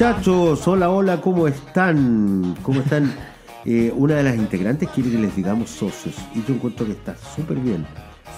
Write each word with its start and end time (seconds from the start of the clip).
Muchachos, 0.00 0.66
hola, 0.66 0.88
hola, 0.88 1.20
¿cómo 1.20 1.46
están? 1.46 2.56
¿Cómo 2.62 2.80
están? 2.80 3.12
Eh, 3.66 3.92
una 3.94 4.14
de 4.14 4.22
las 4.22 4.36
integrantes 4.36 4.88
quiere 4.88 5.10
que 5.10 5.18
les 5.18 5.36
digamos 5.36 5.68
socios 5.68 6.14
y 6.34 6.42
yo 6.48 6.54
encuentro 6.54 6.86
que 6.86 6.92
está 6.92 7.14
súper 7.36 7.58
bien. 7.58 7.86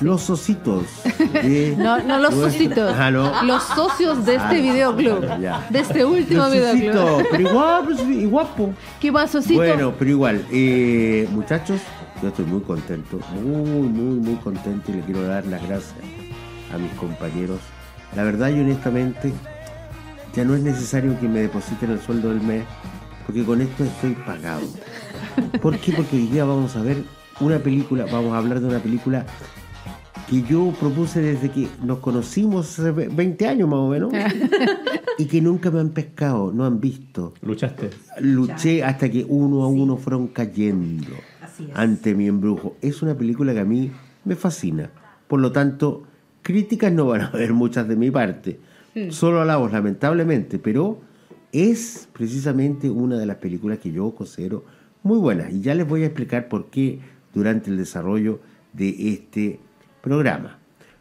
Los 0.01 0.21
socitos. 0.23 0.83
de 1.33 1.77
No, 1.79 2.01
no 2.03 2.19
los 2.19 2.35
socitos. 2.35 2.93
Ah, 2.99 3.09
no. 3.13 3.45
Los 3.45 3.63
socios 3.63 4.27
de 4.27 4.35
este 4.35 4.57
Ah, 4.57 4.61
videoclub. 4.61 5.41
ya. 5.41 5.65
De 5.71 5.79
este 5.79 6.05
último 6.05 6.43
Los 6.43 6.53
videoclub. 6.53 6.93
socitos, 6.93 7.23
pero 7.31 7.49
igual, 7.49 7.85
pues, 7.85 8.01
y 8.01 8.25
guapo. 8.27 8.75
¿Qué 9.01 9.13
pasa, 9.13 9.41
socito? 9.41 9.61
Bueno, 9.61 9.95
pero 9.97 10.11
igual, 10.11 10.45
eh, 10.51 11.29
muchachos, 11.31 11.81
yo 12.21 12.29
estoy 12.31 12.47
muy 12.47 12.63
contento, 12.63 13.21
muy, 13.41 13.89
muy, 13.89 14.19
muy 14.19 14.35
contento 14.43 14.91
y 14.91 14.95
le 14.95 15.01
quiero 15.03 15.23
dar 15.23 15.47
las 15.47 15.63
gracias 15.69 15.95
a 16.75 16.79
mis 16.79 16.91
compañeros. 16.95 17.61
La 18.17 18.25
verdad 18.25 18.49
y 18.49 18.59
honestamente, 18.59 19.33
ya 20.35 20.45
no 20.45 20.55
es 20.55 20.63
necesario 20.63 21.19
que 21.21 21.29
me 21.29 21.41
depositen 21.41 21.91
el 21.91 22.01
sueldo 22.01 22.31
del 22.31 22.41
mes, 22.41 22.65
porque 23.27 23.45
con 23.45 23.61
esto 23.61 23.85
estoy 23.85 24.13
pagado. 24.15 24.67
¿Por 25.61 25.79
qué? 25.79 25.93
Porque 25.93 26.17
hoy 26.17 26.27
día 26.27 26.45
vamos 26.45 26.77
a 26.77 26.83
ver 26.83 26.99
una 27.41 27.59
película, 27.59 28.07
vamos 28.11 28.33
a 28.33 28.39
hablar 28.39 28.61
de 28.61 28.67
una 28.67 28.79
película 28.79 29.27
que 30.29 30.43
yo 30.43 30.73
propuse 30.79 31.21
desde 31.21 31.51
que 31.51 31.69
nos 31.85 31.99
conocimos 31.99 32.79
hace 32.79 32.91
20 32.91 33.47
años 33.47 33.69
más 33.69 33.81
o 33.81 33.89
menos 33.89 34.13
y 35.19 35.27
que 35.27 35.41
nunca 35.41 35.71
me 35.71 35.81
han 35.81 35.91
pescado, 35.91 36.53
no 36.53 36.65
han 36.65 36.81
visto 36.81 37.35
Luchaste. 37.43 37.91
luché 38.21 38.83
hasta 38.83 39.11
que 39.11 39.27
uno 39.29 39.63
a 39.63 39.69
uno 39.69 39.97
fueron 39.97 40.29
cayendo 40.29 41.15
ante 41.75 42.15
mi 42.15 42.29
embrujo. 42.29 42.77
Es 42.81 43.03
una 43.03 43.15
película 43.15 43.53
que 43.53 43.61
a 43.61 43.65
mí 43.65 43.91
me 44.25 44.37
fascina. 44.37 44.91
Por 45.29 45.41
lo 45.41 45.53
tanto, 45.53 46.05
críticas 46.43 46.93
no 46.93 47.07
van 47.07 47.23
a 47.23 47.27
haber 47.27 47.53
muchas 47.53 47.87
de 47.89 47.97
mi 47.97 48.11
parte. 48.11 48.59
Solo 49.11 49.41
alabos, 49.41 49.73
lamentablemente, 49.73 50.59
pero 50.59 51.01
es 51.53 52.09
precisamente 52.13 52.91
una 52.91 53.17
de 53.19 53.27
las 53.27 53.37
películas 53.37 53.79
que 53.79 53.91
yo 53.93 54.15
considero 54.15 54.65
muy 55.03 55.19
buenas. 55.19 55.53
Y 55.53 55.61
ya 55.61 55.75
les 55.75 55.89
voy 55.89 56.03
a 56.03 56.07
explicar 56.07 56.49
por 56.49 56.67
qué 56.71 56.99
durante 57.35 57.71
el 57.71 57.77
desarrollo 57.79 58.41
de 58.73 59.13
este 59.13 59.61
programa. 60.03 60.59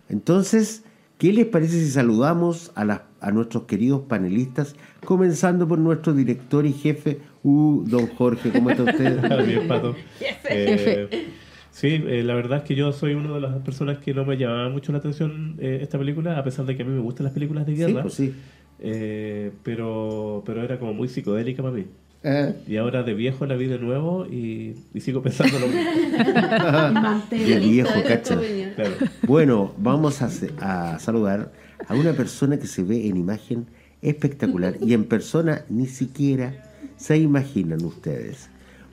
Entonces, 0.09 0.83
¿qué 1.17 1.31
les 1.33 1.45
parece 1.45 1.79
si 1.79 1.89
saludamos 1.91 2.71
a, 2.75 2.85
las- 2.85 3.01
a 3.19 3.31
nuestros 3.31 3.63
queridos 3.63 4.01
panelistas, 4.07 4.75
comenzando 5.05 5.67
por 5.67 5.77
nuestro 5.79 6.13
director 6.13 6.65
y 6.65 6.73
jefe, 6.73 7.19
uh, 7.43 7.83
don 7.85 8.07
Jorge, 8.07 8.51
¿cómo 8.51 8.69
está 8.71 8.83
usted? 8.83 9.45
Bien, 9.45 9.67
Pato. 9.67 9.95
Eh, 10.49 11.27
sí, 11.71 12.03
eh, 12.07 12.23
la 12.23 12.35
verdad 12.35 12.59
es 12.59 12.63
que 12.65 12.75
yo 12.75 12.91
soy 12.93 13.13
una 13.15 13.33
de 13.33 13.41
las 13.41 13.55
personas 13.63 13.97
que 13.99 14.13
no 14.13 14.25
me 14.25 14.37
llamaba 14.37 14.69
mucho 14.69 14.91
la 14.91 14.99
atención 14.99 15.55
eh, 15.59 15.79
esta 15.81 15.97
película, 15.97 16.37
a 16.37 16.43
pesar 16.43 16.65
de 16.65 16.75
que 16.77 16.83
a 16.83 16.85
mí 16.85 16.91
me 16.93 17.01
gustan 17.01 17.23
las 17.25 17.33
películas 17.33 17.65
de 17.65 17.73
Sí, 17.73 17.77
guerra. 17.79 18.01
pues 18.03 18.13
sí. 18.13 18.33
Eh, 18.79 19.51
pero, 19.63 20.43
pero 20.45 20.63
era 20.63 20.79
como 20.79 20.93
muy 20.93 21.07
psicodélica 21.07 21.61
para 21.61 21.75
mí. 21.75 21.85
Eh, 22.23 22.53
Y 22.67 22.77
ahora 22.77 23.01
de 23.03 23.13
viejo 23.15 23.45
la 23.47 23.55
vi 23.55 23.65
de 23.65 23.79
nuevo 23.79 24.25
y, 24.27 24.75
y 24.93 24.99
sigo 25.01 25.21
pensando 25.23 25.57
lo 25.59 25.67
mismo. 25.67 27.23
de 27.29 27.59
viejo, 27.59 27.89
cacha. 28.07 28.39
Claro. 28.75 28.91
Bueno, 29.27 29.73
vamos 29.77 30.21
a 30.21 30.99
saludar 30.99 31.51
a 31.87 31.95
una 31.95 32.13
persona 32.13 32.57
que 32.59 32.67
se 32.67 32.83
ve 32.83 33.07
en 33.07 33.17
imagen 33.17 33.65
espectacular 34.01 34.75
y 34.81 34.93
en 34.93 35.05
persona 35.05 35.61
ni 35.69 35.87
siquiera 35.87 36.63
se 36.97 37.17
imaginan 37.17 37.83
ustedes. 37.83 38.49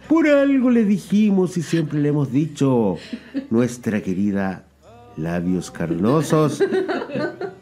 Por 0.08 0.26
algo 0.26 0.70
le 0.70 0.84
dijimos 0.84 1.56
y 1.58 1.62
siempre 1.62 1.98
le 1.98 2.08
hemos 2.08 2.32
dicho, 2.32 2.96
nuestra 3.50 4.00
querida 4.00 4.64
Labios 5.16 5.70
Carnosos, 5.70 6.62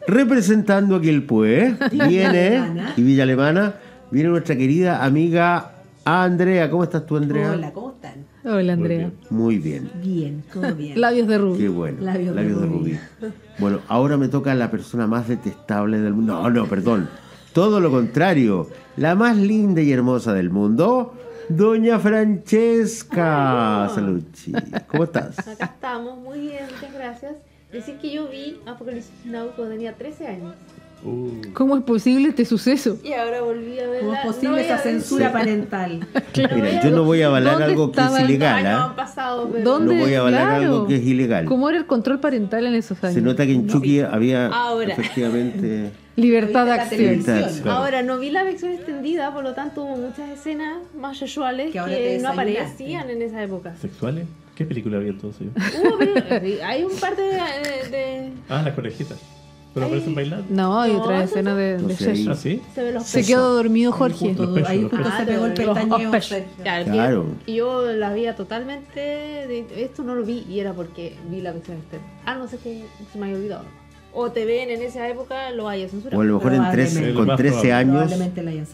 representando 0.07 0.95
aquí 0.95 1.09
el 1.09 1.23
PUE, 1.23 1.75
viene, 2.07 2.91
y 2.95 3.03
Villa 3.03 3.23
Alemana, 3.23 3.75
viene 4.11 4.29
nuestra 4.29 4.55
querida 4.55 5.03
amiga 5.03 5.73
Andrea. 6.05 6.71
¿Cómo 6.71 6.85
estás 6.85 7.05
tú, 7.05 7.17
Andrea? 7.17 7.51
Hola, 7.51 7.71
¿cómo 7.73 7.91
están? 7.91 8.25
Hola, 8.45 8.73
Andrea. 8.73 9.11
Muy 9.29 9.57
bien. 9.57 9.89
Bien, 10.01 10.41
todo 10.53 10.73
bien. 10.73 11.01
Labios 11.01 11.27
de 11.27 11.37
rubio. 11.37 11.57
Qué 11.57 11.67
bueno. 11.67 11.97
Labios 12.01 12.33
de 12.33 12.43
de 12.43 12.49
rubí. 12.49 12.65
rubí. 12.65 12.97
Bueno, 13.59 13.81
ahora 13.89 14.15
me 14.15 14.29
toca 14.29 14.55
la 14.55 14.71
persona 14.71 15.05
más 15.05 15.27
detestable 15.27 15.99
del 15.99 16.13
mundo. 16.13 16.41
No, 16.41 16.49
no, 16.49 16.65
perdón. 16.67 17.09
Todo 17.51 17.81
lo 17.81 17.91
contrario. 17.91 18.69
La 18.95 19.15
más 19.15 19.35
linda 19.35 19.81
y 19.81 19.91
hermosa 19.91 20.33
del 20.33 20.49
mundo, 20.49 21.13
Doña 21.49 21.97
Francesca. 21.99 23.89
Saluchi. 23.93 24.51
¿Cómo 24.87 25.03
estás? 25.05 25.39
Acá 25.47 25.65
estamos, 25.65 26.17
muy 26.17 26.39
bien, 26.39 26.63
muchas 26.73 26.93
gracias. 26.93 27.33
Decir 27.71 27.95
que 27.97 28.11
yo 28.13 28.27
vi 28.27 28.59
Apocalipsis 28.65 29.11
Now 29.25 29.49
cuando 29.55 29.73
tenía 29.75 29.93
13 29.93 30.27
años. 30.27 30.53
Uh, 31.03 31.29
¿Cómo 31.53 31.77
es 31.77 31.83
posible 31.83 32.29
este 32.29 32.43
suceso? 32.43 32.97
Y 33.03 33.13
ahora 33.13 33.41
volví 33.41 33.79
a 33.79 33.87
verla. 33.87 33.99
¿Cómo 34.01 34.13
es 34.13 34.23
No 34.25 34.31
posible 34.31 34.55
voy 34.55 34.61
esa 34.65 34.77
censura 34.79 35.27
Sí. 35.27 35.33
parental? 35.33 36.07
Mira, 36.55 36.81
yo 36.83 36.89
no 36.91 37.03
voy 37.03 37.21
a 37.21 37.27
avalar 37.27 37.51
¿Dónde 37.53 37.65
algo 37.65 37.91
que 37.91 38.01
es 38.01 38.19
ilegal. 38.19 38.55
años 38.65 38.79
¿ah? 38.79 38.83
han 38.85 38.95
pasado, 38.95 39.49
pero... 39.51 39.63
¿Dónde? 39.63 39.95
No 39.95 40.01
voy 40.01 40.13
a 40.15 40.19
avalar 40.21 40.41
Claro. 40.47 40.63
algo 40.63 40.87
que 40.87 40.95
es 40.95 41.03
ilegal. 41.05 41.45
¿Cómo 41.45 41.69
era 41.69 41.77
el 41.77 41.85
control 41.85 42.19
parental 42.19 42.65
en 42.65 42.73
esos 42.73 43.01
años? 43.03 43.13
Se 43.13 43.21
nota 43.21 43.45
que 43.45 43.53
en 43.53 43.67
Chucky 43.67 43.99
había 43.99 44.47
Ahora. 44.47 44.91
efectivamente. 44.93 45.91
Libertad 46.17 46.65
de 46.65 46.71
acción. 46.73 47.23
Claro. 47.23 47.71
Ahora, 47.71 48.01
no 48.03 48.17
vi 48.19 48.29
la 48.31 48.43
versión 48.43 48.71
extendida, 48.73 49.33
por 49.33 49.43
lo 49.43 49.53
tanto 49.53 49.83
hubo 49.83 49.95
muchas 49.95 50.29
escenas 50.29 50.79
más 50.99 51.17
sexuales 51.17 51.71
Que 51.71 52.19
no 52.21 52.29
aparecían 52.29 53.09
en 53.09 53.21
esa 53.21 53.41
época. 53.43 53.75
¿Sexuales? 53.79 54.25
¿Qué 54.55 54.65
película 54.65 54.97
vi 54.97 55.09
entonces 55.09 55.47
yo? 55.55 55.79
Hubo, 55.89 55.97
pero- 55.99 56.65
hay 56.65 56.83
un 56.83 56.95
par 56.97 57.15
de... 57.15 57.23
de- 57.23 57.89
de- 57.91 58.31
Ah, 58.49 58.63
las 58.65 58.73
conejitas. 58.73 59.17
Pero 59.75 59.85
aparecen 59.85 60.15
bailando. 60.15 60.45
No, 60.49 60.81
hay 60.81 60.95
otra 60.95 61.23
escena 61.23 61.53
de, 61.53 61.77
de 61.77 61.83
No 61.83 61.89
sé, 61.89 62.15
sexo. 62.15 62.31
¿Ah, 62.31 62.35
sí? 62.35 62.59
se 62.73 62.83
ve 62.83 62.91
los 62.93 63.03
Se 63.03 63.19
pechos. 63.19 63.27
quedó 63.29 63.53
dormido 63.53 63.91
Jorge. 63.91 64.17
Justo- 64.29 64.45
Los 64.45 64.53
pechos, 64.55 64.69
ahí 64.71 64.81
justo 64.81 64.97
pechos. 64.97 65.13
se 65.19 65.25
pegó 65.25 65.45
el 65.45 65.51
Ah, 65.51 65.97
los 65.99 66.09
pestañeo. 66.09 66.51
Claro. 66.93 67.25
Y 67.45 67.53
yo 67.57 67.83
la 67.93 68.11
vi 68.13 68.25
totalmente. 68.35 68.99
de- 68.99 69.67
esto 69.77 70.01
no 70.03 70.15
lo 70.15 70.23
vi 70.23 70.43
y 70.49 70.59
era 70.59 70.73
porque 70.73 71.15
vi 71.29 71.41
la 71.41 71.51
versión 71.51 71.77
externa. 71.77 72.07
Ah, 72.25 72.33
no 72.35 72.47
sé 72.47 72.57
que 72.57 72.85
se 73.13 73.19
me 73.19 73.27
había 73.27 73.37
olvidado. 73.37 73.65
O 74.19 74.31
TVN 74.31 74.71
en 74.73 74.81
esa 74.81 75.07
época 75.07 75.51
lo 75.51 75.69
haya 75.69 75.87
censurado. 75.87 76.17
O 76.17 76.21
a 76.21 76.25
lo 76.25 76.37
mejor 76.37 76.53
en 76.55 76.71
tres- 76.71 76.89
Probablemente. 76.93 77.13
con 77.17 77.27
Más 77.27 77.37
13 77.37 77.53
probable. 77.59 77.73
años 77.73 78.11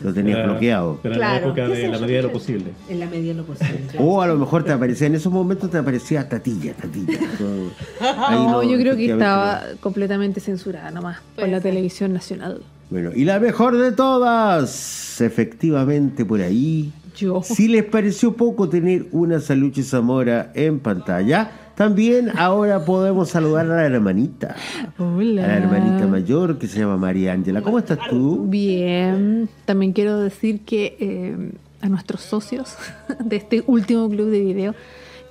lo 0.02 0.14
tenías 0.14 0.38
Era- 0.38 0.48
bloqueado. 0.48 1.00
Pero 1.04 1.16
en 1.16 1.20
la 1.20 1.38
época 1.38 1.56
¿Qué 1.68 1.74
de 1.74 1.88
la 1.90 2.00
medida 2.00 2.18
de 2.18 2.24
lo 2.24 2.32
posible. 2.32 2.66
En 2.88 3.00
la 3.02 3.06
medida 3.08 3.28
de 3.34 3.38
lo 3.40 3.44
posible. 3.46 3.80
O 4.00 4.22
a 4.22 4.28
lo 4.28 4.38
mejor 4.38 4.64
te 4.64 4.72
aparecía, 4.72 5.08
en 5.08 5.16
esos 5.16 5.34
momentos 5.34 5.70
te 5.70 5.78
aparecía 5.78 6.30
Tatilla, 6.30 6.74
Tatilla. 6.74 7.20
Ahí 8.00 8.38
No, 8.38 8.64
yo 8.64 8.78
creo 8.78 8.96
que 8.96 9.12
estaba 9.12 9.64
completamente 9.82 10.40
censurada 10.40 10.92
nomás 10.92 11.18
por 11.36 11.50
la 11.50 11.60
televisión 11.60 12.14
nacional. 12.14 12.62
Bueno, 12.90 13.10
y 13.14 13.26
la 13.26 13.40
mejor 13.40 13.78
de 13.78 13.92
todas, 13.92 15.20
efectivamente 15.20 16.26
por 16.26 16.42
ahí. 16.42 16.92
Yo. 17.16 17.42
Si 17.44 17.68
les 17.68 17.84
pareció 17.84 18.34
poco 18.34 18.70
tener 18.70 19.06
una 19.12 19.40
Saluche 19.40 19.84
Zamora 19.84 20.52
en 20.56 20.80
pantalla, 20.80 21.52
también 21.76 22.32
ahora 22.38 22.86
podemos 22.86 23.30
saludar 23.30 23.66
a 23.72 23.76
la 23.76 23.86
hermanita. 23.86 24.56
Hola. 24.98 25.44
A 25.44 25.48
la 25.48 25.58
hermanita 25.58 26.08
mayor 26.08 26.58
que 26.60 26.68
se 26.68 26.80
llama 26.80 26.98
María 26.98 27.34
Ángela. 27.34 27.62
¿Cómo 27.62 27.80
estás 27.80 28.00
tú? 28.10 28.46
Bien, 28.48 29.50
también 29.66 29.94
quiero 29.94 30.20
decir 30.20 30.62
que 30.62 30.96
eh, 31.00 31.52
a 31.82 31.90
nuestros 31.90 32.22
socios 32.22 32.76
de 33.20 33.36
este 33.36 33.64
último 33.68 34.10
club 34.10 34.30
de 34.30 34.40
video, 34.42 34.76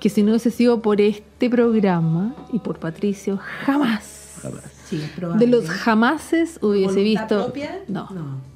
que 0.00 0.08
si 0.08 0.22
no 0.22 0.30
hubiese 0.30 0.50
sido 0.50 0.82
por 0.82 1.00
este 1.00 1.48
programa 1.48 2.34
y 2.52 2.58
por 2.58 2.78
Patricio, 2.78 3.38
jamás, 3.64 4.40
Sí, 4.86 5.00
es 5.02 5.10
probable. 5.10 5.46
de 5.46 5.50
los 5.52 5.68
jamases 5.70 6.58
hubiese 6.60 6.96
¿Voluntad 6.96 7.02
visto 7.22 7.44
propia? 7.44 7.78
no, 7.88 8.08
no. 8.10 8.51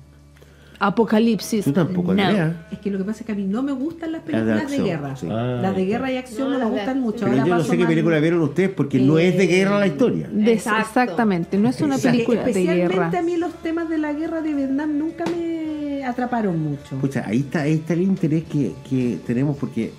Apocalipsis. 0.78 1.64
Tú 1.64 1.72
tampoco, 1.72 2.14
no. 2.14 2.22
Es 2.70 2.78
que 2.82 2.90
lo 2.90 2.98
que 2.98 3.04
pasa 3.04 3.20
es 3.20 3.26
que 3.26 3.32
a 3.32 3.34
mí 3.34 3.44
no 3.44 3.62
me 3.62 3.72
gustan 3.72 4.12
las 4.12 4.20
Las 4.26 4.26
de 4.26 4.32
películas 4.32 4.56
de, 4.56 4.62
acción, 4.76 4.86
guerra. 4.86 5.16
sí. 5.16 5.26
Ah, 5.30 5.58
las 5.62 5.76
de 5.76 5.84
guerra 5.86 6.12
y 6.12 6.16
acción 6.16 6.38
No, 6.38 6.44
no, 6.44 6.58
me 6.58 6.58
las 6.64 6.70
de 6.72 6.76
gustan 6.78 7.00
mucho. 7.00 7.18
Pero 7.20 7.30
Ahora 7.32 7.46
yo 7.46 7.54
no 7.56 7.64
sé 7.64 7.78
qué 7.78 7.86
película 7.86 8.20
vieron 8.20 8.40
ustedes 8.42 8.70
porque 8.70 8.98
no 9.00 9.18
es 9.18 9.36
de 9.36 9.46
guerra 9.46 9.78
la 9.80 9.86
historia. 9.86 10.28
Exacto. 10.46 10.80
exactamente, 10.80 11.58
no 11.58 11.68
es 11.68 11.80
una 11.80 11.98
película 11.98 12.42
de 12.42 12.50
Especialmente 12.50 12.94
guerra. 12.94 13.18
a 13.18 13.22
mí 13.22 13.36
los 13.36 13.52
temas 13.62 13.88
de 13.88 13.98
la 13.98 14.12
guerra 14.12 14.40
de 14.42 14.54
Vietnam 14.54 14.98
nunca 14.98 15.24
me 15.26 16.04
atraparon 16.04 16.60
mucho. 16.62 16.96
Pucha, 17.00 17.24
ahí 17.26 17.38
está, 17.40 17.62
ahí 17.62 17.74
está 17.74 17.94
el 17.94 18.02
interés 18.02 18.44
que, 18.44 18.72
que 18.88 19.18
tenemos 19.26 19.56
porque 19.56 19.92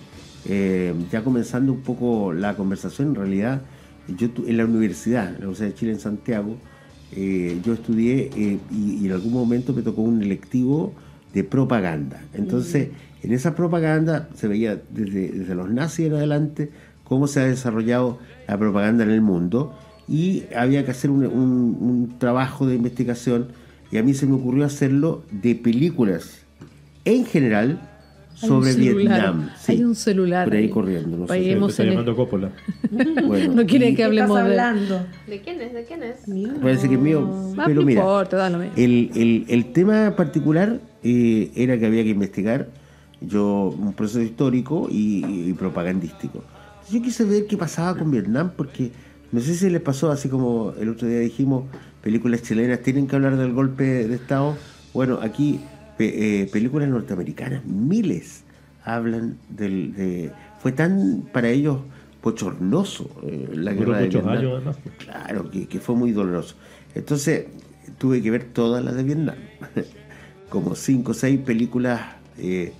eh, 0.46 0.94
ya 1.12 1.24
comenzando 1.24 1.74
un 1.74 1.82
poco 1.82 2.32
la 2.34 2.56
conversación, 2.56 3.10
en 3.10 3.16
realidad, 3.16 3.62
yo 4.08 4.30
en 4.46 4.58
la 4.58 4.66
universidad, 4.66 5.28
en 5.28 5.34
la 5.34 5.38
Universidad 5.40 5.68
de 5.68 5.74
Chile 5.74 5.92
en 5.92 6.00
Santiago, 6.00 6.56
eh, 7.16 7.60
yo 7.64 7.74
estudié 7.74 8.30
eh, 8.36 8.60
y, 8.72 8.96
y 9.02 9.06
en 9.08 9.12
algún 9.14 9.34
momento 9.34 9.74
me 9.74 9.82
tocó 9.82 10.02
un 10.02 10.22
electivo 10.22 10.94
de 11.34 11.44
propaganda. 11.44 12.22
Entonces, 12.34 12.90
en 13.24 13.32
esa 13.34 13.56
propaganda 13.56 14.30
se 14.36 14.48
veía 14.48 14.82
desde, 14.92 15.30
desde 15.32 15.56
los 15.56 15.70
nazis 15.70 16.08
en 16.08 16.14
adelante 16.14 16.70
cómo 17.04 17.28
se 17.28 17.40
ha 17.40 17.46
desarrollado 17.46 18.20
la 18.48 18.58
propaganda 18.58 19.04
en 19.04 19.12
el 19.12 19.22
mundo 19.22 19.74
y 20.08 20.44
había 20.56 20.86
que 20.86 20.92
hacer 20.92 21.10
un, 21.12 21.26
un- 21.26 21.78
un 21.80 22.16
trabajo 22.20 22.66
de 22.68 22.76
investigación 22.76 23.48
y 23.92 23.98
a 23.98 24.04
mí 24.04 24.14
se 24.14 24.26
me 24.26 24.36
ocurrió 24.36 24.66
hacerlo 24.66 25.24
de 25.32 25.56
películas 25.56 26.40
en 27.06 27.26
general 27.26 27.82
sobre 28.40 28.74
Vietnam. 28.76 29.50
Hay 29.68 29.84
un 29.84 29.96
celular. 29.96 30.46
Por 30.48 30.56
ahí 30.56 30.64
ahí. 30.66 30.70
corriendo. 30.70 31.18
No 31.18 31.28
sé. 31.28 31.50
Está 31.50 31.84
en 31.84 31.90
el- 31.90 31.94
llamando 31.96 32.16
Coppola. 32.16 32.52
Bueno, 33.28 33.54
No 33.56 33.66
quiere 33.66 33.94
que 33.96 34.04
hablemos 34.04 34.38
¿Qué 34.38 34.44
de. 34.44 34.50
estás 34.52 34.66
hablando? 34.68 35.06
¿De 35.28 35.42
quién 35.42 35.62
es? 35.62 35.74
¿De 35.74 35.84
quién 35.86 36.04
es? 36.04 36.28
Mío. 36.28 36.50
Parece 36.62 36.88
que 36.88 36.96
es 36.96 37.02
mío, 37.02 37.54
Ah, 37.58 37.64
pero 37.66 37.84
mira. 37.84 38.02
importa, 38.02 38.38
da 38.38 38.50
lo 38.50 38.60
mismo. 38.60 38.74
El, 38.78 39.12
el- 39.16 39.46
el 39.48 39.72
tema 39.74 40.16
particular 40.16 40.80
eh, 41.04 41.52
era 41.56 41.78
que 41.80 41.86
había 41.86 42.04
que 42.04 42.10
investigar 42.10 42.68
yo 43.22 43.76
un 43.78 43.94
proceso 43.94 44.22
histórico 44.22 44.88
y, 44.92 45.26
y 45.50 45.54
propagandístico. 45.54 46.44
Yo 46.92 47.02
quise 47.02 47.24
ver 47.26 47.48
qué 47.48 47.58
pasaba 47.58 47.98
con 47.98 48.12
Vietnam 48.12 48.52
porque 48.56 48.92
no 49.32 49.40
sé 49.42 49.56
si 49.56 49.70
les 49.70 49.82
pasó 49.82 50.12
así 50.12 50.30
como 50.30 50.74
el 50.80 50.90
otro 50.90 51.08
día 51.08 51.20
dijimos, 51.20 51.64
películas 52.02 52.44
chilenas 52.44 52.82
tienen 52.82 53.08
que 53.08 53.16
hablar 53.16 53.36
del 53.36 53.52
golpe 53.54 53.84
de 54.08 54.16
Estado. 54.16 54.56
Bueno, 54.94 55.20
aquí 55.22 55.60
pe- 55.98 56.42
eh, 56.42 56.48
películas 56.48 56.88
norteamericanas, 56.90 57.66
miles 57.66 58.44
hablan 58.84 59.38
del... 59.50 59.94
De, 59.96 60.32
fue 60.60 60.72
tan 60.72 61.24
para 61.32 61.50
ellos 61.50 61.80
bochornoso 62.24 63.10
eh, 63.24 63.50
la 63.54 63.74
guerra 63.74 64.00
de 64.00 64.06
muchos 64.06 64.24
Vietnam. 64.24 64.38
años, 64.38 64.54
además. 64.56 64.78
Claro, 64.98 65.52
que, 65.52 65.68
que 65.68 65.80
fue 65.80 65.96
muy 65.96 66.12
doloroso. 66.12 66.56
Entonces, 66.96 67.46
tuve 67.98 68.22
que 68.22 68.32
ver 68.32 68.46
todas 68.46 68.84
las 68.84 68.96
de 68.96 69.04
Vietnam. 69.04 69.36
Como 70.50 70.76
cinco 70.76 71.12
o 71.12 71.14
seis 71.14 71.40
películas 71.42 72.02
eh, 72.38 72.74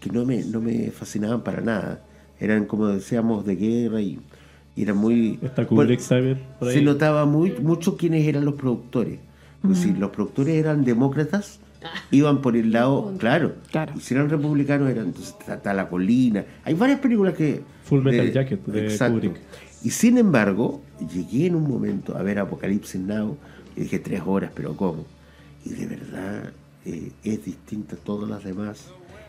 que 0.00 0.10
no 0.10 0.24
me, 0.24 0.42
no 0.44 0.60
me 0.60 0.90
fascinaban 0.90 1.42
para 1.42 1.60
nada. 1.60 2.02
Eran, 2.40 2.66
como 2.66 2.86
decíamos, 2.86 3.44
de 3.44 3.56
guerra 3.56 4.00
y, 4.00 4.18
y 4.76 4.82
eran 4.82 4.96
muy... 4.96 5.38
Está 5.42 5.66
Kubrick 5.66 6.00
también 6.06 6.38
por 6.60 6.70
se 6.72 6.78
ahí. 6.78 6.84
notaba 6.84 7.26
muy, 7.26 7.52
mucho 7.60 7.96
quiénes 7.96 8.26
eran 8.26 8.44
los 8.44 8.54
productores. 8.54 9.18
Pues 9.60 9.78
si 9.78 9.92
los 9.92 10.10
productores 10.10 10.54
eran 10.54 10.84
demócratas, 10.84 11.58
iban 12.10 12.40
por 12.40 12.56
el 12.56 12.72
lado, 12.72 13.14
claro. 13.18 13.54
Claro. 13.70 13.92
Y 13.96 14.00
si 14.00 14.14
eran 14.14 14.28
republicanos, 14.28 14.90
eran 14.90 15.06
entonces 15.06 15.34
está, 15.38 15.54
está 15.54 15.74
La 15.74 15.88
Colina. 15.88 16.44
Hay 16.64 16.74
varias 16.74 17.00
películas 17.00 17.34
que... 17.34 17.62
Full 17.84 18.02
Metal 18.02 18.26
de- 18.26 18.32
Jacket 18.32 18.64
de 18.66 18.84
exacto. 18.86 19.14
Kubrick. 19.14 19.40
Y 19.84 19.90
sin 19.90 20.18
embargo, 20.18 20.82
llegué 21.12 21.46
en 21.46 21.54
un 21.54 21.68
momento 21.68 22.16
a 22.16 22.22
ver 22.22 22.38
Apocalipsis 22.40 23.00
Now 23.00 23.36
y 23.76 23.82
dije 23.82 23.98
tres 24.00 24.22
horas, 24.26 24.50
pero 24.54 24.76
¿cómo? 24.76 25.06
Y 25.64 25.70
de 25.70 25.86
verdad 25.86 26.52
eh, 26.84 27.12
es 27.22 27.44
distinta 27.44 27.94
a 27.94 27.98
todas 27.98 28.28
las 28.28 28.42
demás. 28.42 28.88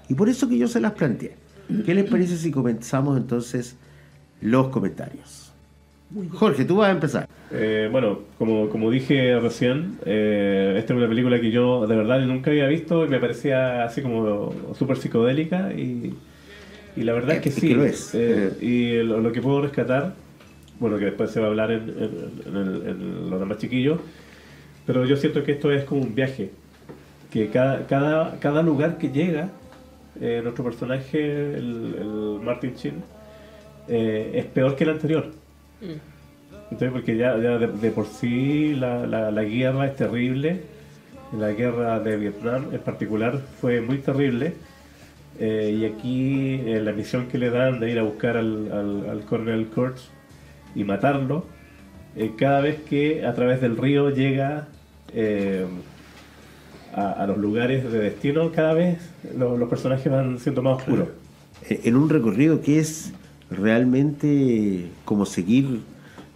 Y 0.10 0.16
por 0.16 0.28
eso 0.28 0.50
que 0.50 0.58
yo 0.58 0.68
se 0.68 0.80
las 0.80 0.94
planteé. 0.94 1.36
¿Qué 1.86 1.94
les 1.94 2.10
parece 2.10 2.36
si 2.36 2.50
comenzamos 2.50 3.16
entonces 3.16 3.76
los 4.42 4.70
comentarios? 4.70 5.54
Jorge, 6.32 6.66
tú 6.66 6.78
vas 6.78 6.88
a 6.90 6.92
empezar. 6.94 7.29
Eh, 7.52 7.90
bueno, 7.92 8.28
como, 8.38 8.70
como 8.70 8.92
dije 8.92 9.40
recién, 9.40 10.00
eh, 10.06 10.76
esta 10.78 10.94
es 10.94 10.98
una 11.00 11.10
película 11.10 11.42
que 11.42 11.50
yo 11.52 11.88
de 11.88 11.96
verdad 11.96 12.20
nunca 12.22 12.52
había 12.52 12.68
visto 12.68 13.06
y 13.06 13.10
me 13.10 13.20
parecía 13.20 13.84
así 13.84 14.04
como 14.04 14.74
súper 14.76 14.98
psicodélica 14.98 15.74
y, 15.74 16.24
y 16.96 17.04
la 17.04 17.14
verdad 17.14 17.38
es 17.38 17.42
que 17.42 17.52
Es 17.56 17.56
sí. 17.56 17.70
que 17.70 17.76
lo 17.76 17.86
es. 17.86 18.14
Eh, 18.14 18.58
y 18.62 19.04
lo, 19.04 19.20
lo 19.22 19.32
que 19.32 19.42
puedo 19.42 19.62
rescatar, 19.62 20.24
bueno, 20.80 21.00
que 21.00 21.06
después 21.06 21.32
se 21.32 21.40
va 21.42 21.48
a 21.48 21.50
hablar 21.50 21.72
en, 21.72 21.90
en- 21.90 22.44
en 22.48 22.56
el- 22.58 22.88
en 22.88 23.30
los 23.30 23.40
demás 23.40 23.58
chiquillos, 23.60 24.02
pero 24.86 25.06
yo 25.06 25.18
siento 25.18 25.44
que 25.44 25.54
esto 25.54 25.72
es 25.72 25.86
como 25.86 26.02
un 26.04 26.16
viaje, 26.16 26.60
que 27.30 27.50
cada, 27.52 27.88
cada, 27.88 28.40
cada 28.40 28.64
lugar 28.64 28.98
que 29.00 29.12
llega, 29.12 29.62
eh, 30.16 30.42
nuestro 30.44 30.64
personaje, 30.66 31.20
el, 31.58 31.96
el 32.00 32.40
Martin 32.42 32.76
Chin, 32.76 33.06
eh, 33.88 34.32
es 34.36 34.46
peor 34.48 34.76
que 34.76 34.84
el 34.86 34.92
anterior. 34.92 35.36
Entonces, 36.72 36.92
porque 36.92 37.18
ya, 37.18 37.36
de, 37.36 37.92
por 37.92 38.06
sí 38.06 38.74
la, 38.76 39.06
la- 39.08 39.44
guerra 39.44 39.88
es 39.88 39.96
terrible, 39.96 40.62
la 41.38 41.52
guerra 41.52 42.00
de 42.00 42.16
Vietnam 42.18 42.66
en 42.72 42.80
particular 42.80 43.40
fue 43.60 43.82
muy 43.82 43.98
terrible, 43.98 44.54
eh, 45.40 45.76
y 45.80 45.86
aquí 45.86 46.62
eh, 46.66 46.82
la 46.84 46.92
misión 46.92 47.28
que 47.28 47.38
le 47.38 47.50
dan 47.50 47.80
de 47.80 47.92
ir 47.92 48.00
a 48.00 48.04
buscar 48.04 48.38
al, 48.38 49.06
al, 49.10 49.22
coronel 49.22 49.66
Kurtz 49.68 50.10
y 50.76 50.84
matarlo, 50.84 51.46
eh, 52.16 52.32
cada 52.38 52.62
vez 52.62 52.82
que 52.88 53.26
a 53.26 53.34
través 53.34 53.62
del 53.62 53.76
río 53.78 54.10
llega 54.12 54.68
a, 56.94 57.26
los 57.28 57.38
lugares 57.38 57.92
de 57.92 58.00
destino, 58.00 58.52
cada 58.52 58.74
vez 58.74 58.98
lo- 59.38 59.58
los 59.58 59.70
personajes 59.70 60.12
van 60.12 60.40
siendo 60.40 60.62
más 60.62 60.78
oscuros. 60.80 61.08
En 61.68 61.96
un 61.96 62.10
recorrido 62.10 62.62
que 62.62 62.80
es 62.80 63.12
realmente 63.50 64.88
como 65.06 65.26
seguir 65.26 65.80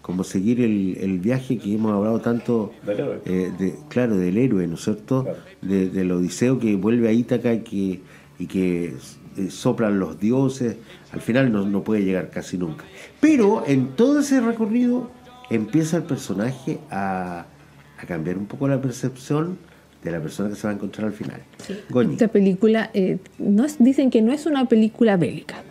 como 0.04 0.24
seguir 0.24 0.62
el, 0.62 0.98
el 1.00 1.20
viaje 1.20 1.58
que 1.58 1.74
hemos 1.74 1.92
hablado 1.94 2.20
tanto 2.20 2.72
Del 2.86 3.00
héroe. 3.00 3.22
eh, 3.26 3.52
de, 3.58 3.76
claro 3.90 4.16
del 4.18 4.38
héroe 4.38 4.68
no 4.68 4.76
es 4.76 4.84
cierto 4.84 5.24
Claro. 5.24 5.40
De- 5.62 5.90
del 5.90 6.12
odiseo 6.12 6.60
que 6.60 6.76
vuelve 6.76 7.08
a 7.08 7.12
Ítaca 7.14 7.52
y 7.54 7.62
que 7.62 8.02
y 8.38 8.46
que 8.48 8.94
eh, 9.38 9.50
soplan 9.50 10.00
los 10.00 10.20
dioses 10.20 10.76
al 11.14 11.22
final 11.22 11.52
no, 11.52 11.66
no 11.66 11.84
puede 11.84 12.04
llegar 12.04 12.30
casi 12.30 12.58
nunca 12.58 12.84
pero 13.22 13.64
en 13.66 13.96
todo 13.96 14.20
ese 14.20 14.42
recorrido 14.42 15.10
empieza 15.50 15.98
el 15.98 16.04
personaje 16.04 16.80
a, 16.92 17.46
a 17.98 18.06
cambiar 18.06 18.38
un 18.38 18.46
poco 18.46 18.68
la 18.68 18.82
percepción 18.82 19.58
de 20.04 20.12
la 20.12 20.20
persona 20.20 20.50
que 20.50 20.56
se 20.56 20.68
va 20.68 20.72
a 20.72 20.76
encontrar 20.76 21.08
al 21.08 21.14
final 21.14 21.42
Goñi. 21.90 22.14
Esta 22.14 22.28
película, 22.28 22.92
eh, 22.94 23.20
no 23.40 23.64
es- 23.64 23.78
dicen 23.80 24.10
que 24.10 24.22
no 24.22 24.34
es 24.34 24.46
una 24.46 24.66
película 24.68 25.16
bélica, 25.16 25.64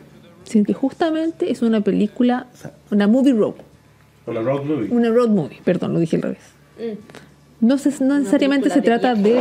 sino 0.44 0.64
que 0.64 0.72
justamente 0.72 1.50
es 1.50 1.60
una 1.60 1.82
película, 1.82 2.46
una 2.90 3.06
movie 3.08 3.34
road, 3.34 3.54
La 4.26 4.40
road 4.40 4.64
movie. 4.64 4.88
una 4.90 5.10
road 5.10 5.28
movie, 5.28 5.60
perdón, 5.64 5.94
lo 5.94 5.98
dije 6.00 6.16
al 6.16 6.22
revés. 6.22 6.38
No, 7.60 7.78
se- 7.78 8.04
no 8.04 8.18
necesariamente 8.18 8.70
se 8.70 8.82
trata 8.82 9.14
de 9.14 9.34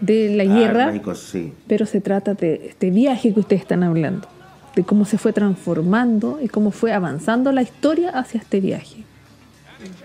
de, 0.00 0.28
de 0.28 0.36
la 0.36 0.44
guerra, 0.44 0.94
y 0.94 1.00
cosas, 1.00 1.24
sí. 1.24 1.52
pero 1.66 1.86
se 1.86 2.00
trata 2.00 2.34
de 2.34 2.66
este 2.68 2.90
viaje 2.90 3.32
que 3.32 3.40
ustedes 3.40 3.62
están 3.62 3.82
hablando, 3.82 4.28
de 4.74 4.84
cómo 4.84 5.04
se 5.04 5.16
fue 5.18 5.32
transformando 5.32 6.38
y 6.42 6.48
cómo 6.48 6.70
fue 6.70 6.92
avanzando 6.92 7.50
la 7.52 7.62
historia 7.62 8.10
hacia 8.10 8.40
este 8.40 8.60
viaje. 8.60 9.04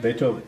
De 0.01 0.11
hecho, 0.11 0.39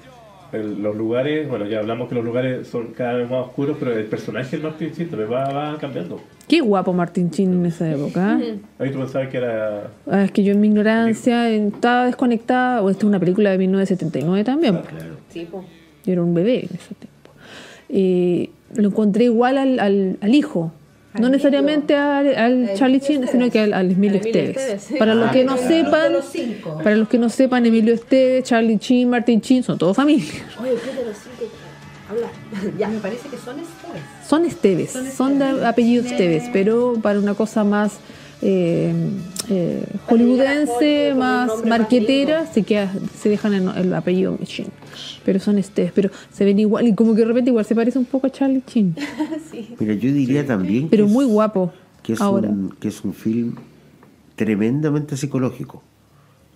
el- 0.53 0.81
los 0.81 0.95
lugares, 0.95 1.47
bueno, 1.49 1.65
ya 1.67 1.79
hablamos 1.79 2.09
que 2.09 2.15
los 2.15 2.23
lugares 2.23 2.67
son 2.67 2.87
cada 2.87 3.13
vez 3.13 3.29
más 3.29 3.47
oscuros, 3.47 3.77
pero 3.79 3.91
el 3.97 4.05
personaje 4.05 4.55
del 4.57 4.63
Martin 4.63 4.91
Sheen 4.91 5.09
también 5.09 5.31
va, 5.31 5.49
va 5.51 5.77
cambiando. 5.77 6.19
Qué 6.47 6.59
guapo 6.61 6.93
Martin 6.93 7.31
Chin 7.31 7.53
en 7.53 7.65
esa 7.65 7.89
época. 7.91 8.37
¿eh? 8.41 8.59
Ahí 8.79 8.91
tú 8.91 8.99
pensabas 8.99 9.29
que 9.29 9.37
era. 9.37 9.87
Ah, 10.09 10.23
Es 10.25 10.31
que 10.31 10.43
yo 10.43 10.51
en 10.53 10.61
mi 10.61 10.67
ignorancia 10.67 11.49
estaba 11.49 12.05
desconectada, 12.05 12.81
o 12.83 12.89
esta 12.89 13.01
es 13.01 13.05
una 13.07 13.19
película 13.19 13.51
de 13.51 13.57
1979 13.57 14.43
también. 14.43 14.77
claro 14.77 15.15
Sí, 15.29 15.47
po. 15.49 15.63
Yo 16.05 16.13
era 16.13 16.21
un 16.21 16.33
bebé 16.33 16.59
en 16.59 16.75
ese 16.75 16.95
tiempo. 16.95 17.31
Y 17.89 18.49
lo 18.75 18.89
encontré 18.89 19.25
igual 19.25 19.57
al, 19.57 19.79
al, 19.79 20.17
al 20.21 20.35
hijo. 20.35 20.71
No 21.19 21.29
necesariamente 21.29 21.95
al, 21.95 22.35
al 22.35 22.73
Charlie 22.75 22.99
Chin, 22.99 23.27
sino 23.31 23.49
que 23.51 23.59
al, 23.59 23.73
al 23.73 23.91
Emilio 23.91 24.19
Emilio 24.19 24.21
Esteves. 24.41 24.57
Esteves, 24.57 24.83
sí. 24.83 24.95
Para 24.97 25.13
los 25.15 25.29
Ah, 25.29 25.31
que 25.31 25.43
no 25.43 25.55
claro. 25.55 25.67
sepan, 25.67 26.13
los 26.13 26.25
para 26.83 26.95
los 26.95 27.07
que 27.07 27.17
no 27.19 27.29
sepan, 27.29 27.65
Emilio 27.65 27.93
Esteves, 27.93 28.43
Charlie 28.45 28.77
Chin, 28.79 29.09
Martin 29.09 29.39
Chin, 29.41 29.61
son 29.63 29.77
todos 29.77 29.95
familia. 29.95 30.25
Oye, 30.59 30.71
¿qué 30.83 30.91
de 30.99 31.05
los 31.05 31.17
cinco? 31.17 31.51
Habla. 32.09 32.27
Ya 32.79 32.87
me 32.89 32.99
parece 32.99 33.29
que 33.29 33.37
son 33.37 33.55
Esteves. 33.59 34.27
Son 34.27 34.45
Esteves, 34.45 34.91
Son 34.91 35.11
son 35.11 35.39
de 35.39 35.45
Esteves. 35.45 35.65
apellido 35.65 36.03
Esteves, 36.05 36.43
pero 36.51 36.95
para 37.01 37.19
una 37.19 37.33
cosa 37.35 37.63
más 37.63 37.93
eh, 38.45 38.93
eh, 39.49 39.83
hollywoodense, 40.07 41.13
más 41.15 41.65
marquetera, 41.65 42.45
se, 42.45 42.63
queda, 42.63 42.93
se 43.17 43.29
dejan 43.29 43.53
el, 43.53 43.69
el 43.77 43.93
apellido 43.93 44.37
Chin. 44.43 44.67
Pero 45.25 45.39
son 45.39 45.57
Esteves, 45.57 45.91
pero 45.95 46.09
se 46.31 46.43
ven 46.45 46.59
igual, 46.59 46.85
y 46.87 46.93
como 46.93 47.13
que 47.15 47.21
de 47.21 47.27
repente 47.27 47.49
igual 47.49 47.63
se 47.65 47.73
parece 47.75 47.97
un 47.97 48.05
poco 48.05 48.27
a 48.27 48.29
Charlie 48.29 48.61
Chin, 48.67 48.95
Mira, 49.79 49.93
yo 49.93 50.11
diría 50.11 50.45
también 50.45 50.89
pero 50.89 51.05
que 51.07 51.11
muy 51.11 51.25
es- 51.25 51.31
guapo. 51.31 51.71
que 52.03 52.13
es, 52.13 52.21
ahora. 52.21 52.49
un, 52.49 52.71
que 52.79 52.89
es 52.89 53.03
un 53.03 53.13
film 53.13 53.55
tremendamente 54.35 55.17
psicológico. 55.17 55.81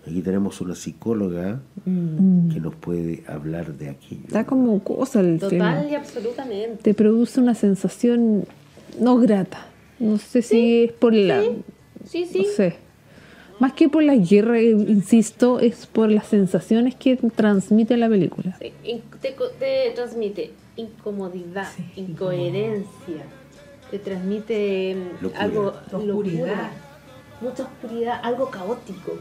Aquí 0.05 0.21
tenemos 0.21 0.61
una 0.61 0.73
psicóloga 0.73 1.59
que 1.83 2.59
nos 2.61 2.75
puede 2.75 3.23
hablar 3.27 3.73
de 3.77 3.89
aquello. 3.89 4.21
Está 4.25 4.45
como 4.45 4.79
cosa 4.81 5.19
el 5.19 5.37
Total 5.37 5.49
tema. 5.49 5.85
y 5.89 5.95
absolutamente. 5.95 6.81
Te 6.81 6.93
produce 6.93 7.41
una 7.41 7.55
sensación 7.55 8.45
no 9.01 9.17
grata. 9.17 9.67
No 9.99 10.17
sé 10.17 10.41
si 10.43 10.85
es 10.85 10.91
por 10.93 11.13
la. 11.13 11.41
Sí, 11.41 11.49
sí. 12.07 12.39
No 12.39 12.43
sé. 12.55 12.75
Más 13.59 13.73
que 13.73 13.89
por 13.89 14.03
la 14.03 14.15
guerra, 14.15 14.59
eh, 14.59 14.69
insisto, 14.69 15.59
es 15.59 15.87
por 15.87 16.11
las 16.11 16.27
sensaciones 16.27 16.93
que 16.95 17.17
transmite 17.35 17.97
la 17.97 18.07
película. 18.07 18.55
Sí, 18.61 18.71
Te, 19.19 19.91
transmite 19.95 20.51
incomodidad, 20.75 21.67
incoherencia, 21.95 23.23
te 23.89 23.97
transmite 23.99 24.95
mm, 24.95 25.23
Locura. 25.23 25.41
algo 25.41 25.73
Oscuridad. 25.91 26.05
locura, 26.05 26.71
mucha 27.41 27.63
oscuridad, 27.63 28.19
algo 28.23 28.49
caótico. 28.51 29.13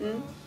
¿Mm? 0.00 0.42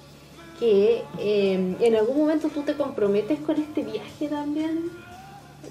que 0.60 1.02
eh, 1.20 1.76
en 1.82 1.96
algún 1.98 2.18
momento 2.18 2.48
tú 2.48 2.62
te 2.62 2.76
comprometes 2.76 3.40
con 3.40 3.58
este 3.60 3.82
viaje 3.84 4.30
también 4.30 4.90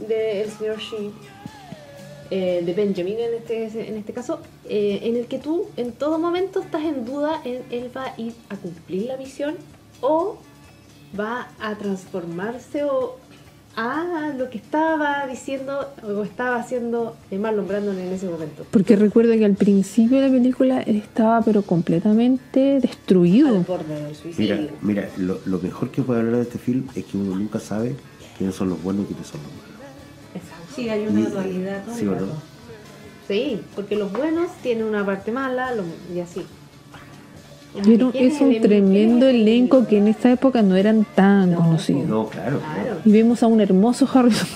del 0.07 0.51
señor 0.51 0.79
Sheep, 0.79 1.13
eh, 2.31 2.63
de 2.65 2.73
Benjamin 2.73 3.17
en 3.19 3.35
este, 3.35 3.89
en 3.89 3.97
este 3.97 4.13
caso, 4.13 4.41
eh, 4.69 5.01
en 5.03 5.17
el 5.17 5.27
que 5.27 5.39
tú 5.39 5.67
en 5.77 5.93
todo 5.93 6.19
momento 6.19 6.61
estás 6.61 6.83
en 6.85 7.05
duda 7.05 7.41
en 7.45 7.63
él 7.71 7.91
va 7.97 8.05
a 8.07 8.21
ir 8.21 8.35
a 8.49 8.57
cumplir 8.57 9.07
la 9.07 9.17
visión 9.17 9.57
o 10.01 10.37
va 11.19 11.49
a 11.61 11.77
transformarse 11.77 12.85
o 12.85 13.17
a 13.77 14.33
lo 14.39 14.51
que 14.51 14.59
estaba 14.59 15.27
diciendo 15.27 15.89
o 16.05 16.23
estaba 16.23 16.57
haciendo 16.57 17.17
Marlon 17.33 17.67
Brandon 17.67 17.99
en 17.99 18.13
ese 18.13 18.27
momento. 18.27 18.65
Porque 18.71 18.95
recuerden 18.95 19.41
que 19.41 19.45
al 19.45 19.55
principio 19.55 20.21
de 20.21 20.29
la 20.29 20.33
película 20.33 20.81
él 20.83 20.97
estaba 20.97 21.43
pero 21.43 21.63
completamente 21.63 22.77
Al 22.77 22.81
destruido. 22.83 23.61
borde 23.65 24.01
del 24.01 24.15
suicidio. 24.15 24.57
Mira, 24.57 24.73
mira 24.81 25.09
lo, 25.19 25.41
lo 25.45 25.59
mejor 25.59 25.91
que 25.91 26.03
puede 26.03 26.21
hablar 26.21 26.37
de 26.37 26.43
este 26.43 26.59
film 26.59 26.87
es 26.95 27.05
que 27.05 27.17
uno 27.17 27.35
nunca 27.37 27.59
sabe 27.59 27.97
quiénes 28.39 28.55
son 28.55 28.69
los 28.69 28.81
buenos 28.83 29.05
y 29.05 29.07
quiénes 29.09 29.27
son 29.27 29.41
los 29.43 29.51
malos. 29.51 29.74
Sí, 30.75 30.89
hay 30.89 31.07
una 31.07 31.21
Y- 31.21 31.25
dualidad. 31.25 31.83
todo 31.85 31.95
sí. 31.97 32.07
Sí, 33.29 33.61
porque 33.75 33.97
los 33.97 34.13
buenos 34.13 34.51
tienen 34.63 34.85
una 34.85 35.05
parte 35.05 35.33
mala 35.33 35.75
lo- 35.75 35.85
y 36.15 36.21
así. 36.21 36.43
Pero 37.85 38.13
¿Quién 38.13 38.31
es 38.31 38.41
un 38.41 38.61
tremendo 38.61 39.27
el- 39.29 39.37
elenco 39.43 39.87
que 39.87 39.99
en 39.99 40.07
esta 40.09 40.31
época 40.31 40.63
no 40.63 40.77
eran 40.77 41.05
tan 41.17 41.51
No, 41.53 41.57
conocidos. 41.59 42.07
No, 42.07 42.27
claro. 42.29 42.61
Claro. 42.61 43.01
Y 43.05 43.11
vemos 43.11 43.43
a 43.43 43.47
un 43.49 43.61
hermoso 43.61 44.09
Harrison. 44.13 44.49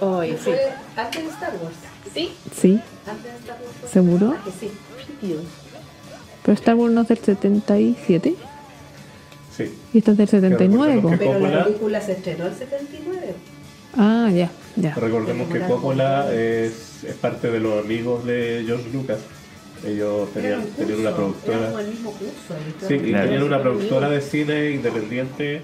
Oye, 0.00 0.32
sí. 0.36 0.44
Fue 0.44 0.58
antes 0.96 1.22
de 1.22 1.28
Star 1.30 1.52
Wars. 1.62 1.74
Sí, 2.12 2.32
Sí, 2.54 2.80
Antes 3.06 3.24
de 3.32 3.38
Star 3.38 3.58
Wars. 3.62 3.72
fue- 3.80 3.88
¿seguro? 3.88 4.34
Ah, 4.36 4.42
que 4.44 4.50
sí. 4.50 4.70
Pero 6.42 6.54
Star 6.54 6.74
Wars 6.74 6.92
no 6.92 7.02
es 7.02 7.08
del 7.08 7.18
77 7.18 8.34
Sí. 9.56 9.64
y 9.94 9.98
esta 9.98 10.10
es 10.12 10.16
del 10.18 10.28
79. 10.28 10.94
recordemos 10.96 11.18
po. 11.18 11.32
que- 11.38 11.40
Pero 11.46 11.54
la 11.56 11.64
película 11.64 12.00
se 12.00 12.12
estrenó 12.12 12.46
el 12.46 12.54
79. 12.54 13.34
Ah, 13.96 14.30
ya, 14.32 14.50
ya. 14.76 14.94
Recordemos 14.94 15.48
que 15.52 15.60
Coppola 15.60 16.32
es, 16.32 17.02
es 17.04 17.14
parte 17.20 17.50
de 17.50 17.60
los 17.60 17.84
amigos 17.84 18.24
de 18.24 18.62
George 18.66 18.88
Lucas. 18.92 19.18
Ellos 19.84 20.30
tenían, 20.32 20.62
tenían 20.76 21.00
una 21.00 21.14
productora. 21.16 21.66
como 21.66 21.78
el 21.78 21.88
mismo 21.88 22.12
curso. 22.12 22.54
el 22.54 22.86
Sí, 22.88 22.94
y 22.94 23.10
Claro. 23.10 23.24
tenían 23.24 23.42
una 23.44 23.62
productora 23.62 24.10
de 24.10 24.20
cine 24.20 24.70
independiente 24.72 25.62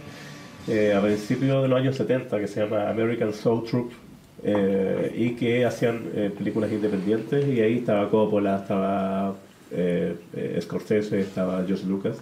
eh, 0.68 0.94
a 0.96 1.02
principios 1.02 1.62
de 1.62 1.68
los 1.68 1.78
años 1.78 1.96
70 1.96 2.38
que 2.40 2.46
se 2.48 2.60
llama 2.60 2.88
American 2.88 3.32
Soul 3.34 3.64
Troupe 3.64 3.94
eh, 4.42 5.12
y 5.16 5.30
que 5.36 5.64
hacían 5.66 6.02
eh, 6.14 6.30
películas 6.36 6.72
independientes 6.72 7.46
y 7.46 7.60
ahí 7.60 7.78
estaba 7.78 8.10
Coppola, 8.10 8.56
estaba 8.56 9.34
eh, 9.70 10.14
eh, 10.34 10.58
Scorsese, 10.62 11.20
estaba 11.20 11.62
George 11.66 11.84
Lucas 11.86 12.16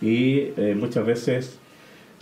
y 0.00 0.50
eh, 0.56 0.74
muchas 0.78 1.04
veces 1.04 1.58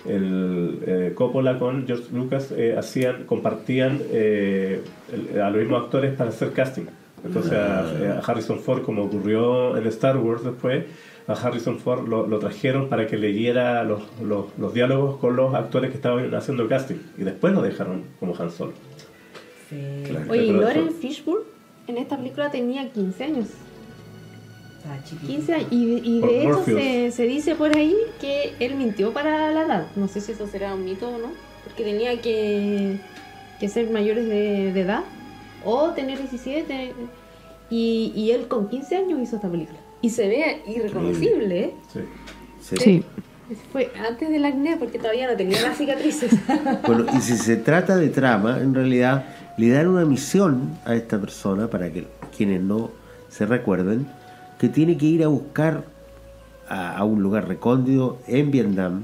el 0.08 0.78
eh, 0.86 1.12
Coppola 1.14 1.58
con 1.58 1.86
George 1.86 2.04
Lucas 2.12 2.52
eh, 2.56 2.74
hacían 2.78 3.24
compartían 3.24 4.00
eh, 4.12 4.80
el- 5.12 5.40
a 5.40 5.50
los 5.50 5.60
mismos 5.60 5.84
actores 5.84 6.14
para 6.14 6.30
hacer 6.30 6.52
casting 6.52 6.84
entonces 7.24 7.52
a, 7.52 7.92
eh, 8.02 8.08
a 8.08 8.18
Harrison 8.20 8.60
Ford 8.60 8.82
como 8.82 9.04
ocurrió 9.04 9.76
en 9.76 9.86
Star 9.88 10.16
Wars 10.18 10.44
después 10.44 10.84
a 11.28 11.32
Harrison 11.32 11.78
Ford 11.80 12.06
lo, 12.06 12.26
lo 12.26 12.38
trajeron 12.38 12.88
para 12.88 13.06
que 13.06 13.16
leyera 13.16 13.82
los, 13.84 14.02
los, 14.22 14.46
los 14.58 14.72
diálogos 14.72 15.16
con 15.18 15.34
los 15.34 15.54
actores 15.54 15.90
que 15.90 15.96
estaban 15.96 16.32
haciendo 16.34 16.62
el 16.62 16.68
casting 16.68 16.96
y 17.18 17.22
después 17.24 17.52
lo 17.52 17.62
dejaron 17.62 18.02
como 18.20 18.34
Han 18.38 18.50
Solo 18.50 18.72
Sí. 19.68 20.04
Claro. 20.08 20.26
Oye, 20.30 20.52
Lauren 20.52 20.92
Fishburne 20.92 21.42
en 21.88 21.98
esta 21.98 22.16
película 22.16 22.50
tenía 22.52 22.88
15 22.92 23.24
años. 23.24 23.48
Estaba 24.86 25.04
chiquitito. 25.04 25.32
15 25.32 25.54
años. 25.54 25.68
Y, 25.70 26.16
y 26.16 26.20
de 26.20 26.42
hecho 26.42 26.64
se, 26.64 27.10
se 27.10 27.22
dice 27.24 27.54
por 27.54 27.76
ahí 27.76 27.94
que 28.20 28.54
él 28.60 28.76
mintió 28.76 29.12
para 29.12 29.50
la 29.50 29.62
edad. 29.62 29.86
No 29.96 30.08
sé 30.08 30.20
si 30.20 30.32
eso 30.32 30.46
será 30.46 30.74
un 30.74 30.84
mito 30.84 31.08
o 31.08 31.18
no. 31.18 31.28
Porque 31.64 31.82
tenía 31.84 32.20
que, 32.20 32.98
que 33.58 33.68
ser 33.68 33.90
mayores 33.90 34.26
de, 34.26 34.72
de 34.72 34.80
edad 34.80 35.02
o 35.64 35.90
tener 35.90 36.18
17. 36.18 36.94
Y, 37.70 38.12
y 38.14 38.30
él 38.30 38.46
con 38.48 38.68
15 38.68 38.96
años 38.96 39.20
hizo 39.20 39.36
esta 39.36 39.50
película. 39.50 39.78
Y 40.00 40.10
se 40.10 40.28
ve 40.28 40.62
irreconocible, 40.68 41.60
¿eh? 41.60 41.74
sí. 41.92 42.00
Sí. 42.60 42.76
Sí. 42.76 43.04
Fue 43.70 43.92
antes 44.08 44.28
del 44.28 44.44
acné 44.44 44.76
porque 44.76 44.98
todavía 44.98 45.30
no 45.30 45.36
tenía 45.36 45.62
las 45.62 45.78
cicatrices. 45.78 46.32
Bueno, 46.86 47.06
y 47.16 47.20
si 47.20 47.36
se 47.36 47.56
trata 47.56 47.96
de 47.96 48.08
trama, 48.08 48.58
en 48.60 48.74
realidad 48.74 49.24
le 49.56 49.68
dan 49.70 49.86
una 49.86 50.04
misión 50.04 50.76
a 50.84 50.94
esta 50.94 51.20
persona, 51.20 51.68
para 51.68 51.92
que 51.92 52.06
quienes 52.36 52.60
no 52.60 52.90
se 53.28 53.46
recuerden, 53.46 54.06
que 54.58 54.68
tiene 54.68 54.96
que 54.96 55.06
ir 55.06 55.22
a 55.24 55.28
buscar 55.28 55.84
a, 56.68 56.96
a 56.96 57.04
un 57.04 57.22
lugar 57.22 57.46
recóndito 57.48 58.18
en 58.26 58.50
Vietnam, 58.50 59.02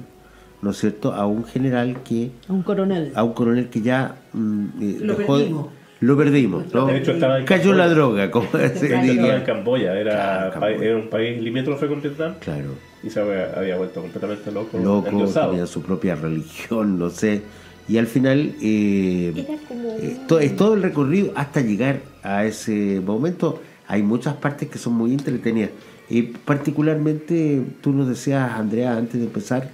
¿no 0.62 0.70
es 0.70 0.78
cierto?, 0.78 1.12
a 1.12 1.26
un 1.26 1.44
general 1.44 1.98
que, 2.04 2.30
A 2.48 2.52
un 2.52 2.62
coronel. 2.62 3.12
a 3.14 3.22
un 3.24 3.32
coronel 3.34 3.68
que 3.68 3.80
ya 3.82 4.16
mm, 4.32 4.64
eh, 4.80 4.96
Lo 5.00 5.14
dejó 5.16 5.36
de- 5.38 5.44
perdimos. 5.44 5.66
lo 6.00 6.16
perdimos, 6.16 6.74
¿no? 6.74 6.86
De 6.86 6.98
hecho, 6.98 7.12
estaba 7.12 7.38
en 7.38 7.44
Cayó 7.44 7.70
en 7.72 7.78
la 7.78 7.88
droga, 7.88 8.30
como 8.30 8.48
se 8.52 8.94
en. 8.94 9.42
Camboya, 9.44 9.98
era, 9.98 10.12
Claro, 10.12 10.50
pa- 10.54 10.60
Camboya. 10.66 10.84
era 10.88 10.96
un 10.96 11.08
país 11.10 11.40
limítrofe 11.42 11.86
con 11.86 12.00
Vietnam 12.02 12.34
Claro. 12.40 12.70
y 13.02 13.10
se 13.10 13.20
había, 13.20 13.52
había 13.56 13.76
vuelto 13.76 14.00
completamente 14.00 14.50
loco, 14.50 14.78
Loco, 14.78 15.24
tenía 15.50 15.66
su 15.66 15.82
propia 15.82 16.14
religión, 16.16 16.98
no 16.98 17.10
sé. 17.10 17.42
Y 17.88 17.98
al 17.98 18.06
final 18.06 18.54
eh, 18.62 19.44
como. 19.68 19.88
Eh, 19.98 20.16
to- 20.28 20.38
es 20.40 20.56
todo 20.56 20.74
el 20.74 20.82
recorrido 20.82 21.32
hasta 21.34 21.60
llegar 21.60 22.00
a 22.22 22.44
ese 22.44 23.00
momento. 23.04 23.60
Hay 23.88 24.02
muchas 24.02 24.34
partes 24.36 24.68
que 24.68 24.78
son 24.78 24.94
muy 24.94 25.12
entretenidas. 25.12 25.70
Y 26.08 26.22
particularmente, 26.22 27.62
tú 27.80 27.92
nos 27.92 28.08
decías, 28.08 28.50
Andrea, 28.52 28.96
antes 28.96 29.14
de 29.20 29.26
empezar, 29.26 29.68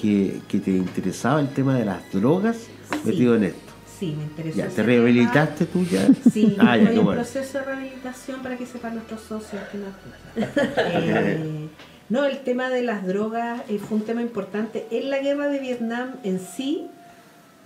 que, 0.00 0.40
que 0.48 0.58
te 0.60 0.70
interesaba 0.70 1.40
el 1.40 1.48
tema 1.48 1.76
de 1.78 1.84
las 1.84 2.00
drogas 2.12 2.56
Sí. 2.90 2.98
metido 3.04 3.36
en 3.36 3.44
esto. 3.44 3.58
Sí, 4.00 4.14
me 4.16 4.24
interesó. 4.24 4.58
Ya, 4.58 4.64
¿te 4.68 4.74
tema. 4.76 4.86
rehabilitaste 4.86 5.66
tú 5.66 5.84
ya? 5.84 6.08
Sí, 6.32 6.56
Ah, 6.58 6.76
ya, 6.76 6.90
en 6.90 7.04
bueno. 7.04 7.20
proceso 7.20 7.58
de 7.58 7.64
rehabilitación 7.64 8.40
para 8.42 8.56
que 8.56 8.66
sepan 8.66 8.94
nuestros 8.94 9.20
socios 9.20 9.62
que 9.70 9.78
escuchan. 10.42 10.74
Eh, 10.76 11.68
no, 12.08 12.24
el 12.24 12.38
tema 12.40 12.68
de 12.70 12.82
las 12.82 13.06
drogas 13.06 13.62
eh, 13.68 13.78
fue 13.78 13.98
un 13.98 14.04
tema 14.04 14.22
importante 14.22 14.86
en 14.90 15.10
la 15.10 15.18
guerra 15.18 15.48
de 15.48 15.60
Vietnam 15.60 16.14
en 16.24 16.40
sí, 16.40 16.88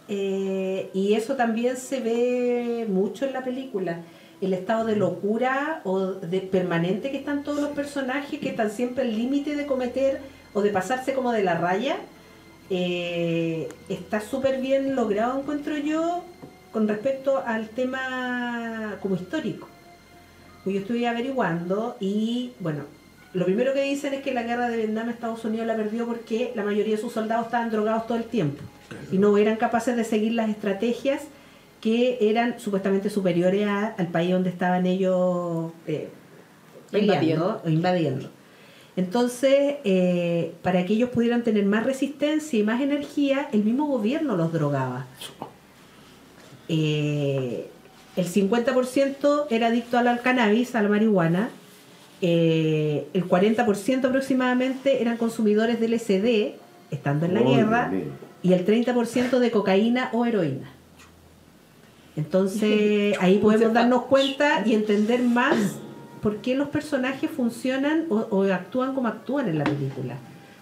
eh, 0.08 0.90
y 0.92 1.14
eso 1.14 1.34
también 1.36 1.76
se 1.78 2.00
ve 2.00 2.86
mucho 2.90 3.24
en 3.24 3.32
la 3.32 3.42
película. 3.42 4.00
El 4.44 4.52
estado 4.52 4.84
de 4.84 4.96
locura 4.96 5.80
o 5.84 6.00
de 6.00 6.40
permanente 6.40 7.10
que 7.10 7.16
están 7.16 7.44
todos 7.44 7.60
los 7.60 7.70
personajes, 7.70 8.38
que 8.38 8.50
están 8.50 8.70
siempre 8.70 9.04
al 9.04 9.16
límite 9.16 9.56
de 9.56 9.64
cometer 9.64 10.20
o 10.52 10.60
de 10.60 10.70
pasarse 10.70 11.14
como 11.14 11.32
de 11.32 11.42
la 11.42 11.54
raya, 11.54 11.96
eh, 12.68 13.68
está 13.88 14.20
súper 14.20 14.60
bien 14.60 14.94
logrado, 14.94 15.40
encuentro 15.40 15.78
yo, 15.78 16.24
con 16.72 16.86
respecto 16.88 17.42
al 17.46 17.70
tema 17.70 18.98
como 19.00 19.14
histórico. 19.14 19.68
Yo 20.66 20.78
estuve 20.78 21.08
averiguando 21.08 21.96
y, 22.00 22.52
bueno, 22.60 22.84
lo 23.32 23.46
primero 23.46 23.72
que 23.72 23.82
dicen 23.82 24.12
es 24.12 24.22
que 24.22 24.34
la 24.34 24.42
guerra 24.42 24.68
de 24.68 24.76
Vietnam 24.76 25.08
Estados 25.08 25.44
Unidos 25.44 25.66
la 25.66 25.76
perdió 25.76 26.06
porque 26.06 26.52
la 26.54 26.64
mayoría 26.64 26.96
de 26.96 27.00
sus 27.00 27.14
soldados 27.14 27.46
estaban 27.46 27.70
drogados 27.70 28.06
todo 28.06 28.18
el 28.18 28.24
tiempo 28.24 28.62
y 29.10 29.16
no 29.16 29.38
eran 29.38 29.56
capaces 29.56 29.96
de 29.96 30.04
seguir 30.04 30.32
las 30.32 30.50
estrategias 30.50 31.22
que 31.84 32.16
eran 32.30 32.58
supuestamente 32.58 33.10
superiores 33.10 33.66
a- 33.66 33.88
al 33.98 34.06
país 34.08 34.30
donde 34.32 34.48
estaban 34.48 34.86
ellos 34.86 35.70
eh, 35.86 36.08
Invadiendo. 36.92 37.60
o 37.62 37.68
invadiendo. 37.68 38.30
Entonces, 38.96 39.74
eh, 39.84 40.52
para 40.62 40.86
que 40.86 40.94
ellos 40.94 41.10
pudieran 41.10 41.42
tener 41.42 41.66
más 41.66 41.84
resistencia 41.84 42.58
y 42.58 42.62
más 42.62 42.80
energía, 42.80 43.48
el 43.52 43.64
mismo 43.64 43.86
gobierno 43.86 44.34
los 44.34 44.50
drogaba. 44.50 45.04
Eh, 46.70 47.68
el 48.16 48.24
50% 48.26 49.46
era 49.50 49.66
adicto 49.66 49.98
al 49.98 50.20
cannabis, 50.22 50.74
a 50.74 50.82
la 50.82 50.88
marihuana. 50.88 51.50
eh, 52.26 53.06
el 53.12 53.28
40% 53.28 54.06
aproximadamente 54.08 55.02
eran 55.02 55.18
consumidores 55.18 55.78
de 55.80 55.88
LSD, 55.88 56.54
estando 56.90 57.26
en 57.26 57.34
la 57.34 57.42
Oh, 57.42 57.54
guerra, 57.54 57.92
y 58.42 58.54
el 58.54 58.64
30% 58.64 59.38
de 59.40 59.50
cocaína 59.50 60.08
o 60.14 60.24
heroína. 60.24 60.70
Entonces 62.16 63.16
ahí 63.20 63.38
podemos 63.38 63.72
darnos 63.74 64.02
cuenta 64.04 64.62
y 64.64 64.74
entender 64.74 65.20
más 65.22 65.76
por 66.22 66.36
qué 66.38 66.54
los 66.54 66.68
personajes 66.68 67.30
funcionan 67.30 68.06
o, 68.08 68.26
o 68.30 68.44
actúan 68.52 68.94
como 68.94 69.08
actúan 69.08 69.48
en 69.48 69.58
la 69.58 69.64
película. 69.64 70.16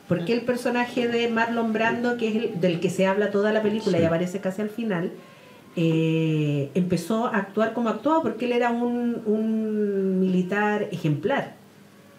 ¿Por 0.09 0.25
qué 0.25 0.33
el 0.33 0.43
personaje 0.43 1.09
de 1.09 1.29
Marlon 1.29 1.73
Brando, 1.73 2.17
que 2.17 2.29
es 2.29 2.35
el 2.37 2.61
del 2.61 2.81
que 2.81 2.91
se 2.91 3.07
habla 3.07 3.31
toda 3.31 3.53
la 3.53 3.63
película 3.63 3.99
y 4.01 4.05
aparece 4.05 4.41
casi 4.41 4.61
al 4.61 4.69
final, 4.71 5.13
eh, 5.77 6.71
empezó 6.75 7.27
a 7.27 7.37
actuar 7.39 7.73
como 7.73 7.89
actuaba? 7.89 8.23
Porque 8.23 8.47
él 8.47 8.53
era 8.53 8.71
un, 8.71 9.23
un 9.27 10.21
militar 10.21 10.89
ejemplar. 10.91 11.55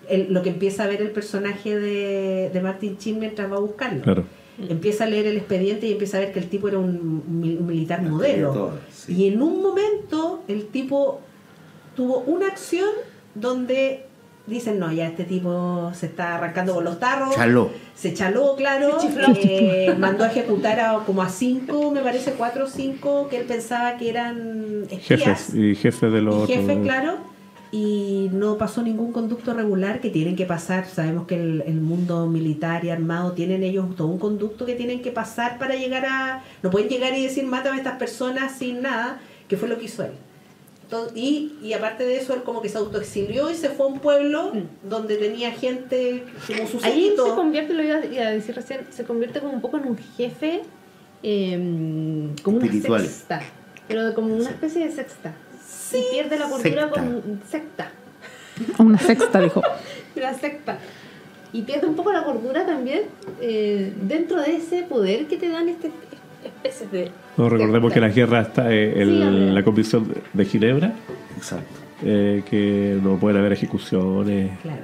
El- 0.10 0.34
lo 0.34 0.42
que 0.42 0.50
empieza 0.50 0.84
a 0.84 0.88
ver 0.88 1.02
el 1.02 1.12
personaje 1.12 1.78
de, 1.78 2.50
de 2.52 2.62
Martin 2.62 2.98
Chin 2.98 3.20
mientras 3.20 3.52
va 3.52 3.58
a 3.58 3.60
buscarlo 3.60 4.02
Claro. 4.02 4.26
empieza 4.70 5.06
a 5.06 5.08
leer 5.08 5.28
el 5.28 5.38
expediente 5.38 5.88
y 5.88 5.92
empieza 5.94 6.18
a 6.18 6.20
ver 6.22 6.34
que 6.34 6.40
el 6.40 6.50
tipo 6.50 6.68
era 6.68 6.78
un 6.80 7.24
mil- 7.28 7.60
militar 7.62 8.02
modelo. 8.02 8.72
Sí. 9.06 9.14
Y 9.14 9.28
en 9.28 9.42
un 9.42 9.62
momento 9.62 10.44
el 10.48 10.68
tipo 10.68 11.22
tuvo 11.96 12.20
una 12.20 12.48
acción 12.48 12.90
donde 13.36 14.06
dicen, 14.46 14.78
no, 14.80 14.92
ya 14.92 15.08
este 15.08 15.24
tipo 15.24 15.92
se 15.94 16.08
está 16.08 16.36
arrancando 16.36 16.74
con 16.74 16.84
los 16.84 17.00
tarros. 17.00 17.34
Chaló. 17.36 17.70
Se 17.96 18.14
chaló, 18.14 18.56
claro. 18.56 19.00
Se 19.00 19.08
chifló. 19.08 19.28
eh, 19.36 19.96
mandó 19.98 20.24
a 20.24 20.28
ejecutar 20.28 20.80
a 20.80 21.00
como 21.06 21.22
a 21.22 21.30
cinco, 21.30 21.92
me 21.92 22.02
parece 22.02 22.34
cuatro 22.34 22.66
o 22.66 22.68
cinco, 22.68 23.28
que 23.30 23.38
él 23.38 23.46
pensaba 23.46 23.98
que 23.98 24.10
eran 24.10 24.84
espías. 24.90 25.20
Jefes 25.20 25.56
y 25.56 25.76
jefes 25.76 26.12
de 26.12 26.22
los 26.22 26.50
y 26.50 26.54
jefe, 26.54 26.64
otros. 26.64 26.84
claro, 26.84 27.18
y 27.74 28.30
no 28.32 28.60
pasó 28.60 28.84
ningún 28.84 29.12
conducto 29.12 29.52
regular 29.56 30.00
que 30.00 30.12
tienen 30.12 30.36
que 30.36 30.46
pasar. 30.46 30.86
Sabemos 30.88 31.26
que 31.26 31.34
el, 31.42 31.64
el 31.66 31.82
mundo 31.82 32.28
militar 32.28 32.86
y 32.86 32.92
armado 32.92 33.32
tienen 33.32 33.64
ellos 33.64 33.96
todo 33.96 34.10
un 34.10 34.20
conducto 34.20 34.68
que 34.68 34.76
tienen 34.76 35.02
que 35.02 35.12
pasar 35.12 35.58
para 35.58 35.74
llegar 35.74 36.06
a... 36.06 36.44
No 36.62 36.70
pueden 36.70 36.88
llegar 36.88 37.18
y 37.18 37.24
decir, 37.24 37.46
mátame 37.46 37.78
a 37.78 37.80
estas 37.80 37.98
personas 37.98 38.56
sin 38.56 38.84
nada, 38.84 39.20
que 39.48 39.58
fue 39.58 39.68
lo 39.68 39.80
que 39.80 39.86
hizo 39.86 40.04
él. 40.04 40.12
Y, 41.16 41.54
y 41.64 41.74
aparte 41.74 42.04
de 42.06 42.18
eso, 42.18 42.36
él 42.36 42.44
como 42.44 42.62
que 42.62 42.70
se 42.70 42.78
autoexilió 42.78 43.50
y 43.50 43.56
se 43.56 43.70
fue 43.70 43.88
a 43.88 43.90
un 43.90 44.00
pueblo 44.00 44.52
donde 44.88 45.18
tenía 45.18 45.52
gente 45.52 46.26
como 46.46 46.68
su 46.68 46.78
Mm. 46.78 46.84
Ahí 46.84 47.12
se 47.18 47.34
convierte, 47.34 47.74
lo 47.74 47.82
iba 47.82 47.96
a 47.98 48.30
decir 48.30 48.54
recién, 48.54 48.82
se 48.92 49.04
convierte 49.04 49.40
como 49.40 49.54
un 49.54 49.62
poco 49.62 49.78
en 49.78 49.88
un 49.88 49.98
jefe, 49.98 50.62
eh, 51.24 52.30
como 52.44 52.58
una 52.58 52.66
Espiritual. 52.68 53.02
sexta, 53.02 53.42
pero 53.88 54.14
como 54.14 54.36
una 54.36 54.52
especie 54.52 54.86
de 54.86 54.92
sexta. 54.92 55.34
Y 55.94 56.04
pierde 56.14 56.38
la 56.40 56.50
cordura 56.50 56.62
Secta. 56.90 57.02
con 57.02 57.42
secta, 57.50 57.92
Una 58.80 58.98
sexta, 58.98 59.40
dijo. 59.42 59.62
la 60.16 60.34
secta. 60.34 60.78
Y 61.52 61.62
pierde 61.62 61.86
un 61.88 61.96
poco 61.96 62.12
la 62.12 62.24
cordura 62.24 62.66
también 62.66 63.02
eh, 63.40 63.94
dentro 64.02 64.42
de 64.42 64.56
ese 64.56 64.82
poder 64.84 65.28
que 65.28 65.38
te 65.38 65.50
dan 65.50 65.70
este 65.70 65.92
especies 66.44 66.92
de... 66.92 67.12
No, 67.38 67.48
recordemos 67.50 67.94
que 67.94 68.00
la 68.02 68.10
guerra 68.10 68.42
está 68.42 68.74
eh, 68.74 69.02
en 69.02 69.08
Sí, 69.18 69.22
hombre. 69.22 69.52
la 69.54 69.64
Convención 69.64 70.08
de- 70.10 70.22
de 70.34 70.46
Ginebra, 70.46 70.94
Exacto. 71.38 71.80
eh, 72.04 72.44
que 72.50 72.98
no 73.02 73.18
pueden 73.18 73.38
haber 73.40 73.54
ejecuciones. 73.54 74.52
Claro. 74.62 74.82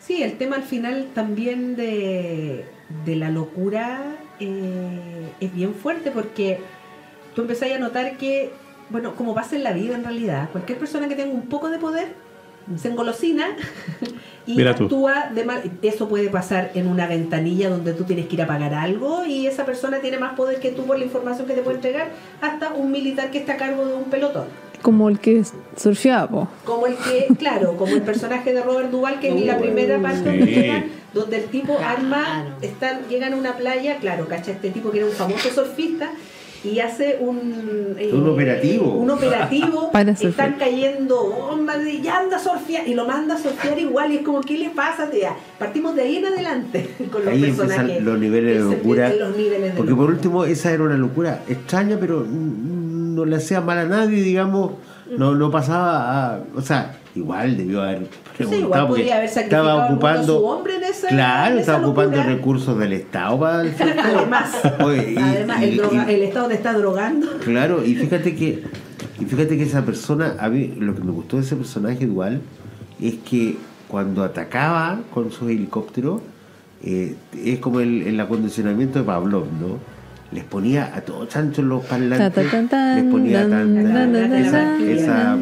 Sí, 0.00 0.22
el 0.22 0.36
tema 0.38 0.56
al 0.56 0.62
final 0.62 1.06
también 1.14 1.76
de, 1.76 2.64
de 3.04 3.16
la 3.16 3.30
locura 3.30 4.00
eh, 4.40 5.28
es 5.40 5.54
bien 5.54 5.74
fuerte 5.74 6.10
porque 6.10 6.60
tú 7.34 7.42
empezás 7.42 7.70
a 7.72 7.78
notar 7.78 8.16
que, 8.16 8.50
bueno, 8.90 9.14
como 9.14 9.34
pasa 9.34 9.56
en 9.56 9.64
la 9.64 9.72
vida 9.72 9.94
en 9.94 10.04
realidad, 10.04 10.48
cualquier 10.52 10.78
persona 10.78 11.08
que 11.08 11.14
tenga 11.14 11.32
un 11.32 11.46
poco 11.46 11.68
de 11.70 11.78
poder 11.78 12.08
se 12.76 12.88
engolosina 12.88 13.46
y 14.46 14.56
Mira 14.56 14.74
tú. 14.74 14.84
actúa 14.84 15.30
de 15.34 15.44
mal. 15.44 15.62
Eso 15.82 16.08
puede 16.08 16.28
pasar 16.30 16.72
en 16.74 16.88
una 16.88 17.06
ventanilla 17.06 17.68
donde 17.68 17.92
tú 17.92 18.04
tienes 18.04 18.26
que 18.26 18.34
ir 18.34 18.42
a 18.42 18.46
pagar 18.46 18.74
algo 18.74 19.24
y 19.24 19.46
esa 19.46 19.64
persona 19.64 19.98
tiene 20.00 20.18
más 20.18 20.34
poder 20.34 20.58
que 20.60 20.70
tú 20.72 20.84
por 20.84 20.98
la 20.98 21.04
información 21.04 21.46
que 21.46 21.54
te 21.54 21.62
puede 21.62 21.76
entregar, 21.76 22.08
hasta 22.40 22.72
un 22.74 22.90
militar 22.90 23.30
que 23.30 23.38
está 23.38 23.52
a 23.54 23.56
cargo 23.56 23.86
de 23.86 23.94
un 23.94 24.04
pelotón. 24.04 24.46
Como 24.82 25.08
el 25.08 25.18
que 25.20 25.42
surfeaba. 25.76 26.48
Como 26.64 26.86
el 26.86 26.96
que, 26.96 27.34
claro, 27.38 27.76
como 27.76 27.92
el 27.94 28.02
personaje 28.02 28.52
de 28.52 28.62
Robert 28.62 28.90
Duval, 28.90 29.20
que 29.20 29.28
en 29.28 29.46
la 29.46 29.58
primera 29.58 30.00
parte 30.00 30.24
donde 30.28 30.44
Sí. 30.46 30.54
llegan, 30.54 30.84
donde 31.14 31.36
el 31.38 31.44
tipo 31.46 31.76
Claro. 31.76 31.98
arma, 31.98 32.56
están, 32.62 33.00
llegan 33.08 33.32
a 33.32 33.36
una 33.36 33.56
playa, 33.56 33.96
claro, 33.98 34.26
cacha, 34.28 34.52
este 34.52 34.70
tipo 34.70 34.90
que 34.90 34.98
era 34.98 35.06
un 35.06 35.12
famoso 35.12 35.50
surfista, 35.50 36.10
y 36.72 36.80
hace 36.80 37.18
un... 37.20 37.94
eh, 37.98 38.10
Un 38.12 38.28
operativo. 38.28 38.92
Un 38.94 39.10
operativo, 39.10 39.90
Para 39.92 40.10
están 40.10 40.54
cayendo 40.58 41.16
bombas 41.30 41.78
y 41.86 42.00
ya 42.02 42.18
anda 42.18 42.36
a 42.36 42.40
surfear, 42.40 42.86
y 42.88 42.94
lo 42.94 43.06
manda 43.06 43.34
a 43.34 43.38
surfear 43.38 43.78
igual, 43.78 44.12
y 44.12 44.16
es 44.16 44.22
como, 44.22 44.40
¿qué 44.40 44.58
le 44.58 44.70
pasa? 44.70 45.10
Tía? 45.10 45.34
Partimos 45.58 45.94
de 45.94 46.02
ahí 46.02 46.16
en 46.16 46.26
adelante 46.26 46.90
con 47.12 47.24
los 47.24 47.32
Ahí 47.32 47.42
personajes. 47.42 48.02
los 48.02 48.18
niveles 48.18 48.54
de 48.64 48.76
locura. 48.76 49.06
empiezan 49.06 49.28
los 49.28 49.36
niveles 49.38 49.72
de 49.72 49.76
Porque 49.78 49.94
por 49.94 50.08
último, 50.10 50.44
esa 50.44 50.72
era 50.72 50.82
una 50.82 50.96
locura 50.96 51.42
extraña, 51.48 51.96
pero 52.00 52.24
no 52.26 53.24
le 53.24 53.36
hacía 53.36 53.60
mal 53.60 53.78
a 53.78 53.84
nadie, 53.86 54.22
digamos. 54.22 54.72
No, 55.16 55.34
no 55.34 55.50
pasaba 55.50 56.34
a. 56.34 56.40
O 56.56 56.60
sea, 56.60 56.96
igual 57.14 57.56
debió 57.56 57.80
haber 57.82 58.08
preguntado. 58.36 58.64
igual 58.64 58.80
porque 58.86 59.00
podría 59.02 59.16
haber 59.16 59.28
estaba 59.28 59.86
ocupando. 59.86 60.38
su 60.38 60.44
hombre 60.46 60.76
en 60.76 60.84
esa- 60.84 61.08
claro, 61.08 61.46
en 61.54 61.58
esa 61.58 61.72
estaba 61.72 61.86
ocupando 61.86 62.22
recursos 62.22 62.78
del 62.78 62.92
Estado 62.92 63.38
para 63.40 63.62
el 63.62 63.74
Además, 63.80 64.52
Oye, 64.84 65.12
y- 65.12 65.16
además 65.16 65.60
y- 65.60 65.64
el, 65.64 65.76
droga- 65.76 66.06
y- 66.10 66.14
el 66.14 66.22
Estado 66.22 66.48
te 66.48 66.54
está 66.54 66.72
drogando. 66.72 67.26
Claro, 67.44 67.84
y 67.84 67.94
fíjate 67.94 68.34
que 68.34 68.64
y 69.18 69.24
fíjate 69.24 69.56
que 69.56 69.62
esa 69.62 69.84
persona, 69.84 70.36
a 70.38 70.48
mí 70.48 70.74
lo 70.78 70.94
que 70.94 71.00
me 71.02 71.10
gustó 71.12 71.36
de 71.36 71.42
ese 71.42 71.56
personaje 71.56 72.04
igual 72.04 72.40
es 73.00 73.14
que 73.28 73.56
cuando 73.88 74.22
atacaba 74.24 75.00
con 75.14 75.30
sus 75.32 75.48
helicópteros 75.50 76.20
eh, 76.82 77.14
es 77.44 77.58
como 77.60 77.80
el, 77.80 78.02
el 78.02 78.20
acondicionamiento 78.20 78.98
de 78.98 79.04
Pavlov, 79.06 79.46
¿no? 79.60 79.78
Les 80.32 80.44
ponía 80.44 80.92
a 80.94 81.00
todos 81.02 81.28
chanchos 81.28 81.64
los 81.64 81.84
parlantes, 81.84 82.34
Ta, 82.50 82.68
ta, 82.68 82.94
les 82.96 83.04
ponía 83.04 83.46
dan, 83.46 83.50
tan, 83.50 83.74
tan, 83.74 84.12
dan, 84.12 84.30
dan, 84.30 84.32
esa, 84.88 85.34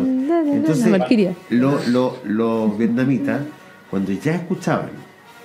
entonces 0.52 0.90
Valquiria. 0.90 1.34
lo- 1.50 1.80
lo- 1.88 2.18
los 2.24 2.76
vietnamitas 2.78 3.40
cuando 3.90 4.12
ya 4.12 4.34
escuchaban 4.34 4.90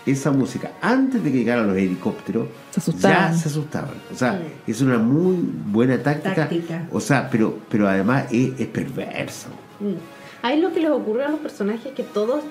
esa 0.06 0.32
música 0.32 0.72
antes 0.82 1.24
de 1.24 1.32
que 1.32 1.38
llegaran 1.40 1.68
los 1.68 1.78
helicópteros 1.78 2.48
Se 2.72 2.92
ya 2.94 3.32
se 3.34 3.48
asustaban 3.50 3.94
o 4.12 4.16
sea 4.16 4.42
es 4.66 4.82
una 4.82 4.98
muy 4.98 5.38
buena 5.68 5.98
táctica, 6.02 6.36
Táctica. 6.36 6.88
o 6.92 7.00
sea 7.00 7.30
pero 7.30 7.60
pero 7.70 7.88
además 7.88 8.26
es, 8.32 8.60
es 8.60 8.68
perverso 8.68 9.48
Mm. 9.80 9.94
Ahí 10.42 10.60
lo 10.60 10.74
que 10.74 10.82
les 10.82 10.90
ocurre 10.90 11.24
a 11.24 11.30
los 11.30 11.40
personajes 11.40 11.94
que 11.94 12.04
todos 12.04 12.42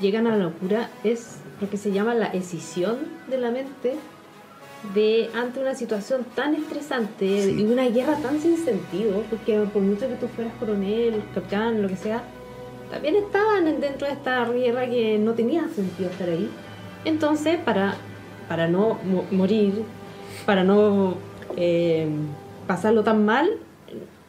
llegan 0.00 0.26
a 0.26 0.36
la 0.36 0.44
locura 0.44 0.90
es 1.04 1.36
lo 1.62 1.70
que 1.70 1.78
se 1.78 1.90
llama 1.92 2.12
la 2.14 2.26
escisión 2.26 2.96
de 3.30 3.38
la 3.38 3.50
mente 3.50 3.94
de 4.94 5.30
ante 5.34 5.60
una 5.60 5.74
situación 5.74 6.24
tan 6.34 6.54
estresante 6.54 7.42
Sí. 7.42 7.56
y 7.60 7.64
una 7.64 7.84
guerra 7.88 8.16
tan 8.16 8.40
sin 8.40 8.56
sentido, 8.56 9.22
porque 9.30 9.58
por 9.72 9.82
mucho 9.82 10.08
que 10.08 10.14
tú 10.14 10.28
fueras 10.28 10.52
coronel, 10.60 11.22
capitán, 11.34 11.82
lo 11.82 11.88
que 11.88 11.96
sea, 11.96 12.22
también 12.90 13.16
estaban 13.16 13.66
en- 13.66 13.80
dentro 13.80 14.06
de 14.06 14.12
esta 14.12 14.44
guerra 14.44 14.86
que 14.88 15.18
no 15.18 15.32
tenía 15.32 15.66
sentido 15.74 16.08
estar 16.10 16.28
ahí. 16.28 16.48
Entonces, 17.04 17.58
para, 17.58 17.94
para 18.48 18.68
no 18.68 18.98
mo- 19.04 19.24
morir, 19.30 19.82
para 20.44 20.62
no 20.62 21.14
eh, 21.56 22.06
pasarlo 22.66 23.02
tan 23.02 23.24
mal, 23.24 23.48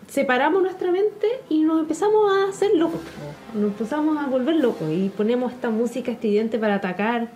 separamos 0.07 0.61
nuestra 0.63 0.91
mente 0.91 1.27
y 1.49 1.61
nos 1.61 1.81
empezamos 1.81 2.31
a 2.31 2.49
hacer 2.49 2.71
locos. 2.75 3.01
Nos 3.53 3.65
empezamos 3.71 4.17
a 4.17 4.27
volver 4.27 4.55
locos 4.55 4.89
y 4.89 5.09
ponemos 5.09 5.51
esta 5.51 5.69
música 5.69 6.11
estridente 6.11 6.57
para 6.57 6.75
atacar. 6.75 7.29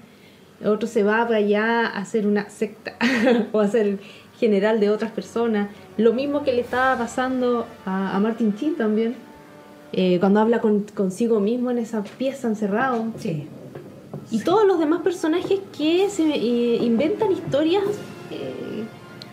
Otro 0.66 0.88
se 0.88 1.04
va 1.04 1.26
para 1.26 1.38
allá 1.38 1.88
a 1.88 1.98
hacer 1.98 2.28
una 2.28 2.50
secta 2.50 2.96
o 3.52 3.60
a 3.60 3.68
ser 3.68 4.00
general 4.40 4.80
de 4.80 4.90
otras 4.90 5.12
personas. 5.12 5.70
Lo 5.98 6.14
mismo 6.14 6.44
que 6.44 6.54
le 6.54 6.62
estaba 6.62 6.98
pasando 6.98 7.66
a, 7.86 8.16
a 8.16 8.20
Martin 8.20 8.54
Sheen 8.56 8.76
también. 8.76 9.16
eh, 9.94 10.20
cuando 10.20 10.40
habla 10.40 10.62
con, 10.62 10.84
consigo 10.96 11.40
mismo 11.40 11.70
en 11.72 11.78
esa 11.78 12.04
pieza 12.04 12.48
encerrado. 12.48 13.06
Sí. 13.18 13.48
Y 14.32 14.40
todos 14.40 14.66
los 14.66 14.80
demás 14.80 15.02
personajes 15.02 15.60
que 15.78 16.10
se 16.10 16.24
eh, 16.24 16.78
inventan 16.82 17.32
historias 17.32 17.84
eh, 18.30 18.84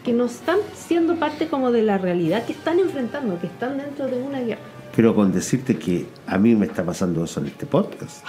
que 0.05 0.12
no 0.12 0.25
están 0.25 0.59
siendo 0.75 1.17
parte 1.17 1.47
como 1.49 1.71
de 1.71 1.83
la 1.83 1.99
realidad 1.99 2.45
que 2.45 2.53
están 2.53 2.79
enfrentando, 2.81 3.38
que 3.41 3.47
están 3.47 3.79
dentro 3.79 4.07
de 4.07 4.21
una 4.21 4.41
guerra. 4.41 4.61
Pero 4.99 5.15
con 5.15 5.31
decirte 5.31 5.77
que 5.77 6.07
a 6.27 6.39
mí 6.39 6.57
me 6.57 6.67
está 6.67 6.83
pasando 6.85 7.23
eso 7.23 7.39
en 7.41 7.47
este 7.47 7.67
podcast 7.67 8.27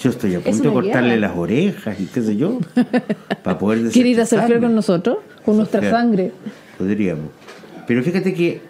yo 0.00 0.08
estoy 0.08 0.34
a 0.34 0.40
punto 0.48 0.62
de 0.62 0.72
cortarle 0.72 1.20
las 1.20 1.36
orejas 1.36 2.00
y 2.00 2.06
qué 2.06 2.22
sé 2.22 2.34
yo 2.36 2.58
para 3.42 3.58
poder 3.58 3.90
¿Quiere 3.92 4.08
ir 4.08 4.20
a 4.20 4.24
surfear 4.24 4.48
desestresarme. 4.48 4.60
con 4.66 4.74
nosotros? 4.74 5.18
Con 5.44 5.56
nuestra 5.58 5.90
sangre. 5.90 6.32
Podríamos. 6.78 7.26
Pero 7.86 8.02
fíjate 8.02 8.32
que 8.32 8.60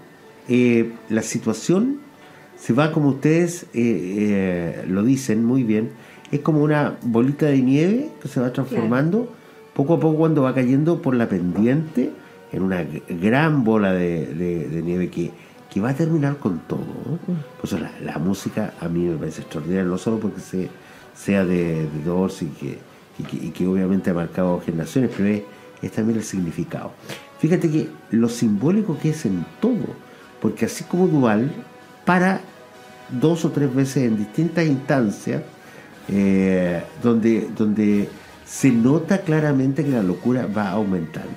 eh, 0.49 0.92
la 1.09 1.23
situación 1.23 1.99
se 2.59 2.73
va 2.73 2.90
como 2.90 3.11
ustedes 3.11 3.62
eh, 3.62 3.69
eh, 3.75 4.85
lo 4.88 5.05
dicen 5.05 5.45
muy 5.45 5.62
bien. 5.62 5.90
Es 6.33 6.40
como 6.40 6.61
una 6.62 6.97
bolita 7.03 7.47
de 7.47 7.62
nieve 7.62 8.11
que 8.21 8.27
se 8.29 8.40
va 8.40 8.53
transformando 8.53 9.33
poco 9.75 9.95
a 9.95 10.01
poco 10.01 10.19
cuando 10.19 10.42
va 10.42 10.55
cayendo 10.55 11.01
por 11.03 11.14
la 11.14 11.29
pendiente 11.29 12.11
en 12.53 12.62
una 12.62 12.85
gran 13.09 13.62
bola 13.64 13.92
de, 13.92 14.27
de- 14.27 14.69
de 14.69 14.83
nieve 14.83 15.09
que, 15.09 15.31
que 15.70 15.81
va 15.81 15.90
a 15.90 15.94
terminar 15.94 16.37
con 16.38 16.61
todo. 16.61 16.85
Por 17.26 17.64
eso 17.64 17.79
la, 17.79 18.18
música 18.18 18.74
a 18.81 18.88
mí 18.88 19.05
me 19.05 19.16
parece 19.16 19.42
extraordinaria, 19.42 19.85
no 19.85 19.98
solo 19.98 20.18
porque 20.18 20.40
se, 20.40 20.70
sea 21.14 21.44
de, 21.44 21.88
de 21.88 22.02
Doors 22.05 22.42
y 22.42 22.46
que, 23.50 23.66
obviamente 23.66 24.11
ha 24.11 24.14
marcado 24.14 24.61
generaciones, 24.61 25.11
pero 25.16 25.29
es, 25.83 25.92
también 25.92 26.18
el 26.18 26.24
significado. 26.24 26.92
Fíjate 27.38 27.70
que 27.70 27.88
lo 28.11 28.29
simbólico 28.29 28.98
que 28.98 29.11
es 29.11 29.26
en 29.26 29.44
todo, 29.61 29.94
porque 30.40 30.66
así 30.66 30.85
como 30.85 31.07
Duval, 31.07 31.52
para 32.05 32.40
dos 33.09 33.44
o 33.44 33.50
tres 33.50 33.74
veces 33.74 34.05
en 34.05 34.16
distintas 34.16 34.66
instancias, 34.66 35.42
eh, 36.09 36.83
donde, 37.02 37.48
donde 37.57 38.09
se 38.46 38.70
nota 38.70 39.22
claramente 39.22 39.85
que 39.85 39.90
la 39.90 40.02
locura 40.02 40.46
va 40.46 40.70
aumentando. 40.70 41.35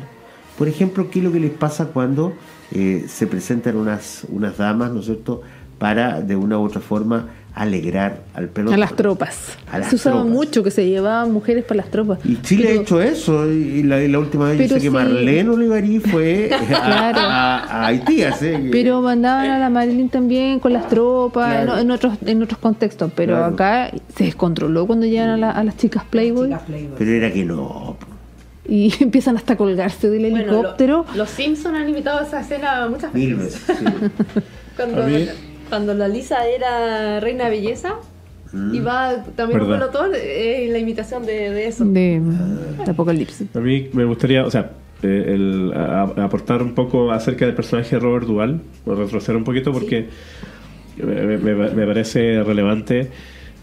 Por 0.58 0.68
ejemplo, 0.68 1.10
¿qué 1.10 1.20
es 1.20 1.26
lo 1.26 1.32
que 1.32 1.40
les 1.40 1.52
pasa 1.52 1.86
cuando 1.86 2.34
eh, 2.74 3.06
se 3.08 3.28
presentan 3.28 3.76
unas, 3.78 4.26
unas 4.30 4.58
damas, 4.58 4.92
¿no 4.92 5.00
es 5.00 5.06
cierto?, 5.06 5.42
para 5.78 6.20
de 6.22 6.36
una 6.36 6.60
u 6.60 6.64
otra 6.66 6.82
forma 6.82 7.28
alegrar 7.56 8.20
al 8.34 8.50
pelotón. 8.50 8.76
A 8.76 8.78
las 8.78 8.96
tropas. 8.96 9.58
A 9.72 9.80
las 9.80 9.88
se 9.90 9.96
usaba 9.96 10.18
tropas. 10.18 10.34
mucho 10.34 10.62
que 10.64 10.72
se 10.72 10.86
llevaban 10.88 11.32
mujeres 11.32 11.64
para 11.64 11.78
las 11.78 11.90
tropas. 11.90 12.20
Y 12.26 12.36
Chile 12.42 12.66
Pero- 12.68 12.80
ha 12.80 12.82
hecho 12.84 13.02
eso, 13.02 13.50
y 13.52 13.84
la, 13.84 14.02
y 14.04 14.08
la 14.10 14.20
última 14.20 14.50
vez 14.50 14.60
yo 14.60 14.68
sé 14.68 14.74
que 14.76 14.80
sí. 14.82 14.90
Marlene 14.90 15.50
Olivarí 15.50 16.00
fue 16.00 16.50
a, 16.54 16.66
Claro. 16.66 17.20
a- 17.20 17.58
a 17.64 17.86
Haití, 17.88 18.24
así 18.24 18.46
que- 18.46 18.70
Pero 18.72 19.02
mandaban 19.02 19.50
a 19.50 19.58
la 19.60 19.70
Marilyn 19.70 20.10
también 20.10 20.60
con 20.60 20.74
las 20.74 20.88
tropas, 20.90 21.48
Claro. 21.64 21.74
en, 21.76 21.80
en 21.80 21.92
otros 21.92 22.14
en 22.26 22.44
otros 22.44 22.60
contextos. 22.60 23.12
Pero 23.16 23.36
Claro. 23.38 23.54
acá 23.54 23.92
se 24.16 24.26
descontroló 24.26 24.86
cuando 24.86 25.06
llegan 25.06 25.30
a, 25.30 25.38
la- 25.38 25.52
a 25.52 25.64
las 25.64 25.76
chicas 25.78 26.04
Playboy 26.10 26.48
Chicas 26.50 26.64
Playboy. 26.64 26.96
pero 26.98 27.12
era 27.12 27.32
que 27.32 27.46
no. 27.46 27.98
Y 28.70 28.94
empiezan 29.02 29.36
hasta 29.38 29.54
a 29.54 29.58
colgarse 29.58 30.10
del 30.10 30.30
Bueno, 30.30 30.38
helicóptero. 30.54 31.06
lo- 31.12 31.18
los 31.18 31.30
Simpsons 31.30 31.76
han 31.78 31.90
imitado 31.90 32.22
esa 32.26 32.42
escena 32.42 32.88
muchas 32.88 33.14
Mil 33.14 33.36
veces. 33.36 33.64
sí. 33.66 33.86
Cuando, 34.76 35.04
A 35.04 35.06
mí- 35.08 35.28
cuando 35.68 35.94
la 35.94 36.08
Lisa 36.08 36.48
era 36.48 37.20
reina 37.20 37.46
de 37.46 37.50
belleza 37.52 37.96
Mm. 38.52 38.74
y 38.74 38.80
va 38.80 39.24
también 39.36 39.62
un 39.62 39.68
pelotón, 39.70 40.10
eh, 40.16 40.68
la 40.72 40.80
imitación 40.80 41.24
de, 41.24 41.52
de 41.52 41.68
eso. 41.68 41.86
de, 41.86 42.20
Ah. 42.80 42.84
de 42.84 42.92
Apocalipsis. 42.92 43.48
A 43.56 43.60
mí 43.60 43.90
me 43.94 44.06
gustaría, 44.06 44.44
o 44.44 44.50
sea, 44.50 44.72
eh, 45.04 45.26
el- 45.36 45.72
a- 45.76 46.02
a- 46.18 46.24
aportar 46.24 46.64
un 46.64 46.74
poco 46.74 47.12
acerca 47.12 47.46
del 47.46 47.54
personaje 47.54 47.96
de 47.96 48.00
Robert 48.00 48.26
Duvall, 48.26 48.60
o 48.88 48.96
retroceder 48.96 49.36
un 49.38 49.44
poquito 49.44 49.72
porque 49.72 50.08
me, 50.98 51.38
me- 51.38 51.70
me 51.70 51.86
parece 51.86 52.42
relevante 52.44 53.12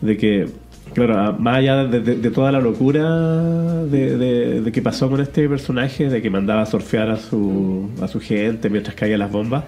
de 0.00 0.16
que, 0.16 0.46
claro, 0.96 1.18
a- 1.20 1.32
más 1.32 1.58
allá 1.58 1.84
de, 1.84 2.00
de- 2.00 2.16
de 2.16 2.30
toda 2.30 2.50
la 2.50 2.60
locura 2.60 3.82
de, 3.84 4.70
que 4.72 4.82
pasó 4.82 5.08
con 5.08 5.20
este 5.20 5.48
personaje, 5.48 6.08
de 6.08 6.20
que 6.22 6.30
mandaba 6.30 6.62
a 6.62 6.66
surfear 6.66 7.10
a 7.10 7.16
su, 7.16 7.90
a 8.02 8.08
su 8.08 8.18
gente 8.20 8.68
mientras 8.70 8.96
caían 8.96 9.20
las 9.20 9.30
bombas, 9.30 9.64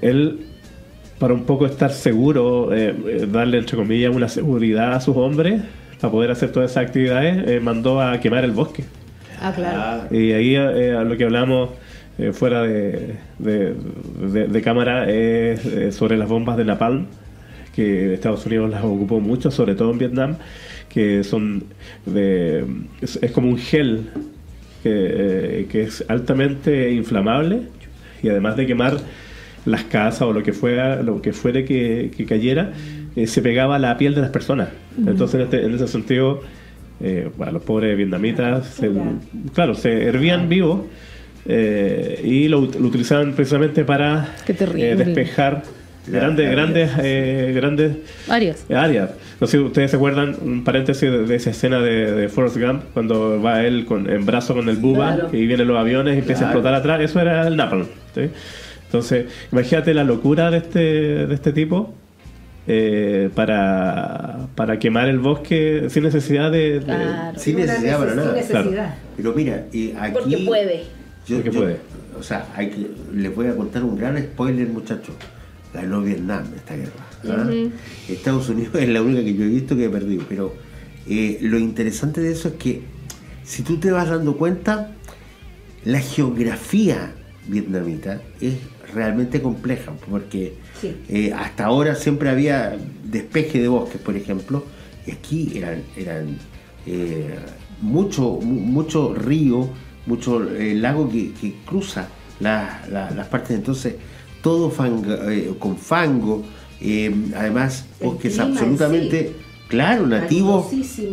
él 0.00 0.40
para 1.18 1.34
un 1.34 1.44
poco 1.44 1.66
estar 1.66 1.92
seguro, 1.92 2.74
eh, 2.74 3.26
darle 3.30 3.58
entre 3.58 3.76
comillas 3.76 4.14
una 4.14 4.28
seguridad 4.28 4.92
a 4.94 5.00
sus 5.00 5.16
hombres 5.16 5.62
para 6.00 6.10
poder 6.10 6.30
hacer 6.32 6.50
todas 6.50 6.72
esas 6.72 6.84
actividades, 6.84 7.48
eh, 7.48 7.60
mandó 7.60 8.00
a 8.00 8.18
quemar 8.18 8.42
el 8.44 8.50
bosque. 8.50 8.82
Ah, 9.40 9.52
claro. 9.54 10.14
Y 10.16 10.32
ahí 10.32 10.56
eh, 10.56 10.96
a 10.96 11.04
lo 11.04 11.16
que 11.16 11.24
hablamos 11.24 11.70
fuera 12.32 12.62
de, 12.62 13.14
cámara 14.64 15.08
es 15.10 15.94
sobre 15.94 16.16
las 16.16 16.28
bombas 16.28 16.56
de 16.56 16.64
Napalm, 16.64 17.06
que 17.74 18.12
Estados 18.14 18.44
Unidos 18.46 18.70
las 18.70 18.84
ocupó 18.84 19.20
mucho, 19.20 19.50
sobre 19.50 19.74
todo 19.74 19.90
en 19.92 19.98
Vietnam, 19.98 20.36
que 20.88 21.24
son 21.24 21.64
de, 22.06 22.64
es, 23.00 23.18
es 23.22 23.30
como 23.32 23.48
un 23.48 23.58
gel 23.58 24.08
que, 24.82 24.90
eh, 24.92 25.66
que 25.70 25.82
es 25.82 26.04
altamente 26.08 26.90
inflamable 26.92 27.62
y 28.22 28.28
además 28.28 28.56
de 28.56 28.66
quemar 28.66 28.98
las 29.64 29.84
casas 29.84 30.22
o 30.22 30.32
lo 30.32 30.42
que 30.42 30.52
fuera, 30.52 31.02
lo 31.02 31.22
que 31.22 31.32
fuere 31.32 31.64
que, 31.64 32.10
que 32.16 32.24
cayera, 32.26 32.72
eh, 33.16 33.26
se 33.26 33.40
pegaba 33.42 33.76
a 33.76 33.78
la 33.78 33.96
piel 33.96 34.14
de 34.14 34.20
las 34.22 34.30
personas. 34.30 34.68
Entonces, 34.98 35.36
en, 35.36 35.40
este- 35.42 35.64
en 35.64 35.74
ese 35.74 35.86
sentido, 35.88 36.42
eh, 37.00 37.30
bueno, 37.36 37.52
los 37.52 37.62
pobres 37.62 37.96
vietnamitas, 37.96 38.66
se- 38.66 38.90
claro, 39.54 39.74
se 39.74 40.04
hervían 40.04 40.48
vivos 40.48 40.82
eh, 41.46 42.20
y 42.24 42.48
lo, 42.48 42.62
ut- 42.62 42.76
lo 42.78 42.86
utilizaban 42.88 43.32
precisamente 43.34 43.84
para 43.84 44.34
despejar 45.06 45.62
La- 46.08 46.18
grandes, 46.18 46.46
la- 46.46 46.50
grandes, 46.52 46.90
eh, 47.02 47.52
grandes 47.54 47.92
Arias. 48.28 48.64
áreas. 48.74 49.10
No 49.40 49.46
sé 49.46 49.58
si 49.58 49.62
ustedes 49.62 49.90
se 49.90 49.96
acuerdan, 49.96 50.36
un 50.42 50.64
paréntesis 50.64 51.10
de, 51.10 51.24
de 51.26 51.34
esa 51.36 51.50
escena 51.50 51.80
de, 51.80 52.12
de 52.12 52.28
Forrest 52.28 52.56
Gump, 52.58 52.82
cuando 52.92 53.40
va 53.40 53.62
él 53.64 53.84
con, 53.84 54.08
en 54.10 54.26
brazo 54.26 54.54
con 54.54 54.68
el 54.68 54.76
buba 54.76 55.14
Claro. 55.14 55.28
y 55.32 55.46
vienen 55.46 55.68
los 55.68 55.78
aviones 55.78 56.16
y 56.16 56.18
empieza 56.18 56.42
a 56.44 56.48
explotar 56.48 56.74
atrás. 56.74 57.00
Eso 57.00 57.20
era 57.20 57.46
el 57.46 57.56
Napalm. 57.56 57.86
¿sí? 58.14 58.22
Entonces, 58.86 59.26
imagínate 59.52 59.94
la 59.94 60.04
locura 60.04 60.50
de 60.50 60.58
este, 60.58 60.78
de 61.26 61.34
este 61.34 61.52
tipo 61.52 61.94
eh, 62.66 63.30
para, 63.34 64.48
para 64.54 64.78
quemar 64.78 65.08
el 65.08 65.18
bosque 65.18 65.86
sin 65.88 66.02
necesidad 66.04 66.50
de... 66.52 66.80
Claro. 66.84 67.38
Sin 67.38 67.56
necesidad 67.56 67.98
para 67.98 68.14
nada. 68.14 68.42
sin 68.42 68.54
necesidad. 68.56 68.94
Pero 69.16 69.32
mira, 69.34 69.64
y 69.72 69.92
aquí. 69.98 70.12
Porque 70.12 70.36
puede. 70.46 70.82
Yo, 71.26 71.36
Porque 71.36 71.50
yo- 71.52 71.60
puede. 71.60 71.76
O 72.18 72.22
sea, 72.22 72.46
hay 72.54 72.68
que, 72.70 72.86
les 73.14 73.34
voy 73.34 73.46
a 73.46 73.56
contar 73.56 73.82
un 73.82 73.96
gran 73.98 74.18
spoiler, 74.18 74.68
muchachos. 74.68 75.14
Ganó 75.74 76.02
Vietnam 76.02 76.44
esta 76.54 76.76
guerra. 76.76 76.92
¿ah? 77.28 77.50
Estados 78.08 78.48
Unidos 78.48 78.74
es 78.78 78.88
la 78.88 79.02
única 79.02 79.22
que 79.24 79.34
yo 79.34 79.44
he 79.44 79.48
visto 79.48 79.76
que 79.76 79.86
ha 79.86 79.90
perdido. 79.90 80.24
Pero 80.28 80.54
eh, 81.08 81.38
lo 81.42 81.58
interesante 81.58 82.20
de 82.20 82.32
eso 82.32 82.48
es 82.48 82.54
que, 82.54 82.82
si 83.44 83.62
tú 83.62 83.78
te 83.78 83.90
vas 83.90 84.08
dando 84.08 84.36
cuenta, 84.36 84.92
la 85.84 86.00
geografía 86.00 87.12
vietnamita 87.48 88.20
es 88.40 88.54
realmente 88.94 89.40
compleja. 89.42 89.92
Porque 90.10 90.54
Sí. 90.80 90.96
eh, 91.08 91.32
hasta 91.32 91.66
ahora 91.66 91.94
siempre 91.94 92.28
había 92.28 92.76
despeje 93.04 93.60
de 93.60 93.68
bosques, 93.68 94.00
por 94.00 94.16
ejemplo. 94.16 94.64
Y 95.06 95.12
aquí 95.12 95.52
eran, 95.56 95.82
eran 95.96 96.36
eh, 96.86 97.34
mucho, 97.80 98.38
mu- 98.42 98.60
mucho 98.60 99.14
río, 99.14 99.68
mucho 100.06 100.42
eh, 100.54 100.74
lago 100.74 101.08
que, 101.10 101.32
que 101.32 101.54
cruza 101.64 102.08
la- 102.40 102.84
la- 102.90 103.10
las 103.12 103.28
partes. 103.28 103.56
Entonces, 103.56 103.94
todo 104.42 104.70
fango, 104.70 105.12
eh, 105.30 105.54
con 105.58 105.76
fango. 105.76 106.42
eh, 106.80 107.14
además, 107.36 107.86
bosques 108.02 108.38
absolutamente, 108.40 109.28
sí. 109.28 109.36
claro, 109.68 110.06
nativos, 110.06 110.66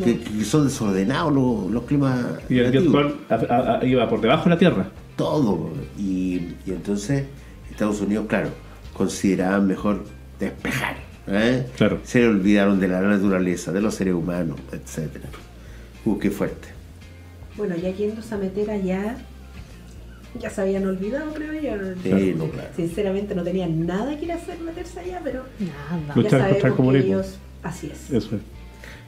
que, 0.03 0.19
que 0.19 0.43
son 0.43 0.65
desordenados 0.67 1.31
los, 1.31 1.69
los 1.71 1.83
climas 1.83 2.25
y 2.49 2.57
el 2.57 2.65
nativos 2.65 2.91
Vietcong 3.29 3.49
a- 3.49 3.53
a- 3.53 3.79
a- 3.79 3.85
iba 3.85 4.09
por 4.09 4.19
debajo 4.19 4.45
de 4.45 4.49
la 4.49 4.57
tierra. 4.57 4.89
todo. 5.15 5.69
Y, 5.97 6.41
y 6.65 6.71
entonces 6.71 7.25
Estados 7.69 8.01
Unidos, 8.01 8.25
claro, 8.27 8.49
consideraban 8.93 9.67
mejor 9.67 10.03
despejar. 10.39 10.97
¿eh? 11.27 11.67
Claro. 11.77 11.99
Se 12.03 12.19
le 12.19 12.27
olvidaron 12.29 12.79
de 12.79 12.87
la 12.87 13.01
naturaleza, 13.01 13.71
de 13.71 13.81
los 13.81 13.93
seres 13.93 14.15
humanos, 14.15 14.57
etcétera. 14.71 15.25
Uh, 16.05 16.17
qué 16.17 16.31
fuerte. 16.31 16.69
Bueno, 17.57 17.75
ya 17.75 17.91
yéndose 17.91 18.33
a 18.33 18.37
meter 18.39 18.71
allá, 18.71 19.17
ya 20.39 20.49
se 20.49 20.61
habían 20.61 20.85
olvidado, 20.85 21.33
creo 21.33 21.53
yo. 21.53 21.93
Sí, 22.03 22.35
no, 22.37 22.45
claro. 22.47 22.69
Sinceramente 22.75 23.33
no 23.35 23.43
tenían 23.43 23.85
nada 23.87 24.17
que 24.17 24.25
ir 24.25 24.31
a 24.31 24.35
hacer 24.35 24.59
meterse 24.59 24.99
allá, 24.99 25.21
pero 25.23 25.43
Nada. 25.59 26.13
Luchar 26.15 26.15
contra 26.15 26.37
el 26.37 26.41
sabemos 26.41 26.61
que 26.63 26.75
comunismo. 26.77 27.07
ellos, 27.13 27.35
así 27.63 27.87
es. 27.91 28.11
Eso 28.11 28.35
es. 28.35 28.41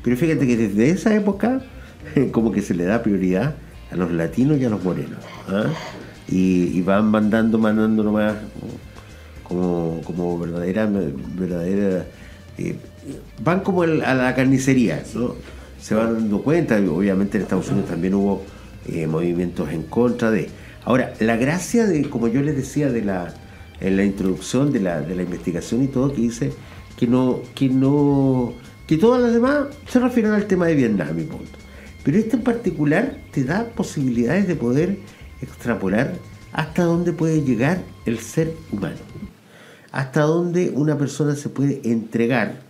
Pero 0.04 0.18
fíjate 0.18 0.48
que 0.48 0.58
desde 0.58 0.90
esa 0.90 1.14
época, 1.16 1.62
como 2.32 2.52
que 2.52 2.62
se 2.62 2.74
le 2.74 2.86
da 2.86 3.04
prioridad 3.04 3.56
a 3.92 3.96
los 3.96 4.12
latinos 4.12 4.58
y 4.60 4.66
a 4.66 4.70
los 4.70 4.84
morenos. 4.84 5.20
¿ah? 5.48 5.66
Y, 6.30 6.72
y 6.78 6.82
van 6.82 7.06
mandando, 7.12 7.58
mandando 7.60 8.04
nomás 8.04 8.36
como, 9.44 10.02
como 10.06 10.40
verdadera, 10.40 10.88
verdadera 10.88 12.06
eh, 12.58 12.76
van 13.44 13.62
como 13.62 13.84
el- 13.84 14.02
a 14.04 14.14
la 14.14 14.34
carnicería, 14.36 15.04
¿no? 15.14 15.36
Se 15.82 15.96
van 15.96 16.14
dando 16.14 16.42
cuenta, 16.44 16.78
obviamente 16.78 17.38
en 17.38 17.44
Estados 17.44 17.70
Unidos 17.70 17.90
también 17.90 18.14
hubo 18.14 18.44
eh, 18.88 19.08
movimientos 19.08 19.70
en 19.72 19.84
contra 19.84 20.30
de. 20.32 20.50
Ahora, 20.84 21.14
la 21.20 21.38
gracia 21.38 21.86
de, 21.86 22.10
como 22.10 22.28
yo 22.28 22.42
les 22.42 22.56
decía, 22.56 22.90
de 22.90 23.04
la, 23.04 23.34
en 23.80 23.98
la 23.98 24.04
introducción 24.04 24.72
de 24.72 24.80
la, 24.80 25.02
de 25.02 25.16
la 25.16 25.24
investigación 25.24 25.84
y 25.84 25.88
todo, 25.88 26.14
que 26.14 26.22
dice 26.22 26.54
que 26.98 27.08
no, 27.08 27.42
que 27.56 27.70
no, 27.70 28.54
que 28.88 28.98
todas 28.98 29.22
las 29.22 29.34
demás 29.34 29.68
se 29.88 30.00
refieren 30.00 30.32
al 30.32 30.48
tema 30.48 30.68
de 30.68 30.76
Vietnam 30.76 31.20
y 31.20 31.24
punto. 31.24 31.58
Pero 32.04 32.18
este 32.18 32.38
en 32.38 32.44
particular 32.44 33.18
te 33.32 33.44
da 33.44 33.66
posibilidades 33.66 34.48
de 34.48 34.56
poder 34.56 34.98
extrapolar 35.42 36.14
hasta 36.52 36.84
dónde 36.84 37.14
puede 37.14 37.44
llegar 37.44 37.80
el 38.06 38.20
ser 38.20 38.54
humano 38.72 38.98
hasta 39.92 40.22
dónde 40.22 40.72
una 40.74 40.98
persona 40.98 41.36
se 41.36 41.50
puede 41.50 41.82
entregar 41.84 42.62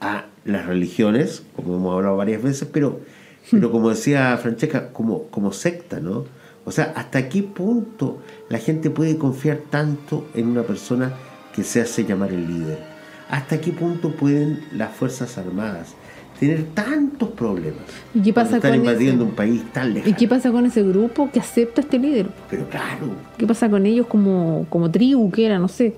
a 0.00 0.26
las 0.44 0.66
religiones, 0.66 1.42
como 1.56 1.76
hemos 1.76 1.94
hablado 1.94 2.16
varias 2.16 2.42
veces, 2.42 2.68
pero, 2.70 3.00
pero 3.50 3.70
como 3.70 3.90
decía 3.90 4.36
Francesca, 4.36 4.92
como, 4.92 5.24
como 5.24 5.52
secta, 5.52 6.00
¿no? 6.00 6.26
O 6.68 6.70
sea, 6.70 6.92
hasta 6.96 7.28
qué 7.28 7.42
punto 7.42 8.18
la 8.48 8.58
gente 8.58 8.90
puede 8.90 9.16
confiar 9.16 9.58
tanto 9.70 10.26
en 10.34 10.46
una 10.48 10.62
persona 10.62 11.12
que 11.54 11.64
se 11.64 11.80
hace 11.80 12.04
llamar 12.04 12.30
el 12.32 12.46
líder. 12.46 12.78
Hasta 13.30 13.60
qué 13.60 13.72
punto 13.72 14.12
pueden 14.12 14.60
las 14.72 14.90
Fuerzas 14.94 15.36
Armadas 15.38 15.94
tener 16.38 16.64
tantos 16.74 17.30
problemas. 17.30 17.80
¿Y 18.14 18.20
qué 18.22 18.32
cuando 18.32 18.50
pasa 18.52 18.56
están 18.56 18.70
con 18.72 18.80
invadiendo 18.80 19.22
ese- 19.24 19.30
un 19.30 19.36
país 19.36 19.62
tan 19.72 19.90
¿Y 19.90 19.94
lejano. 19.94 20.16
qué 20.16 20.28
pasa 20.28 20.52
con 20.52 20.66
ese 20.66 20.82
grupo 20.84 21.30
que 21.32 21.40
acepta 21.40 21.80
a 21.80 21.84
este 21.84 21.98
líder? 21.98 22.28
Pero 22.48 22.68
claro, 22.68 23.06
¿Qué 23.36 23.46
pasa 23.46 23.68
con 23.68 23.84
ellos 23.86 24.06
como, 24.06 24.66
como 24.70 24.90
tribu 24.90 25.30
que 25.32 25.46
era? 25.46 25.58
No 25.58 25.66
sé. 25.68 25.94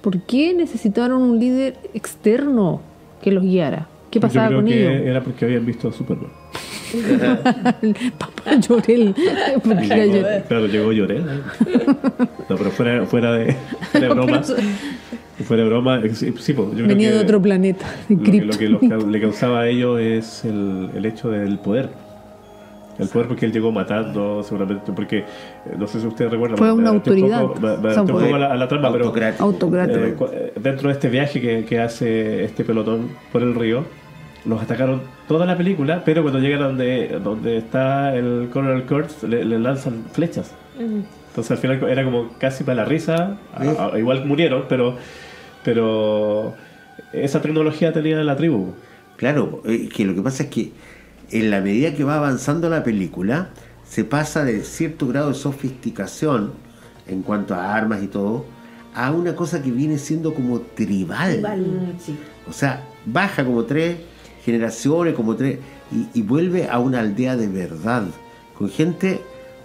¿Por 0.00 0.20
qué 0.22 0.54
necesitaron 0.54 1.20
un 1.22 1.38
líder 1.38 1.76
externo 1.94 2.80
que 3.22 3.32
los 3.32 3.42
guiara? 3.44 3.86
¿Qué 4.10 4.18
Yo 4.18 4.22
pasaba 4.22 4.46
creo 4.48 4.58
con 4.60 4.66
que 4.66 4.80
ellos? 4.94 5.06
era 5.06 5.22
porque 5.22 5.44
habían 5.44 5.66
visto 5.66 5.88
a 5.88 5.92
Superman. 5.92 6.30
Papá 8.18 8.54
Llorel. 8.60 9.14
Llegó- 9.14 10.14
Llorel. 10.14 10.42
claro, 10.48 10.66
llegó 10.66 10.92
Llorel. 10.92 11.20
¿eh? 11.22 11.86
No, 12.48 12.56
pero 12.56 12.70
fuera, 12.70 13.06
fuera 13.06 13.32
de, 13.32 13.56
fuera 13.90 14.08
de 14.08 14.14
broma. 14.14 14.42
Fuera 15.44 15.62
de 15.64 15.68
broma, 15.68 16.00
eh, 16.04 16.14
sí, 16.14 16.32
sí, 16.38 16.52
pues, 16.52 16.68
yo 16.68 16.74
creo 16.74 16.86
Venía 16.88 17.08
que 17.10 17.14
de 17.16 17.20
otro 17.22 17.42
planeta, 17.42 17.86
de 18.08 18.14
Lo 18.16 18.22
que, 18.22 18.32
lo 18.44 18.58
que 18.58 18.68
los 18.68 18.78
Krypton. 18.80 19.00
ca- 19.00 19.06
le 19.10 19.20
causaba 19.20 19.60
a 19.62 19.68
ellos 19.68 19.98
es 20.00 20.44
el, 20.44 20.90
el 20.94 21.04
hecho 21.06 21.30
del 21.30 21.58
poder. 21.58 21.88
El 22.98 23.08
poder 23.08 23.26
porque 23.26 23.46
él 23.46 23.52
llegó 23.52 23.72
matando, 23.72 24.42
seguramente, 24.44 24.92
porque 24.92 25.18
eh, 25.20 25.24
no 25.78 25.86
sé 25.86 25.98
si 26.00 26.06
ustedes 26.06 26.30
recuerdan. 26.30 26.58
Fue 26.58 26.66
me- 26.68 26.72
una 26.74 26.90
autoridad. 26.90 27.42
un 27.44 28.06
poco 28.06 28.34
a 28.34 28.38
la, 28.38 28.52
a 28.52 28.56
la 28.56 28.68
trama, 28.68 28.92
pero 28.92 29.06
Autocrático. 29.38 30.26
Eh, 30.32 30.52
eh, 30.54 30.60
dentro 30.60 30.88
de 30.88 30.92
este 30.94 31.08
viaje 31.08 31.40
que, 31.40 31.64
que 31.64 31.80
hace 31.80 32.44
este 32.44 32.62
pelotón 32.64 33.08
por 33.32 33.42
el 33.42 33.54
río, 33.54 33.84
los 34.44 34.60
atacaron 34.60 35.02
toda 35.28 35.46
la 35.46 35.56
película, 35.56 36.02
pero 36.04 36.22
cuando 36.22 36.40
llegan 36.40 36.60
donde, 36.60 37.20
donde 37.22 37.58
está 37.58 38.14
el 38.16 38.48
Colonel 38.52 38.84
Kurtz, 38.84 39.22
le, 39.22 39.44
le 39.44 39.58
lanzan 39.58 40.04
flechas. 40.12 40.52
Entonces 40.78 41.50
al 41.52 41.58
final 41.58 41.82
era 41.88 42.04
como 42.04 42.30
casi 42.38 42.64
para 42.64 42.76
la 42.82 42.84
risa, 42.84 43.36
a- 43.54 43.92
a- 43.94 43.98
igual 43.98 44.24
murieron, 44.26 44.64
pero, 44.68 44.96
pero 45.64 46.54
esa 47.12 47.40
tecnología 47.40 47.92
tenía 47.92 48.22
la 48.22 48.36
tribu. 48.36 48.72
Claro, 49.16 49.62
eh, 49.64 49.88
que 49.88 50.04
lo 50.04 50.14
que 50.14 50.22
pasa 50.22 50.44
es 50.44 50.48
que 50.50 50.72
en 51.30 51.50
la 51.50 51.60
medida 51.60 51.94
que 51.94 52.04
va 52.04 52.16
avanzando 52.16 52.68
la 52.68 52.82
película, 52.82 53.50
se 53.84 54.04
pasa 54.04 54.44
de 54.44 54.62
cierto 54.64 55.06
grado 55.06 55.28
de 55.28 55.34
sofisticación 55.34 56.52
en 57.06 57.22
cuanto 57.22 57.54
a 57.54 57.74
armas 57.74 58.02
y 58.02 58.06
todo, 58.08 58.44
a 58.94 59.10
una 59.12 59.34
cosa 59.36 59.62
que 59.62 59.70
viene 59.70 59.98
siendo 59.98 60.34
como 60.34 60.60
tribal. 60.60 61.42
Sí. 61.98 62.16
O 62.48 62.52
sea, 62.52 62.82
baja 63.06 63.44
como 63.44 63.64
tres 63.64 63.96
generaciones, 64.44 65.14
como 65.14 65.36
tres, 65.36 65.58
y, 65.92 66.18
y 66.18 66.22
vuelve 66.22 66.68
a 66.68 66.78
una 66.78 67.00
aldea 67.00 67.36
de 67.36 67.48
verdad, 67.48 68.04
con 68.56 68.68
gente, 68.68 69.20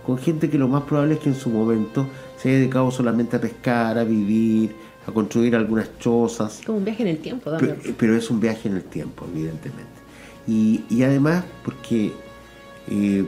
con 0.06 0.18
gente 0.18 0.50
que 0.50 0.58
lo 0.58 0.68
más 0.68 0.84
probable 0.84 1.16
es 1.16 1.20
que 1.20 1.30
en 1.30 1.36
su 1.36 1.50
momento 1.50 2.08
se 2.38 2.50
haya 2.50 2.60
dedicado 2.60 2.92
solamente 2.92 3.38
a 3.38 3.42
pescar, 3.42 3.98
a 3.98 4.04
vivir, 4.04 4.76
a 5.08 5.12
construir 5.12 5.56
algunas 5.56 5.98
chozas. 6.00 6.62
Como 6.66 6.80
un 6.80 6.86
viaje 6.86 7.04
en 7.04 7.10
el 7.10 7.18
tiempo 7.20 7.52
Pero, 7.60 7.76
pero 7.98 8.16
es 8.16 8.30
un 8.30 8.40
viaje 8.40 8.70
en 8.70 8.76
el 8.76 8.84
tiempo, 8.84 9.26
evidentemente. 9.34 9.86
Y, 10.48 10.84
y 10.90 11.04
además, 11.04 11.44
porque 11.64 12.12
eh, 12.90 13.26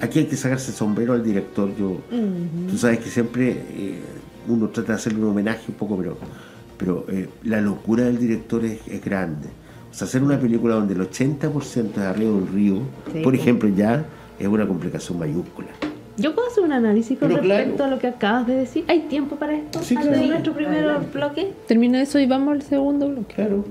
aquí 0.00 0.20
hay 0.20 0.26
que 0.26 0.36
sacarse 0.36 0.70
el 0.70 0.76
sombrero 0.76 1.12
al 1.12 1.24
director. 1.24 1.74
Yo, 1.76 1.98
Tú 2.70 2.78
sabes 2.78 3.00
que 3.00 3.10
siempre 3.10 3.50
eh, 3.50 4.00
uno 4.48 4.68
trata 4.68 4.92
de 4.92 4.98
hacerle 4.98 5.20
un 5.20 5.30
homenaje 5.30 5.64
un 5.68 5.74
poco, 5.74 5.96
pero, 5.96 6.16
pero 6.76 7.06
eh, 7.08 7.28
la 7.44 7.60
locura 7.60 8.04
del 8.04 8.18
director 8.18 8.64
es, 8.64 8.80
es 8.88 9.04
grande. 9.04 9.48
O 9.94 9.96
sea, 9.96 10.08
hacer 10.08 10.24
una 10.24 10.40
película 10.40 10.74
donde 10.74 10.94
el 10.94 11.00
80% 11.08 11.90
es 11.92 11.98
arriba 11.98 12.30
de 12.30 12.36
un 12.36 12.48
río, 12.52 12.78
Sí. 13.12 13.20
por 13.20 13.32
ejemplo, 13.36 13.68
ya 13.68 14.04
es 14.40 14.48
una 14.48 14.66
complicación 14.66 15.20
mayúscula. 15.20 15.68
Yo 16.16 16.34
puedo 16.34 16.48
hacer 16.48 16.64
un 16.64 16.72
análisis 16.72 17.16
con 17.16 17.28
Pero 17.28 17.40
respecto 17.42 17.76
claro. 17.76 17.92
a 17.92 17.94
lo 17.94 18.00
que 18.00 18.06
acabas 18.08 18.46
de 18.48 18.56
decir. 18.56 18.84
¿Hay 18.88 19.02
tiempo 19.02 19.36
para 19.36 19.54
esto? 19.54 19.80
Sí, 19.82 19.94
Antes 19.94 20.08
claro. 20.10 20.22
de 20.24 20.28
nuestro 20.30 20.52
primer 20.52 20.78
Adelante. 20.84 21.08
bloque. 21.16 21.52
Termina 21.68 22.02
eso 22.02 22.18
y 22.18 22.26
vamos 22.26 22.54
al 22.54 22.62
segundo 22.62 23.08
bloque. 23.08 23.34
Claro. 23.34 23.64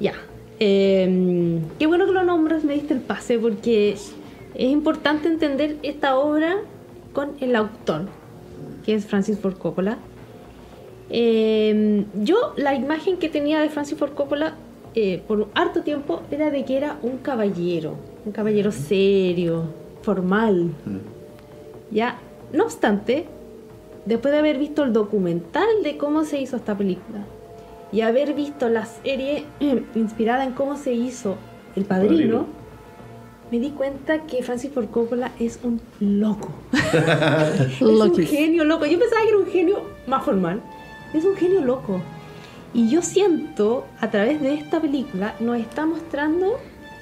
Ya. 0.00 0.12
Eh, 0.60 1.60
qué 1.78 1.86
bueno 1.86 2.04
que 2.04 2.12
lo 2.12 2.24
nombras, 2.24 2.64
me 2.64 2.74
diste 2.74 2.92
el 2.92 3.00
pase, 3.00 3.38
porque 3.38 3.92
es 3.92 4.12
importante 4.56 5.28
entender 5.28 5.76
esta 5.82 6.18
obra 6.18 6.56
con 7.14 7.30
el 7.40 7.56
autor, 7.56 8.02
que 8.84 8.94
es 8.94 9.06
Francis 9.06 9.38
Ford 9.38 9.56
Coppola. 9.56 9.96
Eh, 11.10 12.04
yo, 12.22 12.52
la 12.56 12.74
imagen 12.74 13.16
que 13.16 13.28
tenía 13.30 13.60
de 13.60 13.70
Francis 13.70 13.96
Ford 13.98 14.12
Coppola 14.12 14.54
eh, 15.00 15.22
por 15.28 15.38
un 15.38 15.46
harto 15.54 15.82
tiempo 15.82 16.22
era 16.28 16.50
de 16.50 16.64
que 16.64 16.76
era 16.76 16.98
un 17.02 17.18
caballero, 17.18 17.94
un 18.26 18.32
caballero 18.32 18.72
serio, 18.72 19.66
formal. 20.02 20.72
Ya, 21.92 22.18
no 22.52 22.64
obstante, 22.64 23.26
después 24.06 24.32
de 24.32 24.38
haber 24.38 24.58
visto 24.58 24.82
el 24.82 24.92
documental 24.92 25.68
de 25.84 25.96
cómo 25.96 26.24
se 26.24 26.40
hizo 26.40 26.56
esta 26.56 26.76
película 26.76 27.24
y 27.92 28.00
haber 28.00 28.34
visto 28.34 28.68
la 28.68 28.86
serie 28.86 29.44
inspirada 29.94 30.42
en 30.42 30.50
cómo 30.50 30.76
se 30.76 30.94
hizo 30.94 31.36
El 31.76 31.84
Padrino, 31.84 32.46
me 33.52 33.60
di 33.60 33.70
cuenta 33.70 34.26
que 34.26 34.42
Francis 34.42 34.72
Ford 34.72 34.88
Coppola 34.90 35.30
es 35.38 35.60
un 35.62 35.80
loco. 36.00 36.48
es 36.72 37.80
un 37.80 38.16
genio 38.16 38.64
loco. 38.64 38.84
Yo 38.84 38.98
pensaba 38.98 39.22
que 39.22 39.28
era 39.28 39.38
un 39.38 39.46
genio 39.46 39.82
más 40.08 40.24
formal. 40.24 40.60
Es 41.14 41.24
un 41.24 41.36
genio 41.36 41.60
loco. 41.60 42.02
Y 42.74 42.90
yo 42.90 43.02
siento, 43.02 43.86
a 44.00 44.10
través 44.10 44.40
de 44.40 44.54
esta 44.54 44.80
película, 44.80 45.34
nos 45.40 45.58
está 45.58 45.86
mostrando 45.86 46.58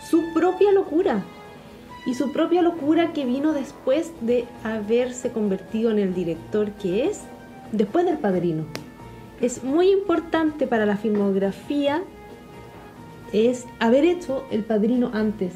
su 0.08 0.22
propia 0.32 0.72
locura. 0.72 1.24
Y 2.06 2.14
su 2.14 2.32
propia 2.32 2.62
locura 2.62 3.12
que 3.12 3.24
vino 3.24 3.52
después 3.52 4.12
de 4.20 4.44
haberse 4.62 5.32
convertido 5.32 5.90
en 5.90 5.98
el 5.98 6.14
director 6.14 6.70
que 6.72 7.06
es, 7.06 7.22
después 7.72 8.04
del 8.06 8.18
padrino. 8.18 8.64
Es 9.40 9.64
muy 9.64 9.90
importante 9.90 10.66
para 10.68 10.86
la 10.86 10.96
filmografía 10.96 12.02
es 13.32 13.66
haber 13.80 14.04
hecho 14.04 14.44
el 14.52 14.62
padrino 14.62 15.10
antes. 15.12 15.52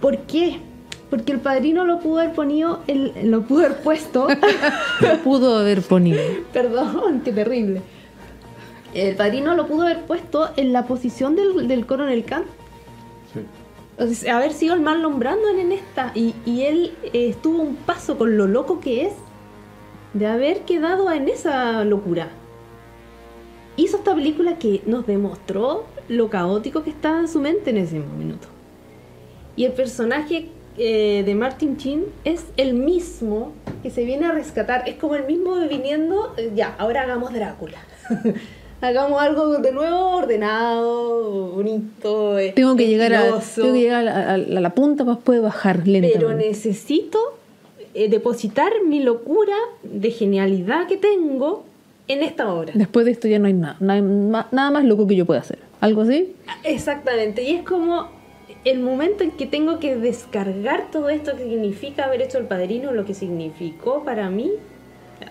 ¿Por 0.00 0.18
qué? 0.18 0.58
Porque 1.08 1.32
el 1.32 1.40
padrino 1.40 1.84
lo 1.86 2.00
pudo 2.00 2.18
haber 2.20 2.34
ponido, 2.34 2.80
el- 2.86 3.12
lo 3.30 3.42
pudo 3.42 3.64
haber 3.64 3.80
puesto 3.80 4.28
Lo 5.00 5.18
pudo 5.24 5.56
haber 5.56 5.80
ponido. 5.80 6.20
Perdón, 6.52 7.22
qué 7.24 7.32
terrible. 7.32 7.80
El 8.96 9.14
padrino 9.14 9.54
lo 9.54 9.66
pudo 9.66 9.82
haber 9.82 10.04
puesto 10.04 10.48
en 10.56 10.72
la 10.72 10.86
posición 10.86 11.36
del, 11.36 11.68
del 11.68 11.84
coronel 11.84 12.24
Khan. 12.24 12.44
Sí. 13.34 13.40
O 13.98 14.06
sea, 14.06 14.38
haber 14.38 14.54
sido 14.54 14.74
el 14.74 14.80
mal 14.80 15.02
nombrando 15.02 15.48
en 15.50 15.70
esta. 15.70 16.12
Y, 16.14 16.34
y 16.46 16.62
él 16.62 16.94
eh, 17.02 17.28
estuvo 17.28 17.60
un 17.60 17.76
paso 17.76 18.16
con 18.16 18.38
lo 18.38 18.46
loco 18.46 18.80
que 18.80 19.06
es 19.06 19.12
de 20.14 20.26
haber 20.26 20.60
quedado 20.60 21.12
en 21.12 21.28
esa 21.28 21.84
locura. 21.84 22.28
Hizo 23.76 23.98
esta 23.98 24.14
película 24.14 24.58
que 24.58 24.80
nos 24.86 25.06
demostró 25.06 25.84
lo 26.08 26.30
caótico 26.30 26.82
que 26.82 26.90
estaba 26.90 27.20
en 27.20 27.28
su 27.28 27.38
mente 27.38 27.68
en 27.68 27.76
ese 27.76 27.98
minuto. 27.98 28.48
Y 29.56 29.66
el 29.66 29.72
personaje 29.72 30.48
eh, 30.78 31.22
de 31.24 31.34
Martin 31.34 31.76
Chin 31.76 32.04
es 32.24 32.46
el 32.56 32.72
mismo 32.72 33.52
que 33.82 33.90
se 33.90 34.04
viene 34.04 34.24
a 34.24 34.32
rescatar. 34.32 34.88
Es 34.88 34.96
como 34.96 35.16
el 35.16 35.26
mismo 35.26 35.56
viniendo, 35.68 36.32
eh, 36.38 36.52
ya, 36.54 36.74
ahora 36.78 37.02
hagamos 37.02 37.34
Drácula. 37.34 37.78
hagamos 38.80 39.20
algo 39.20 39.58
de 39.58 39.72
nuevo 39.72 40.16
ordenado, 40.16 41.50
bonito. 41.52 42.36
Tengo 42.54 42.76
que 42.76 42.86
llegar 42.86 43.14
a, 43.14 43.40
tengo 43.54 43.72
que 43.72 43.80
llegar 43.80 44.08
a, 44.08 44.30
a- 44.30 44.34
a 44.34 44.38
la 44.38 44.70
punta 44.74 45.04
para 45.04 45.16
después 45.16 45.40
bajar 45.42 45.78
lentamente. 45.86 46.18
Pero 46.18 46.34
necesito 46.34 47.18
eh, 47.94 48.08
depositar 48.08 48.72
mi 48.86 49.00
locura 49.02 49.54
de 49.82 50.10
genialidad 50.10 50.86
que 50.86 50.96
tengo 50.96 51.64
en 52.08 52.22
esta 52.22 52.52
obra. 52.52 52.72
Después 52.74 53.06
de 53.06 53.12
esto 53.12 53.28
ya 53.28 53.38
no 53.38 53.46
hay 53.46 53.52
nada, 53.54 53.76
no 53.80 53.92
hay 53.92 54.02
nada 54.02 54.70
más 54.70 54.84
loco 54.84 55.06
que 55.06 55.16
yo 55.16 55.24
pueda 55.26 55.40
hacer. 55.40 55.58
¿Algo 55.80 56.02
así? 56.02 56.34
Exactamente, 56.64 57.42
y 57.42 57.54
es 57.56 57.62
como 57.62 58.08
el 58.64 58.80
momento 58.80 59.22
en 59.24 59.30
que 59.32 59.46
tengo 59.46 59.78
que 59.78 59.96
descargar 59.96 60.90
todo 60.90 61.08
esto 61.08 61.36
que 61.36 61.44
significa 61.44 62.04
haber 62.04 62.22
hecho 62.22 62.38
el 62.38 62.46
padrino, 62.46 62.92
lo 62.92 63.04
que 63.04 63.14
significó 63.14 64.02
para 64.04 64.28
mí, 64.30 64.50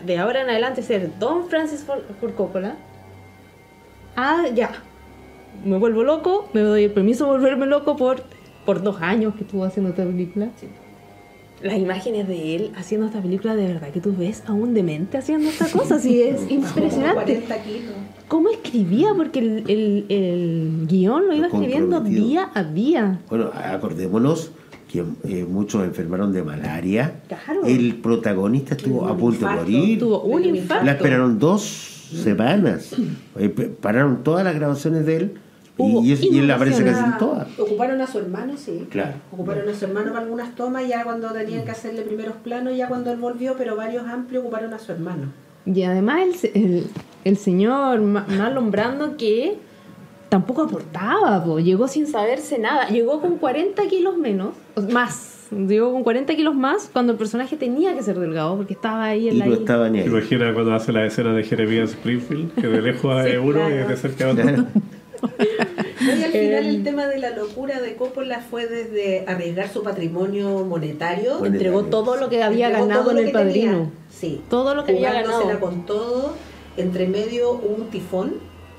de 0.06 0.18
ahora 0.18 0.42
en 0.42 0.50
adelante 0.50 0.82
ser 0.84 1.18
Don 1.20 1.48
Francis 1.50 1.84
Ford 1.84 2.02
Coppola. 2.36 2.76
Ah, 4.16 4.46
ya, 4.54 4.72
me 5.66 5.78
vuelvo 5.78 6.04
loco, 6.04 6.50
me 6.54 6.62
doy 6.62 6.84
el 6.86 6.92
permiso 6.92 7.26
de 7.26 7.32
volverme 7.32 7.66
loco 7.66 7.96
por, 7.96 8.24
por 8.66 8.82
dos 8.84 9.02
años 9.02 9.36
que 9.36 9.44
estuvo 9.44 9.64
haciendo 9.66 9.90
esta 9.92 10.04
película. 10.06 10.50
Las 11.62 11.78
imágenes 11.78 12.28
de 12.28 12.56
él 12.56 12.72
haciendo 12.76 13.08
esta 13.08 13.22
película, 13.22 13.56
de 13.56 13.66
verdad 13.68 13.90
que 13.90 14.02
tú 14.02 14.14
ves 14.18 14.44
a 14.46 14.54
un 14.54 14.74
demente 14.74 15.18
haciendo 15.18 15.50
esta 15.50 15.68
cosa, 15.70 16.00
sí, 16.00 16.22
es 16.22 16.50
impresionante. 16.52 17.14
40 17.14 17.64
kilos. 17.64 17.94
¿Cómo 18.28 18.50
escribía? 18.50 19.14
Porque 19.16 19.40
el, 19.40 19.64
el- 19.70 20.06
el 20.10 20.88
guion 20.88 21.28
lo 21.28 21.34
iba 21.36 21.48
escribiendo 21.48 22.02
día 22.02 22.50
a 22.54 22.64
día. 22.64 23.20
Bueno, 23.30 23.52
acordémonos 23.54 24.52
que 24.92 25.04
eh, 25.24 25.46
muchos 25.50 25.84
enfermaron 25.84 26.34
de 26.34 26.44
malaria. 26.44 27.22
Claro. 27.28 27.64
El 27.66 27.96
protagonista 27.96 28.76
estuvo 28.76 29.00
Tuvo 29.00 29.08
a 29.08 29.12
un 29.14 29.18
punto 29.20 29.48
de 29.48 29.56
morir. 29.56 30.00
Tuvo 30.00 30.22
un 30.24 30.44
infarto. 30.46 30.86
La 30.86 30.92
esperaron 30.92 31.40
dos 31.40 31.95
semanas. 32.06 32.96
Eh, 33.38 33.50
pararon 33.82 34.24
todas 34.24 34.44
las 34.44 34.56
grabaciones 34.56 35.06
de 35.06 35.16
él 35.18 35.34
Hubo 35.78 36.04
y, 36.06 36.14
y 36.14 36.40
él 36.40 36.50
aparece 36.52 36.86
casi 36.86 37.04
en 37.04 37.18
todas. 37.18 37.48
Ocuparon 37.60 38.00
a 38.00 38.08
su 38.08 38.20
hermano, 38.20 38.54
sí. 38.58 38.88
Claro. 38.90 39.14
Ocuparon 39.32 39.68
a 39.68 39.74
su 39.74 39.84
hermano 39.86 40.14
para 40.14 40.24
algunas 40.24 40.56
tomas, 40.56 40.88
ya 40.88 41.04
cuando 41.04 41.30
tenían 41.34 41.66
que 41.66 41.72
hacerle 41.72 42.04
primeros 42.04 42.36
planos, 42.38 42.78
ya 42.78 42.88
cuando 42.88 43.12
él 43.12 43.18
volvió, 43.18 43.56
pero 43.58 43.76
varios 43.76 44.08
amplios 44.08 44.44
ocuparon 44.44 44.74
a 44.74 44.80
su 44.80 44.94
hermano. 44.94 45.34
Y 45.66 45.84
además 45.84 46.22
el, 46.24 46.36
se- 46.36 46.52
el, 46.56 46.88
el 47.26 47.38
señor 47.38 48.00
Ma- 48.00 48.26
Marlon 48.30 48.72
Brando 48.72 49.18
que 49.18 49.58
tampoco 50.30 50.62
aportaba, 50.62 51.44
po. 51.44 51.60
llegó 51.60 51.90
sin 51.90 52.08
saberse 52.08 52.58
nada. 52.58 52.88
Llegó 52.88 53.20
con 53.20 53.38
40 53.38 53.84
kilos 53.88 54.16
menos, 54.18 54.50
o 54.76 54.82
más. 55.52 55.70
Llegó 55.70 55.92
con 55.92 56.04
40 56.04 56.36
kilos 56.36 56.56
más 56.56 56.90
cuando 56.92 57.12
el 57.14 57.18
personaje 57.18 57.56
tenía 57.58 57.94
que 57.96 58.04
ser 58.04 58.20
delgado 58.20 58.56
porque 58.58 58.74
estaba 58.74 59.06
ahí 59.06 59.30
en 59.30 59.36
Y 59.36 59.40
la 59.40 59.46
no 59.48 59.54
estaba 59.54 59.90
ni 59.90 60.00
ahí. 60.00 60.06
Imagina 60.08 60.54
cuando 60.54 60.74
hace 60.74 60.92
la 60.92 61.06
escena 61.06 61.34
de 61.34 61.44
Jeremías 61.44 61.92
Springfield, 61.92 62.54
que 62.56 62.68
de 62.68 62.82
lejos 62.82 63.24
Sí, 63.30 63.38
uno 63.38 63.50
y 63.70 63.72
claro. 63.74 63.88
de 63.90 63.98
cerca 63.98 64.30
otro. 64.30 64.44
Claro. 64.44 64.66
No, 66.02 66.16
y 66.16 66.24
al 66.24 66.32
final 66.32 66.66
el 66.66 66.84
tema 66.84 67.08
de 67.08 67.18
la 67.20 67.32
locura 67.32 67.82
de 67.82 67.96
Coppola 67.96 68.42
fue 68.42 68.68
desde 68.68 69.24
arriesgar 69.28 69.70
su 69.70 69.82
patrimonio 69.82 70.64
monetario. 70.66 71.40
Bueno, 71.40 71.56
Entregó 71.56 71.84
todo 71.86 72.18
lo 72.18 72.30
que 72.30 72.44
había 72.44 72.68
entregó 72.68 72.88
ganado 72.88 73.12
en 73.12 73.18
el 73.20 73.32
padrino. 73.32 73.72
tenía. 73.72 73.90
Sí. 74.10 74.42
Todo 74.50 74.76
lo 74.76 74.84
que 74.84 74.92
había 74.92 75.14
ganado. 75.14 75.60
con 75.60 75.86
todo. 75.86 76.36
Entre 76.78 77.08
medio 77.08 77.52
hubo 77.52 77.76
un 77.76 77.88
tifón 77.90 78.34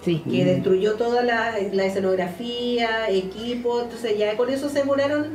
Sí. 0.05 0.23
que 0.31 0.45
destruyó 0.45 0.93
toda 0.95 1.23
la, 1.25 1.55
la 1.73 1.85
escenografía, 1.85 3.09
equipo. 3.11 3.81
Entonces 3.83 4.17
ya 4.19 4.37
con 4.37 4.51
eso 4.51 4.69
se 4.69 4.81
demoraron 4.81 5.27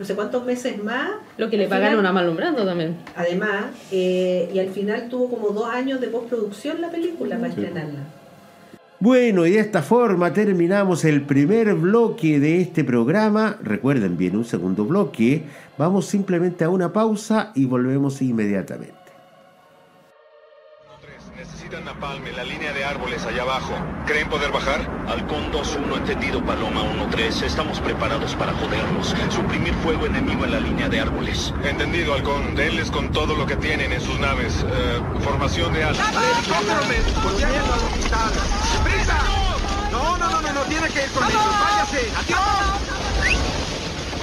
no 0.00 0.06
sé 0.06 0.14
cuántos 0.14 0.46
meses 0.46 0.82
más. 0.82 1.10
Lo 1.36 1.50
que 1.50 1.58
le 1.58 1.68
pagan 1.68 1.94
a 1.94 1.98
una 1.98 2.10
malumbrando 2.10 2.64
también. 2.64 2.96
Además, 3.14 3.66
eh, 3.92 4.50
y 4.52 4.58
al 4.58 4.70
final 4.70 5.10
tuvo 5.10 5.28
como 5.28 5.50
dos 5.50 5.68
años 5.68 6.00
de 6.00 6.08
postproducción 6.08 6.80
la 6.80 6.90
película 6.90 7.36
para 7.36 7.50
estrenarla. 7.50 8.00
Bueno, 8.98 9.46
y 9.46 9.52
de 9.52 9.60
esta 9.60 9.82
forma 9.82 10.32
terminamos 10.32 11.04
el 11.04 11.22
primer 11.22 11.74
bloque 11.74 12.40
de 12.40 12.62
este 12.62 12.82
programa. 12.82 13.58
Recuerden 13.62 14.16
bien, 14.16 14.36
un 14.36 14.46
segundo 14.46 14.86
bloque. 14.86 15.44
Vamos 15.76 16.06
simplemente 16.06 16.64
a 16.64 16.70
una 16.70 16.92
pausa 16.92 17.52
y 17.54 17.66
volvemos 17.66 18.22
inmediatamente. 18.22 18.99
Necesitan 21.70 21.84
napalm 21.84 22.26
en 22.26 22.36
la 22.36 22.42
línea 22.42 22.72
de 22.72 22.84
árboles 22.84 23.24
allá 23.26 23.42
abajo. 23.42 23.72
¿Creen 24.04 24.28
poder 24.28 24.50
bajar? 24.50 24.80
Halcón 25.06 25.52
2-1, 25.52 25.98
entendido 25.98 26.44
Paloma 26.44 26.82
1-3. 26.82 27.44
Estamos 27.44 27.78
preparados 27.78 28.34
para 28.34 28.52
joderlos. 28.54 29.14
Suprimir 29.32 29.72
fuego 29.74 30.06
enemigo 30.06 30.44
en 30.44 30.50
la 30.50 30.58
línea 30.58 30.88
de 30.88 30.98
árboles. 30.98 31.54
Entendido, 31.62 32.14
Halcón. 32.14 32.56
Denles 32.56 32.90
con 32.90 33.12
todo 33.12 33.36
lo 33.36 33.46
que 33.46 33.54
tienen 33.54 33.92
en 33.92 34.00
sus 34.00 34.18
naves. 34.18 34.64
Eh, 34.68 35.00
formación 35.22 35.72
de 35.72 35.84
alta. 35.84 36.02
¡Prisa! 38.82 39.18
No, 39.92 40.18
no, 40.18 40.28
no, 40.28 40.42
no, 40.42 40.52
no 40.52 40.62
tiene 40.62 40.88
que 40.88 41.04
ir 41.04 41.10
con 41.12 41.24
ellos. 41.24 41.42
Váyase. 41.60 42.12
¡Adiós! 42.16 42.89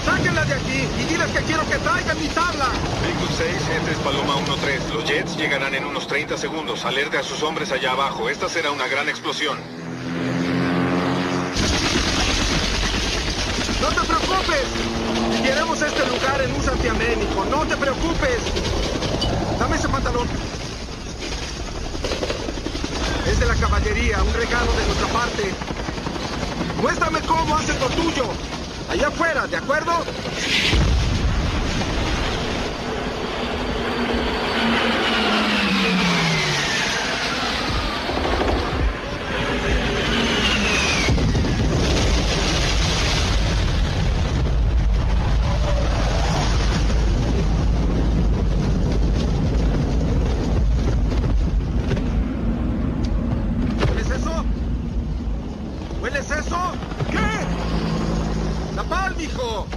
Sáquenla 0.07 0.45
de 0.45 0.53
aquí 0.53 0.87
y 1.01 1.03
diles 1.03 1.27
que 1.31 1.39
quiero 1.43 1.67
que 1.67 1.75
traigan 1.79 2.17
mi 2.17 2.29
tabla. 2.29 2.69
Victus 3.05 3.35
6, 3.39 3.49
este 3.75 3.91
es 3.91 3.97
Paloma 3.97 4.35
1-3. 4.35 4.93
Los 4.93 5.03
Jets 5.03 5.35
llegarán 5.35 5.75
en 5.75 5.83
unos 5.83 6.07
30 6.07 6.37
segundos. 6.37 6.85
Alerte 6.85 7.17
a 7.17 7.23
sus 7.23 7.43
hombres 7.43 7.73
allá 7.73 7.91
abajo. 7.91 8.29
Esta 8.29 8.47
será 8.47 8.71
una 8.71 8.87
gran 8.87 9.09
explosión. 9.09 9.57
No 13.81 13.89
te 13.89 14.07
preocupes. 14.07 15.43
Queremos 15.43 15.81
este 15.81 16.05
lugar 16.05 16.41
en 16.41 16.55
un 16.55 16.63
santiaménico. 16.63 17.45
No 17.51 17.65
te 17.65 17.75
preocupes. 17.75 18.39
Dame 19.59 19.75
ese 19.75 19.89
pantalón. 19.89 20.27
Es 23.27 23.39
de 23.41 23.45
la 23.45 23.55
caballería, 23.55 24.23
un 24.23 24.33
regalo 24.33 24.71
de 24.71 24.85
nuestra 24.85 25.07
parte. 25.07 25.53
Muéstrame 26.81 27.19
cómo 27.23 27.57
haces 27.57 27.77
lo 27.81 27.87
tuyo. 27.89 28.56
Allá 28.89 29.07
afuera, 29.09 29.45
¿de 29.47 29.57
acuerdo? 29.57 29.91
¿Hueles 53.89 54.09
eso? 54.09 54.45
¿Hueles 56.01 56.31
eso? 56.31 56.57
¿Qué? 57.11 57.17
¡Napalm, 58.75 59.17
mijo! 59.17 59.67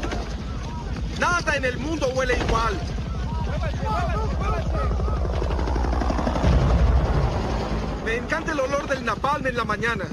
Nada 1.18 1.56
en 1.56 1.64
el 1.64 1.78
mundo 1.78 2.06
huele 2.14 2.36
igual. 2.36 2.78
Me 8.04 8.16
encanta 8.16 8.52
el 8.52 8.60
olor 8.60 8.86
del 8.88 9.04
napalm 9.04 9.46
en 9.46 9.56
la 9.56 9.64
mañana. 9.64 10.04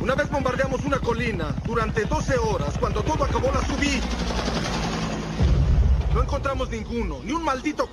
Una 0.00 0.14
vez 0.14 0.28
bombardeamos 0.30 0.84
una 0.84 0.98
colina 0.98 1.54
durante 1.64 2.04
12 2.04 2.36
horas. 2.36 2.76
Cuando 2.78 3.02
todo 3.02 3.24
acabó 3.24 3.50
la 3.50 3.64
subí. 3.66 4.00
No 6.12 6.22
encontramos 6.22 6.68
ninguno, 6.68 7.20
ni 7.24 7.32
un 7.32 7.44
maldito 7.44 7.86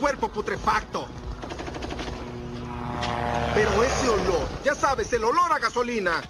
Pero 3.53 3.83
ese 3.83 4.09
olor, 4.09 4.47
ya 4.63 4.73
sabes, 4.73 5.11
el 5.13 5.23
olor 5.23 5.51
a 5.51 5.59
gasolina, 5.59 6.21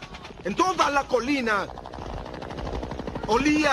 en 0.43 0.55
toda 0.55 0.89
la 0.89 1.03
colina, 1.03 1.67
olía... 3.27 3.71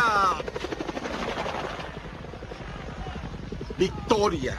Victoria. 3.77 4.55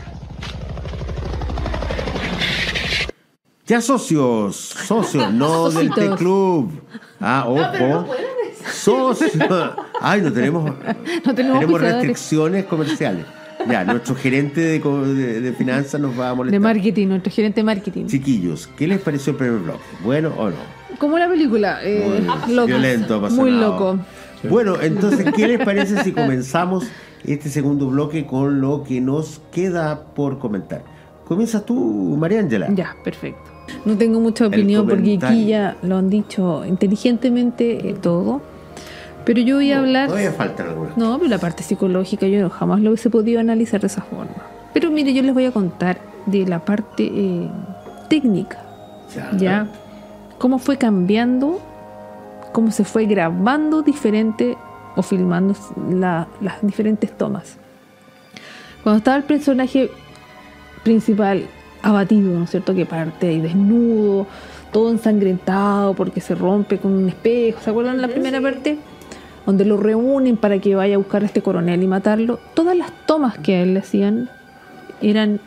Ya 3.68 3.80
socios, 3.80 4.56
socios, 4.58 5.32
no 5.32 5.70
del 5.70 5.90
Socitos. 5.90 6.18
T-Club. 6.18 6.82
Ah, 7.20 7.46
ojo. 7.48 8.08
Socios. 8.74 9.76
Ay, 10.02 10.22
no 10.22 10.34
tenemos, 10.34 10.66
No 11.26 11.36
tenemos 11.36 11.60
tenemos 11.60 11.82
restricciones 11.82 12.66
comerciales. 12.66 13.26
Ya, 13.70 13.84
nuestro 13.84 14.16
gerente 14.16 14.62
de, 14.62 14.82
co- 14.82 15.02
de- 15.06 15.42
de 15.42 15.54
finanzas 15.54 16.00
nos 16.02 16.20
va 16.20 16.28
a 16.28 16.30
De 16.32 16.36
molestar. 16.36 16.62
marketing, 16.62 17.08
nuestro 17.08 17.32
gerente 17.32 17.60
de 17.62 17.64
marketing. 17.64 18.06
Chiquillos, 18.08 18.68
¿qué 18.78 18.88
les 18.88 19.00
pareció 19.00 19.32
el 19.32 19.38
primer 19.38 19.60
bloque? 19.60 19.80
¿Bueno 20.04 20.32
o 20.38 20.50
no? 20.50 20.56
Como 20.98 21.18
la 21.18 21.28
película. 21.30 21.80
eh, 21.84 22.22
Muy 22.48 22.56
loco. 22.56 22.68
violento, 22.68 23.16
apasionado. 23.16 23.50
Muy 23.52 23.60
loco. 23.60 24.00
Bueno, 24.50 24.82
entonces, 24.82 25.26
¿qué 25.36 25.48
les 25.48 25.64
parece 25.64 26.04
si 26.04 26.12
comenzamos 26.12 26.86
este 27.26 27.50
segundo 27.50 27.88
bloque 27.88 28.26
con 28.26 28.60
lo 28.62 28.84
que 28.84 29.00
nos 29.02 29.42
queda 29.52 30.06
por 30.16 30.40
comentar? 30.40 30.84
Comienzas 31.28 31.66
tú, 31.66 32.16
María 32.20 32.40
Ángela. 32.40 32.68
Ya, 32.76 32.96
perfecto. 33.04 33.40
No 33.86 33.96
tengo 33.98 34.20
mucha 34.20 34.48
opinión 34.48 34.88
porque 34.88 35.18
aquí 35.22 35.46
ya 35.46 35.78
lo 35.84 35.98
han 35.98 36.10
dicho 36.10 36.66
inteligentemente 36.66 37.90
eh, 37.90 37.96
todo. 38.02 38.42
Pero 39.26 39.40
yo 39.42 39.56
voy 39.58 39.72
a 39.72 39.80
hablar. 39.80 40.08
Todavía 40.08 40.32
faltan 40.32 40.70
algunas. 40.70 40.98
No, 40.98 41.18
pero 41.18 41.30
la 41.30 41.38
parte 41.38 41.64
psicológica 41.64 42.28
yo 42.28 42.42
no, 42.42 42.50
jamás 42.50 42.82
lo 42.82 42.90
hubiese 42.92 43.10
podido 43.10 43.40
analizar 43.40 43.80
de 43.82 43.88
esa 43.88 44.02
forma. 44.02 44.36
Pero 44.74 44.90
mire, 44.92 45.14
yo 45.14 45.22
les 45.24 45.34
voy 45.34 45.46
a 45.46 45.52
contar 45.52 45.98
de 46.26 46.46
la 46.48 46.60
parte 46.60 47.04
eh, 47.14 47.48
técnica, 48.10 48.58
Ya. 49.16 49.32
¿ya? 49.38 49.68
Cómo 50.38 50.58
fue 50.60 50.78
cambiando, 50.78 51.60
cómo 52.52 52.72
se 52.72 52.84
fue 52.84 53.06
grabando 53.06 53.82
diferente 53.84 54.58
o 54.96 55.02
filmando 55.04 55.56
la- 55.90 56.28
las 56.42 56.62
diferentes 56.62 57.16
tomas. 57.18 57.58
Cuando 58.84 58.98
estaba 58.98 59.18
el 59.18 59.24
personaje 59.24 59.92
principal 60.84 61.46
abatido, 61.84 62.34
¿no 62.38 62.46
es 62.46 62.50
cierto? 62.52 62.74
Que 62.74 62.86
parte 62.86 63.28
ahí 63.28 63.40
desnudo, 63.42 64.26
todo 64.72 64.90
ensangrentado 64.92 65.94
porque 65.94 66.22
se 66.22 66.34
rompe 66.36 66.78
con 66.80 66.94
un 66.94 67.10
espejo. 67.10 67.60
¿Se 67.62 67.70
acuerdan 67.70 68.02
la 68.02 68.08
primera 68.08 68.42
parte? 68.42 68.78
Donde 69.46 69.66
lo 69.66 69.78
reúnen 69.78 70.38
para 70.38 70.60
que 70.60 70.76
vaya 70.76 70.96
a 70.96 70.98
buscar 70.98 71.24
a 71.24 71.26
este 71.26 71.42
coronel 71.42 71.82
y 71.82 71.88
matarlo. 71.88 72.40
Todas 72.54 72.78
las 72.78 72.92
tomas 73.06 73.38
que 73.40 73.56
a 73.56 73.62
él 73.62 73.74
le 73.74 73.80
hacían 73.80 74.30
eran 75.02 75.40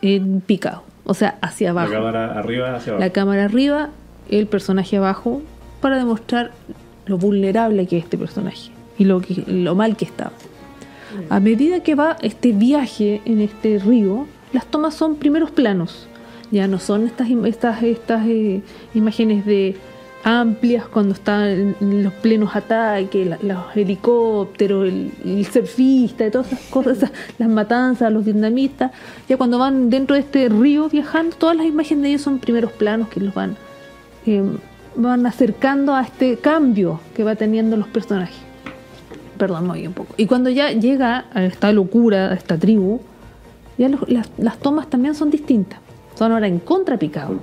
en 0.00 0.40
picado, 0.40 0.82
o 1.04 1.12
sea, 1.14 1.36
hacia 1.42 1.72
La 1.72 1.82
abajo. 1.82 1.92
cámara 1.92 2.38
arriba 2.38 2.74
hacia 2.76 2.92
abajo. 2.92 3.04
La 3.04 3.10
cámara 3.10 3.44
arriba, 3.44 3.90
el 4.30 4.46
personaje 4.46 4.96
abajo, 4.96 5.42
para 5.80 5.96
demostrar 5.98 6.52
lo 7.06 7.18
vulnerable 7.18 7.86
que 7.86 7.98
es 7.98 8.04
este 8.04 8.16
personaje 8.18 8.70
y 8.98 9.04
lo, 9.04 9.20
que, 9.20 9.44
lo 9.46 9.74
mal 9.74 9.96
que 9.96 10.04
estaba. 10.04 10.32
A 11.30 11.40
medida 11.40 11.80
que 11.80 11.94
va 11.94 12.16
este 12.20 12.52
viaje 12.52 13.22
en 13.24 13.40
este 13.40 13.78
río, 13.78 14.26
las 14.52 14.66
tomas 14.66 14.94
son 14.94 15.16
primeros 15.16 15.50
planos. 15.50 16.06
Ya 16.50 16.66
no 16.66 16.78
son 16.78 17.06
estas, 17.06 17.28
estas, 17.30 17.82
estas 17.82 18.26
eh, 18.26 18.62
imágenes 18.94 19.44
de 19.44 19.76
amplias 20.24 20.86
cuando 20.86 21.14
están 21.14 21.76
los 21.80 22.12
plenos 22.14 22.54
ataques, 22.54 23.42
los 23.42 23.76
helicópteros, 23.76 24.88
el, 24.88 25.46
surfista, 25.50 26.26
y 26.26 26.30
todas 26.30 26.52
esas 26.52 26.66
cosas, 26.70 27.10
las 27.38 27.48
matanzas, 27.48 28.12
los 28.12 28.24
vietnamistas. 28.24 28.92
Ya 29.28 29.36
cuando 29.36 29.58
van 29.58 29.90
dentro 29.90 30.14
de 30.14 30.20
este 30.20 30.48
río 30.48 30.88
viajando, 30.88 31.36
todas 31.36 31.56
las 31.56 31.66
imágenes 31.66 32.02
de 32.02 32.08
ellos 32.10 32.22
son 32.22 32.38
primeros 32.38 32.72
planos 32.72 33.08
que 33.08 33.20
los 33.20 33.34
van, 33.34 33.56
eh, 34.26 34.42
van 34.96 35.26
acercando 35.26 35.94
a 35.94 36.02
este 36.02 36.36
cambio 36.36 37.00
que 37.14 37.24
va 37.24 37.36
teniendo 37.36 37.76
los 37.76 37.88
personajes. 37.88 38.36
Perdón, 39.38 39.70
me 39.70 39.86
un 39.86 39.94
poco. 39.94 40.14
Y 40.16 40.26
cuando 40.26 40.50
ya 40.50 40.72
llega 40.72 41.26
a 41.32 41.44
esta 41.44 41.72
locura, 41.72 42.30
a 42.30 42.34
esta 42.34 42.58
tribu, 42.58 43.00
ya 43.78 43.88
las, 43.88 44.30
las 44.36 44.58
tomas 44.58 44.90
también 44.90 45.14
son 45.14 45.30
distintas. 45.30 45.78
Son 46.16 46.32
ahora 46.32 46.48
en. 46.48 46.58
Contrapicado. 46.58 47.38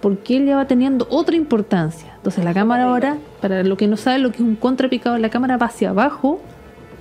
Porque 0.00 0.36
él 0.38 0.46
ya 0.46 0.56
va 0.56 0.66
teniendo 0.66 1.06
otra 1.10 1.36
importancia. 1.36 2.12
Entonces 2.16 2.44
la 2.44 2.54
cámara 2.54 2.84
ahora, 2.84 3.18
para 3.40 3.62
lo 3.62 3.76
que 3.76 3.86
no 3.86 3.96
sabe 3.96 4.18
lo 4.18 4.30
que 4.30 4.36
es 4.36 4.42
un 4.42 4.56
contrapicado, 4.56 5.18
la 5.18 5.28
cámara 5.30 5.56
va 5.56 5.66
hacia 5.66 5.90
abajo, 5.90 6.40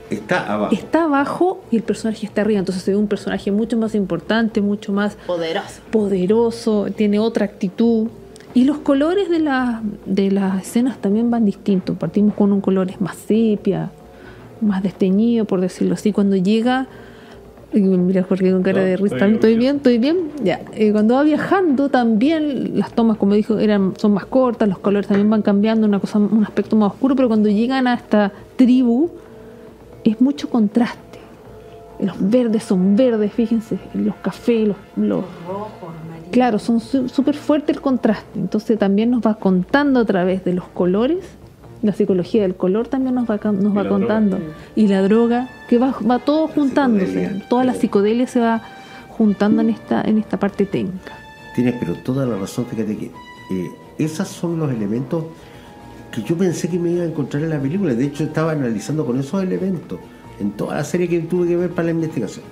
Está 0.10 0.52
abajo. 0.54 0.74
está 0.74 1.04
abajo 1.04 1.62
y 1.72 1.78
el 1.78 1.84
personaje 1.84 2.26
está 2.26 2.42
arriba. 2.42 2.60
Entonces 2.60 2.84
se 2.84 2.92
ve 2.92 2.98
un 2.98 3.08
personaje 3.08 3.52
mucho 3.52 3.78
más 3.78 3.96
importante, 3.96 4.60
mucho 4.62 4.92
más 4.92 5.16
Poderoso. 5.28 5.82
poderoso, 5.92 6.88
tiene 6.96 7.20
otra 7.20 7.46
actitud. 7.46 8.08
Y 8.56 8.64
los 8.66 8.80
colores 8.80 9.30
de, 9.30 9.40
la- 9.40 9.82
de 10.06 10.32
las 10.32 10.64
escenas 10.64 10.98
también 10.98 11.30
van 11.30 11.46
distintos. 11.46 11.96
Partimos 11.98 12.34
con 12.34 12.52
un 12.52 12.60
color 12.62 12.90
más 13.00 13.16
sepia, 13.16 13.92
más 14.60 14.82
desteñido, 14.82 15.46
por 15.46 15.62
decirlo 15.62 15.94
así. 15.94 16.12
Cuando 16.12 16.36
llega, 16.36 16.88
y 17.72 17.80
mira 17.82 18.24
Jorge 18.24 18.52
con 18.52 18.64
cara 18.64 18.80
No, 18.82 18.86
de 18.88 18.98
risa, 18.98 19.16
estoy 19.16 19.34
¿estoy 19.34 19.58
bien. 19.58 19.76
¿Estoy 19.78 19.98
bien? 20.00 20.18
Ya. 20.44 20.60
Eh, 20.74 20.92
cuando 20.92 21.16
va 21.16 21.24
viajando 21.24 21.90
también 21.90 22.78
las 22.80 22.92
tomas, 22.94 23.18
como 23.18 23.34
dijo, 23.36 23.60
eran, 23.60 23.94
son 23.98 24.14
más 24.14 24.26
cortas, 24.26 24.68
los 24.68 24.80
colores 24.80 25.08
también 25.08 25.30
van 25.30 25.42
cambiando, 25.42 25.86
una 25.86 26.00
cosa, 26.00 26.18
un 26.20 26.44
aspecto 26.44 26.76
más 26.76 26.92
oscuro, 26.94 27.16
pero 27.16 27.28
cuando 27.28 27.48
llegan 27.50 27.88
a 27.88 27.94
esta 27.94 28.32
tribu 28.56 29.10
es 30.04 30.20
mucho 30.22 30.50
contraste. 30.50 31.20
Los 32.00 32.16
verdes 32.18 32.64
son 32.64 32.96
verdes, 32.96 33.34
fíjense, 33.34 33.78
los 33.94 34.16
cafés, 34.16 34.70
los, 34.70 34.78
los 34.96 35.24
Rojo, 35.48 35.70
amarillo. 36.06 36.32
Claro, 36.32 36.58
son 36.58 36.80
su- 36.80 37.10
súper 37.10 37.36
fuerte 37.36 37.72
el 37.74 37.82
contraste. 37.82 38.40
Entonces 38.40 38.80
también 38.80 39.12
nos 39.12 39.22
va 39.22 39.36
contando 39.36 40.00
a 40.00 40.06
través 40.06 40.44
de 40.46 40.54
los 40.54 40.66
colores. 40.70 41.18
La 41.82 41.94
psicología 41.94 42.42
del 42.42 42.56
color 42.56 42.88
también 42.88 43.16
nos 43.16 43.30
va, 43.30 43.40
nos 43.52 43.76
va 43.78 43.88
contando. 43.88 44.38
droga. 44.38 44.54
Y 44.76 44.88
la 44.88 45.02
droga, 45.02 45.50
que 45.70 45.78
va, 45.78 45.96
va 46.10 46.20
todo 46.20 46.48
juntándose. 46.48 47.42
Toda 47.50 47.64
la 47.64 47.74
psicodelia 47.74 48.28
se 48.28 48.40
va 48.40 48.62
juntando 49.10 49.62
en 49.62 49.70
esta, 49.70 50.02
en 50.02 50.18
esta 50.18 50.38
parte 50.38 50.66
técnica. 50.66 51.14
Tienes 51.56 51.76
pero 51.80 51.94
toda 51.96 52.26
la 52.26 52.38
razón, 52.38 52.66
fíjate 52.66 52.98
que 52.98 53.06
eh, 53.06 53.72
esos 53.98 54.28
son 54.28 54.60
los 54.60 54.72
elementos 54.72 55.26
que 56.12 56.24
yo 56.24 56.38
pensé 56.38 56.70
que 56.70 56.80
me 56.80 56.92
iba 56.92 57.04
a 57.04 57.08
encontrar 57.08 57.44
en 57.44 57.50
la 57.50 57.60
película. 57.60 57.94
De 57.94 58.06
hecho, 58.06 58.24
estaba 58.24 58.52
analizando 58.52 59.06
con 59.06 59.20
esos 59.20 59.42
elementos 59.44 60.00
en 60.40 60.52
toda 60.52 60.76
la 60.76 60.84
serie 60.84 61.08
que 61.08 61.20
tuve 61.20 61.48
que 61.48 61.58
ver 61.58 61.70
para 61.70 61.86
la 61.86 61.92
investigación. 61.92 62.46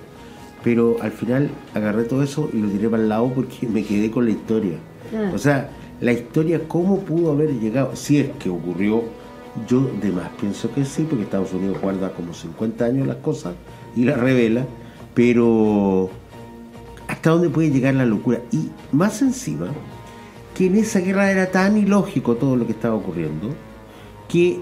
Pero 0.62 0.96
al 1.00 1.12
final 1.12 1.50
agarré 1.74 2.04
todo 2.04 2.22
eso 2.22 2.50
y 2.52 2.58
lo 2.58 2.68
tiré 2.68 2.88
para 2.88 3.02
el 3.02 3.08
lado 3.08 3.32
porque 3.34 3.66
me 3.66 3.84
quedé 3.84 4.10
con 4.10 4.24
la 4.24 4.30
historia. 4.32 4.76
Ah. 5.14 5.30
O 5.34 5.38
sea, 5.38 5.70
la 6.00 6.12
historia, 6.12 6.60
cómo 6.68 7.00
pudo 7.00 7.32
haber 7.32 7.52
llegado, 7.58 7.96
si 7.96 8.18
es 8.18 8.30
que 8.38 8.50
ocurrió, 8.50 9.02
yo 9.66 9.90
de 10.00 10.12
más 10.12 10.28
pienso 10.40 10.72
que 10.72 10.84
sí, 10.84 11.06
porque 11.08 11.24
Estados 11.24 11.52
Unidos 11.52 11.80
guarda 11.80 12.12
como 12.12 12.34
50 12.34 12.84
años 12.84 13.06
las 13.06 13.16
cosas 13.16 13.54
y 13.96 14.04
las 14.04 14.18
revela, 14.18 14.64
pero 15.14 16.10
hasta 17.08 17.30
dónde 17.30 17.50
puede 17.50 17.70
llegar 17.70 17.94
la 17.94 18.06
locura. 18.06 18.40
Y 18.52 18.68
más 18.92 19.22
encima, 19.22 19.68
que 20.54 20.66
en 20.66 20.76
esa 20.76 21.00
guerra 21.00 21.30
era 21.30 21.50
tan 21.50 21.76
ilógico 21.76 22.36
todo 22.36 22.56
lo 22.56 22.66
que 22.66 22.72
estaba 22.72 22.94
ocurriendo, 22.94 23.48
que 24.28 24.60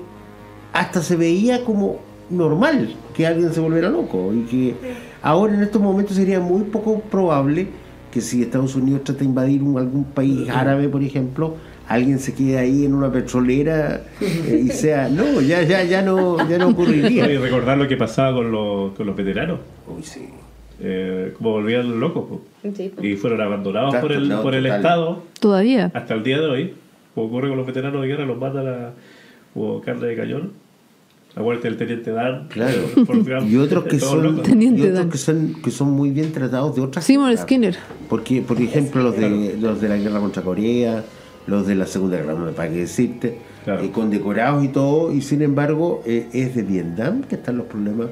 hasta 0.73 1.03
se 1.03 1.17
veía 1.17 1.65
como 1.65 1.99
normal 2.31 2.95
que 3.15 3.27
alguien 3.27 3.53
se 3.53 3.61
volviera 3.61 3.89
loco. 3.89 4.33
Y 4.33 4.43
que 4.43 4.75
ahora 5.23 5.55
en 5.55 5.63
estos 5.63 5.83
momentos 5.83 6.17
sería 6.17 6.41
muy 6.41 6.63
poco 6.65 7.01
probable 7.01 7.69
que 8.11 8.21
si 8.21 8.43
Estados 8.43 8.75
Unidos 8.75 9.05
trata 9.05 9.21
de 9.21 9.27
invadir 9.27 9.61
algún 9.61 10.05
país 10.05 10.49
árabe, 10.49 10.89
por 10.89 11.03
ejemplo, 11.03 11.57
alguien 11.89 12.19
se 12.19 12.35
quede 12.35 12.59
ahí 12.59 12.85
en 12.85 12.95
una 12.95 13.11
petrolera 13.13 14.03
eh, 14.21 14.65
y 14.67 14.69
sea, 14.71 15.09
no, 15.09 15.41
ya, 15.41 15.63
ya, 15.63 15.85
ya 15.85 16.03
no, 16.03 16.37
ya 16.49 16.59
no 16.59 16.69
Y 16.69 16.73
ocurriría. 16.73 17.27
recordar 17.27 17.79
lo 17.79 17.87
que 17.89 17.97
pasaba 17.97 18.37
con 18.37 18.51
los, 18.51 18.93
con 18.93 19.07
los 19.07 19.17
veteranos. 19.17 19.61
Uy, 19.87 20.03
sí. 20.03 20.29
Eh, 20.81 21.33
como 21.39 21.53
volvían 21.53 21.99
locos. 21.99 22.41
Sí. 22.77 22.93
Y 23.01 23.15
fueron 23.15 23.41
abandonados 23.41 23.95
por 23.97 24.13
el, 24.13 24.29
no, 24.29 24.43
por 24.43 24.55
el 24.55 24.65
total. 24.65 24.77
Estado 24.81 25.23
Todavía. 25.41 25.91
hasta 25.95 26.15
el 26.15 26.23
día 26.23 26.39
de 26.41 26.47
hoy. 26.47 26.75
Como 27.15 27.29
ocurre 27.29 27.49
con 27.49 27.57
los 27.57 27.67
veteranos 27.67 28.03
de 28.03 28.09
guerra, 28.09 28.27
los 28.27 28.39
matan 28.39 28.67
a 28.69 28.91
como 29.55 29.81
carne 29.81 30.07
de 30.09 30.17
cañón. 30.17 30.53
Acuérdate 31.35 31.69
del 31.69 31.77
teniente 31.79 32.11
Dan. 32.11 32.49
Claro. 32.49 32.79
Y 33.47 33.57
otros 33.57 33.85
que 33.85 33.99
son, 33.99 34.43
y 34.45 34.79
otros 34.79 34.95
Dan. 34.95 35.11
que 35.11 35.19
son 35.19 35.55
que 35.63 35.71
son 35.71 35.91
muy 35.91 36.11
bien 36.11 36.33
tratados 36.33 36.77
de 36.77 36.83
otras 36.83 37.05
Seymour. 37.05 37.37
Skinner. 37.37 37.77
Porque, 38.09 38.41
por 38.43 38.61
ejemplo, 38.61 39.03
los 39.03 39.17
de, 39.17 39.57
los 39.61 39.81
de 39.81 39.89
la 39.89 39.97
guerra 39.97 40.21
contra 40.21 40.43
Corea, 40.43 41.05
los 41.47 41.67
de 41.67 41.75
la 41.75 41.87
Segunda 41.87 42.17
Guerra 42.17 42.35
Mundial, 42.35 42.55
para 42.55 42.69
qué 42.71 42.77
decirte, 42.79 43.39
Claro. 43.65 43.83
eh, 43.85 43.91
condecorados 43.91 44.65
y 44.65 44.69
todo, 44.69 45.13
y 45.13 45.21
sin 45.23 45.43
embargo, 45.43 46.03
eh, 46.07 46.29
es 46.33 46.55
de 46.55 46.63
Vietnam 46.63 47.23
que 47.23 47.35
están 47.37 47.57
los 47.57 47.67
problemas 47.67 48.09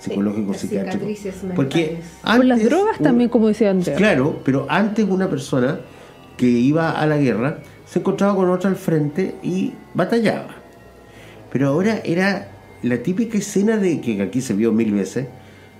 psicológicos, 0.00 0.52
las 0.52 0.60
psiquiátricos. 0.60 1.18
Porque 1.56 1.98
Por 2.22 2.44
las 2.44 2.56
antes 2.58 2.70
drogas 2.70 2.98
un- 2.98 3.04
también, 3.04 3.30
como 3.30 3.48
decía 3.48 3.70
Andrea. 3.70 3.96
Claro, 3.96 4.40
pero 4.44 4.66
antes 4.68 5.06
una 5.08 5.28
persona 5.30 5.80
que 6.36 6.46
iba 6.46 6.90
a 6.90 7.06
la 7.06 7.16
guerra 7.16 7.58
se 7.86 8.00
encontraba 8.00 8.34
con 8.34 8.50
otra 8.50 8.68
al 8.70 8.76
frente 8.76 9.34
y 9.42 9.72
batallaba. 9.94 10.48
Pero 11.52 11.68
ahora 11.68 12.00
era 12.04 12.48
la 12.82 12.98
típica 12.98 13.38
escena 13.38 13.76
de 13.78 14.00
que 14.00 14.20
aquí 14.20 14.40
se 14.40 14.52
vio 14.54 14.72
mil 14.72 14.92
veces, 14.92 15.26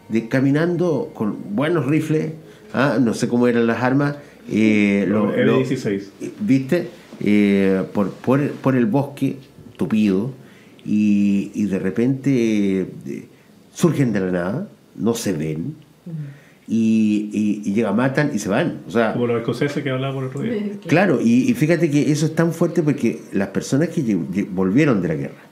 de 0.08 0.28
caminando 0.28 1.10
con 1.14 1.36
buenos 1.54 1.86
rifles, 1.86 2.32
ah, 2.72 2.98
no 3.00 3.12
sé 3.14 3.28
cómo 3.28 3.46
eran 3.48 3.66
las 3.66 3.82
armas, 3.82 4.16
eh, 4.50 5.04
lo- 5.08 5.26
lo- 5.36 5.60
M16. 5.60 6.02
¿viste? 6.40 6.88
Eh, 7.20 7.82
por, 7.92 8.10
por, 8.12 8.50
por 8.52 8.74
el 8.76 8.86
bosque 8.86 9.36
tupido 9.76 10.32
y, 10.84 11.50
y 11.54 11.64
de 11.66 11.78
repente 11.78 12.80
eh, 12.80 13.26
surgen 13.72 14.12
de 14.12 14.20
la 14.20 14.30
nada, 14.32 14.68
no 14.96 15.14
se 15.14 15.32
ven 15.32 15.74
y, 16.66 17.28
y, 17.32 17.68
y 17.68 17.74
llegan, 17.74 17.94
matan 17.96 18.30
y 18.34 18.38
se 18.38 18.48
van. 18.48 18.80
O 18.88 18.90
sea, 18.90 19.12
Como 19.12 19.26
los 19.28 19.38
escoceses 19.40 19.82
que 19.82 19.90
hablábamos 19.90 20.22
el 20.24 20.28
otro 20.30 20.42
día. 20.42 20.62
Claro, 20.86 21.20
y, 21.22 21.50
y 21.50 21.54
fíjate 21.54 21.90
que 21.90 22.10
eso 22.10 22.26
es 22.26 22.34
tan 22.34 22.52
fuerte 22.52 22.82
porque 22.82 23.20
las 23.32 23.48
personas 23.48 23.88
que 23.90 24.14
volvieron 24.50 25.00
de 25.02 25.08
la 25.08 25.14
guerra 25.14 25.42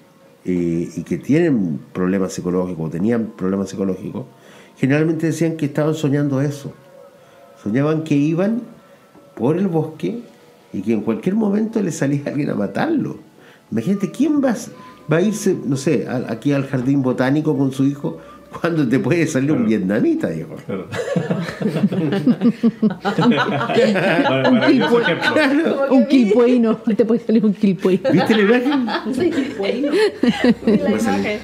eh, 0.44 0.88
y 0.96 1.02
que 1.02 1.18
tienen 1.18 1.78
problemas 1.92 2.32
psicológicos, 2.32 2.86
o 2.88 2.90
tenían 2.90 3.26
problemas 3.36 3.68
psicológicos, 3.70 4.26
generalmente 4.76 5.26
decían 5.26 5.56
que 5.56 5.66
estaban 5.66 5.94
soñando 5.94 6.40
eso. 6.40 6.72
Soñaban 7.62 8.02
que 8.04 8.16
iban 8.16 8.62
por 9.34 9.56
el 9.56 9.68
bosque 9.68 10.20
y 10.72 10.82
que 10.82 10.92
en 10.92 11.00
cualquier 11.02 11.34
momento 11.34 11.80
le 11.82 11.92
salía 11.92 12.22
alguien 12.26 12.50
a 12.50 12.54
matarlo. 12.54 13.16
Imagínate, 13.70 14.10
¿quién 14.10 14.42
va, 14.42 14.50
a- 14.50 15.10
va 15.12 15.16
a 15.18 15.22
irse, 15.22 15.56
no 15.66 15.76
sé, 15.76 16.06
a- 16.08 16.30
aquí 16.32 16.52
al 16.52 16.66
jardín 16.66 17.02
botánico 17.02 17.56
con 17.56 17.72
su 17.72 17.84
hijo 17.84 18.18
cuando 18.60 18.86
te 18.86 18.98
puede 18.98 19.26
salir 19.26 19.50
un 19.52 19.58
Claro. 19.58 19.68
vietnamita, 19.70 20.28
viejo? 20.28 20.56
Claro. 20.66 20.86
Bueno. 25.34 25.74
Un 25.90 26.06
quilpueino. 26.06 26.76
Te 26.76 27.04
puede 27.04 27.20
salir 27.20 27.44
un 27.44 27.54
quilpuino. 27.54 28.10
¿Viste 28.12 28.34
la 28.36 28.42
imagen? 28.42 28.86
La 28.86 30.90
imagen. 30.90 31.40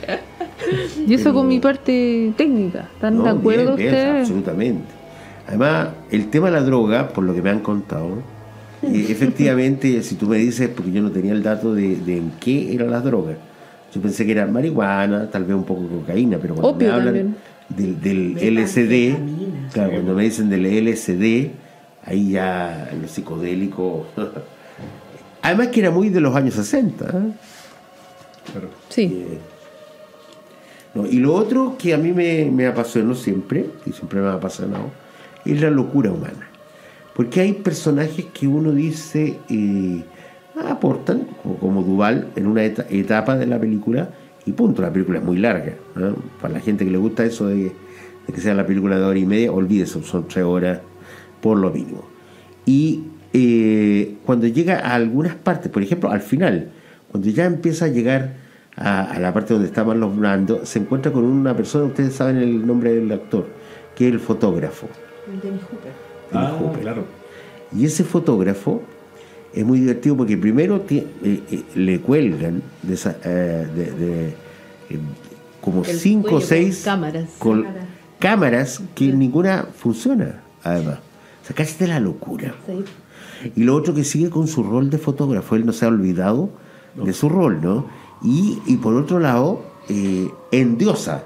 Y 1.06 1.14
eso 1.14 1.32
con 1.32 1.48
mi 1.48 1.60
parte 1.60 2.32
técnica. 2.36 2.88
¿Están 2.94 3.18
No, 3.18 3.24
de 3.24 3.30
acuerdo 3.30 3.76
bien, 3.76 3.76
bien, 3.76 3.88
ustedes? 3.94 4.20
absolutamente. 4.20 4.97
Además, 5.48 5.88
el 6.10 6.28
tema 6.28 6.50
de 6.50 6.52
la 6.52 6.62
droga, 6.62 7.08
por 7.08 7.24
lo 7.24 7.34
que 7.34 7.40
me 7.40 7.48
han 7.50 7.60
contado, 7.60 8.22
eh, 8.82 9.06
efectivamente, 9.08 10.02
si 10.02 10.14
tú 10.14 10.26
me 10.26 10.36
dices, 10.36 10.68
porque 10.68 10.92
yo 10.92 11.02
no 11.02 11.10
tenía 11.10 11.32
el 11.32 11.42
dato 11.42 11.74
de, 11.74 11.96
de 11.96 12.18
en 12.18 12.32
qué 12.38 12.74
eran 12.74 12.90
las 12.90 13.02
drogas, 13.02 13.36
yo 13.92 14.00
pensé 14.02 14.26
que 14.26 14.32
era 14.32 14.46
marihuana, 14.46 15.30
tal 15.30 15.44
vez 15.44 15.56
un 15.56 15.64
poco 15.64 15.82
de 15.82 15.88
cocaína, 15.88 16.38
pero 16.38 16.54
cuando 16.54 16.68
Opio 16.70 16.88
me 16.88 16.94
hablan 16.94 17.06
también. 17.06 17.36
del, 17.70 18.34
del. 18.34 18.58
LSD, 18.58 19.72
claro, 19.72 19.92
cuando 19.92 20.14
me 20.14 20.24
dicen 20.24 20.50
del 20.50 20.64
LSD, 20.84 21.50
ahí 22.04 22.32
ya 22.32 22.90
lo 23.00 23.08
psicodélico. 23.08 24.06
Además 25.42 25.68
que 25.68 25.80
era 25.80 25.90
muy 25.90 26.10
de 26.10 26.20
los 26.20 26.36
años 26.36 26.54
60. 26.54 27.04
¿eh? 27.06 27.08
Claro. 28.52 28.68
Sí. 28.90 29.24
No, 30.94 31.06
y 31.06 31.18
lo 31.20 31.32
otro 31.32 31.76
que 31.78 31.94
a 31.94 31.96
mí 31.96 32.12
me, 32.12 32.50
me 32.50 32.66
apasionó 32.66 33.14
siempre, 33.14 33.64
y 33.86 33.92
siempre 33.92 34.20
me 34.20 34.26
ha 34.28 34.34
apasionado, 34.34 34.90
es 35.52 35.60
la 35.60 35.70
locura 35.70 36.10
humana. 36.10 36.48
Porque 37.14 37.40
hay 37.40 37.52
personajes 37.52 38.26
que 38.26 38.46
uno 38.46 38.72
dice 38.72 39.38
eh, 39.48 40.04
aportan, 40.68 41.26
como, 41.60 41.82
Duval, 41.82 42.28
en 42.36 42.46
una 42.46 42.64
eta- 42.64 42.86
etapa 42.90 43.36
de 43.36 43.46
la 43.46 43.58
película, 43.58 44.10
y 44.46 44.52
punto, 44.52 44.82
la 44.82 44.92
película 44.92 45.18
es 45.18 45.24
muy 45.24 45.36
larga. 45.38 45.74
Para 46.40 46.54
la 46.54 46.60
gente 46.60 46.84
que 46.84 46.90
le 46.90 46.98
gusta 46.98 47.24
eso 47.24 47.48
de, 47.48 47.72
que 48.32 48.40
sea 48.40 48.54
la 48.54 48.66
película 48.66 48.98
de 48.98 49.04
hora 49.04 49.18
y 49.18 49.26
media, 49.26 49.52
olvídese, 49.52 50.02
son 50.02 50.28
tres 50.28 50.44
horas 50.44 50.80
por 51.40 51.58
lo 51.58 51.70
mínimo. 51.70 52.04
Y 52.64 53.04
eh, 53.32 54.16
cuando 54.24 54.46
llega 54.46 54.78
a 54.78 54.94
algunas 54.94 55.34
partes, 55.34 55.70
por 55.70 55.82
ejemplo, 55.82 56.10
al 56.10 56.20
final, 56.20 56.68
cuando 57.10 57.28
ya 57.28 57.44
empieza 57.44 57.86
a 57.86 57.88
llegar 57.88 58.36
a, 58.76 59.02
a 59.10 59.18
la 59.18 59.34
parte 59.34 59.54
donde 59.54 59.68
estaban 59.68 60.00
los 60.00 60.16
Blando, 60.16 60.64
se 60.64 60.78
encuentra 60.78 61.12
con 61.12 61.24
una 61.24 61.54
persona, 61.56 61.84
ustedes 61.86 62.14
saben 62.14 62.36
el 62.36 62.66
nombre 62.66 62.94
del 62.94 63.10
actor, 63.10 63.48
que 63.96 64.06
es 64.06 64.14
el 64.14 64.20
fotógrafo. 64.20 64.88
Dennis 65.42 65.62
Hooper. 65.70 65.92
Ah, 66.32 66.56
Hooper. 66.58 66.80
claro. 66.80 67.04
Y 67.76 67.84
ese 67.84 68.04
fotógrafo 68.04 68.82
es 69.52 69.64
muy 69.64 69.80
divertido 69.80 70.16
porque 70.16 70.36
primero 70.36 70.80
ti- 70.80 71.06
eh, 71.22 71.42
eh, 71.50 71.62
le 71.74 72.00
cuelgan 72.00 72.62
de, 72.82 72.94
esa, 72.94 73.16
eh, 73.24 73.66
de- 73.74 73.90
de, 73.92 74.28
eh, 74.28 74.34
como 75.60 75.84
El 75.84 75.96
cinco 75.98 76.36
o 76.36 76.40
seis 76.40 76.82
cámaras. 76.84 77.28
con 77.38 77.62
Cámaras. 77.62 77.86
cámaras 78.18 78.82
que 78.94 79.12
ninguna 79.12 79.66
funciona, 79.76 80.40
además. 80.62 80.98
O 81.42 81.46
sea, 81.46 81.56
casi 81.56 81.76
de 81.78 81.88
la 81.88 82.00
locura. 82.00 82.54
Sí. 82.66 82.84
Y 83.56 83.62
lo 83.64 83.74
otro 83.76 83.94
que 83.94 84.04
sigue 84.04 84.30
con 84.30 84.48
su 84.48 84.62
rol 84.62 84.90
de 84.90 84.98
fotógrafo, 84.98 85.56
él 85.56 85.64
no 85.66 85.72
se 85.72 85.84
ha 85.84 85.88
olvidado 85.88 86.50
de 86.96 87.12
su 87.12 87.28
rol, 87.28 87.60
¿no? 87.62 87.86
Y, 88.22 88.58
y 88.66 88.76
por 88.78 88.94
otro 88.94 89.20
lado, 89.20 89.62
eh, 89.88 90.28
endiosa 90.50 91.24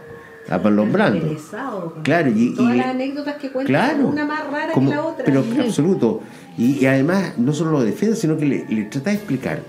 a 0.49 0.59
Marlon 0.59 0.93
Brando. 0.93 1.19
Interesado. 1.19 1.95
Claro, 2.03 2.31
y- 2.35 2.55
Todas 2.55 2.75
y- 2.75 2.79
las 2.79 2.87
anécdotas 2.89 3.37
que 3.37 3.51
cuentan, 3.51 3.75
Claro. 3.93 4.09
una 4.09 4.25
más 4.27 4.47
rara 4.51 4.73
Como- 4.73 4.91
que 4.91 4.97
la 4.97 5.05
otra. 5.05 5.25
Pero 5.25 5.45
absoluto. 5.61 6.21
Y, 6.59 6.79
y 6.81 6.87
además, 6.87 7.39
no 7.39 7.53
solo 7.53 7.71
lo 7.73 7.83
defiende, 7.85 8.17
sino 8.17 8.37
que 8.37 8.47
le, 8.47 8.67
le 8.69 8.85
trata 8.85 9.11
de 9.11 9.17
explicar 9.17 9.61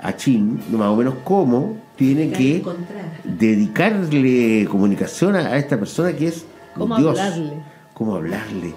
a 0.00 0.16
Chin 0.16 0.60
más 0.72 0.88
o 0.88 0.96
menos 0.96 1.14
cómo 1.24 1.76
tiene 1.96 2.30
que 2.30 2.56
encontrar. 2.56 3.04
dedicarle 3.24 4.66
comunicación 4.68 5.36
a, 5.36 5.40
a 5.48 5.56
esta 5.58 5.78
persona 5.78 6.12
que 6.14 6.28
es 6.28 6.44
¿Cómo 6.74 6.96
Dios. 6.96 7.18
hablarle? 7.18 7.52
Cómo 7.94 8.16
hablarle. 8.16 8.74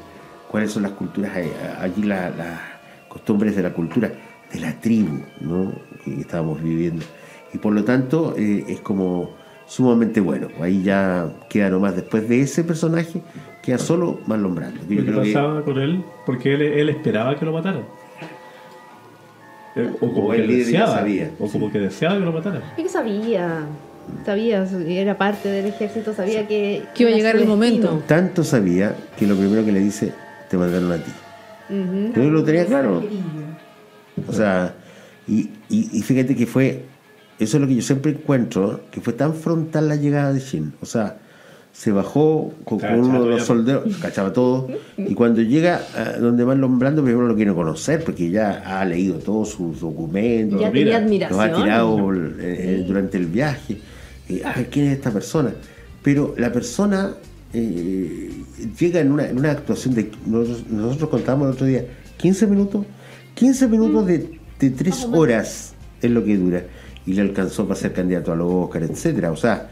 Cuáles 0.49 0.71
son 0.71 0.84
las 0.84 0.91
culturas, 0.93 1.32
allí 1.80 2.03
la- 2.03 2.30
las 2.30 2.59
costumbres 3.09 3.55
de 3.55 3.63
la 3.63 3.73
cultura, 3.73 4.11
de 4.53 4.59
la 4.59 4.80
tribu 4.80 5.19
¿no? 5.41 5.73
que 6.03 6.21
estábamos 6.21 6.61
viviendo. 6.61 7.03
Y 7.53 7.57
por 7.57 7.73
lo 7.73 7.84
tanto, 7.84 8.36
eh, 8.38 8.65
es 8.67 8.82
como 8.82 9.32
sumamente 9.68 10.20
bueno. 10.22 10.47
Ahí 10.61 10.84
ya 10.84 11.28
queda 11.49 11.70
nomás 11.70 11.95
después 11.95 12.28
de 12.30 12.41
ese 12.41 12.63
personaje, 12.63 13.22
queda 13.61 13.78
solo 13.78 14.20
Marlon 14.28 14.55
Brando. 14.55 14.80
que 14.88 14.95
yo 14.95 15.01
¿Qué 15.03 15.07
creo 15.11 15.22
que- 15.24 15.34
pasaba 15.34 15.61
con 15.63 15.80
él? 15.80 16.03
Porque 16.26 16.53
él, 16.53 16.61
él 16.61 16.89
esperaba 16.89 17.36
que 17.38 17.45
lo 17.45 17.53
mataran. 17.53 17.84
Eh, 19.76 19.89
O 19.99 20.11
como 20.13 20.28
O 20.30 20.32
que 20.32 20.41
deseaba. 20.43 20.88
sabía, 20.99 21.32
O 21.39 21.47
como 21.49 21.72
que 21.72 21.80
deseaba 21.80 22.16
que 22.18 22.22
lo 22.26 22.32
mataran. 22.32 22.61
Es 22.78 22.84
que 22.84 22.89
sabía, 22.89 23.66
sabía, 24.26 24.66
era 24.88 25.18
parte 25.18 25.49
del 25.49 25.66
ejército, 25.66 26.13
sabía 26.13 26.47
que, 26.47 26.84
Que 26.95 27.03
iba 27.03 27.11
a 27.11 27.16
llegar 27.16 27.36
el 27.36 27.45
momento. 27.45 28.01
Tanto 28.07 28.43
sabía 28.43 28.95
que 29.18 29.28
lo 29.28 29.36
primero 29.36 29.66
que 29.66 29.72
le 29.74 29.80
dice, 29.80 30.13
te 30.49 30.57
mandaron 30.57 30.91
a 30.91 30.97
ti. 30.97 31.11
Ujú. 31.70 32.13
Yo 32.16 32.30
lo 32.30 32.43
tenía 32.43 32.66
claro. 32.66 33.03
O 34.28 34.32
sea, 34.32 34.74
y, 35.28 35.49
y, 35.68 35.89
y 35.91 36.01
fíjate 36.03 36.36
que 36.36 36.45
fue, 36.45 36.86
eso 37.39 37.57
es 37.57 37.61
lo 37.61 37.67
que 37.67 37.75
yo 37.75 37.81
siempre 37.81 38.11
encuentro, 38.11 38.81
que 38.91 39.01
fue 39.01 39.13
tan 39.13 39.33
frontal 39.33 39.89
la 39.89 39.95
llegada 39.95 40.33
de 40.33 40.39
Shin. 40.39 40.73
O 40.81 40.86
sea, 40.86 41.17
se 41.73 41.91
bajó 41.91 42.53
con, 42.63 42.79
uno 42.83 43.23
de 43.23 43.29
los 43.31 43.43
soldados, 43.43 43.97
cachaba 43.97 44.31
todo, 44.31 44.69
y 44.97 45.13
cuando 45.13 45.41
llega 45.41 45.81
a 45.95 46.17
donde 46.17 46.45
Marlon 46.45 46.79
Brando, 46.79 47.03
primero 47.03 47.27
lo 47.27 47.36
quiere 47.36 47.53
conocer, 47.53 48.03
porque 48.03 48.29
ya 48.29 48.63
ha 48.65 48.86
leído 48.86 49.19
todos 49.19 49.49
sus 49.49 49.81
documentos, 49.81 50.61
Ya 50.61 50.71
mira, 50.71 50.91
tenía 50.91 50.97
admiración. 50.97 51.38
los 51.38 51.59
ha 51.59 51.63
tirado 51.63 52.13
eh, 52.13 52.36
eh, 52.39 52.83
durante 52.88 53.17
el 53.17 53.25
viaje. 53.25 53.77
Eh, 54.29 54.41
a 54.43 54.53
ver 54.53 54.69
quién 54.69 54.88
es 54.88 54.93
esta 54.93 55.11
persona. 55.11 55.53
Pero 56.01 56.33
la 56.38 56.51
persona 56.51 57.13
eh, 57.53 58.29
llega 58.79 58.99
en 58.99 59.11
una, 59.11 59.27
en 59.27 59.38
una 59.38 59.51
actuación 59.51 59.95
de. 59.95 60.11
Nosotros, 60.25 60.65
nosotros 60.69 61.09
contábamos 61.09 61.47
el 61.47 61.53
otro 61.53 61.67
día, 61.67 61.86
15 62.17 62.47
minutos. 62.47 62.86
15 63.36 63.67
minutos 63.67 64.05
de, 64.05 64.39
de 64.59 64.69
3 64.69 65.09
horas 65.11 65.73
es 66.01 66.11
lo 66.11 66.23
que 66.23 66.38
dura. 66.38 66.63
Y 67.05 67.13
le 67.13 67.21
alcanzó 67.21 67.67
para 67.67 67.79
ser 67.79 67.93
candidato 67.93 68.31
a 68.31 68.35
los 68.35 68.51
Oscar, 68.51 68.83
etcétera. 68.83 69.31
O 69.31 69.35
sea, 69.37 69.69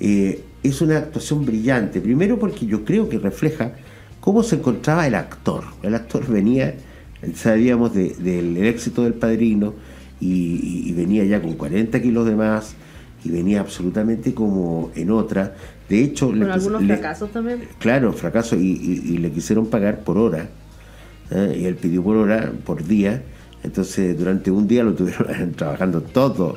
eh, 0.00 0.42
es 0.62 0.80
una 0.80 0.98
actuación 0.98 1.44
brillante. 1.44 2.00
Primero 2.00 2.38
porque 2.38 2.66
yo 2.66 2.84
creo 2.84 3.08
que 3.08 3.18
refleja 3.18 3.72
cómo 4.20 4.42
se 4.42 4.56
encontraba 4.56 5.06
el 5.06 5.14
actor. 5.14 5.64
El 5.82 5.94
actor 5.94 6.26
venía, 6.28 6.74
sabíamos 7.34 7.94
de- 7.94 8.14
del 8.18 8.56
éxito 8.58 9.02
del 9.02 9.14
padrino 9.14 9.74
y, 10.20 10.92
venía 10.92 11.24
ya 11.24 11.40
con 11.40 11.54
40 11.54 12.00
kilos 12.02 12.26
de 12.26 12.34
más 12.36 12.74
y 13.24 13.30
venía 13.30 13.60
absolutamente 13.60 14.34
como 14.34 14.90
en 14.94 15.10
otra. 15.10 15.54
De 15.88 16.02
hecho, 16.02 16.26
Con 16.28 16.40
le- 16.40 16.52
algunos 16.52 16.82
le- 16.82 16.94
fracasos 16.96 17.32
también. 17.32 17.60
Claro, 17.78 18.12
fracaso 18.12 18.56
y, 18.56 18.60
y- 18.66 19.14
y 19.14 19.18
le 19.18 19.30
quisieron 19.30 19.66
pagar 19.66 20.00
por 20.04 20.18
hora. 20.18 20.48
¿eh? 21.30 21.56
Y 21.60 21.64
él 21.66 21.74
pidió 21.76 22.02
por 22.02 22.16
hora, 22.16 22.52
por 22.64 22.84
día. 22.84 23.22
Entonces, 23.62 24.16
durante 24.18 24.50
un 24.50 24.66
día 24.68 24.82
lo 24.84 24.94
tuvieron 24.94 25.52
trabajando 25.56 26.00
todo. 26.02 26.56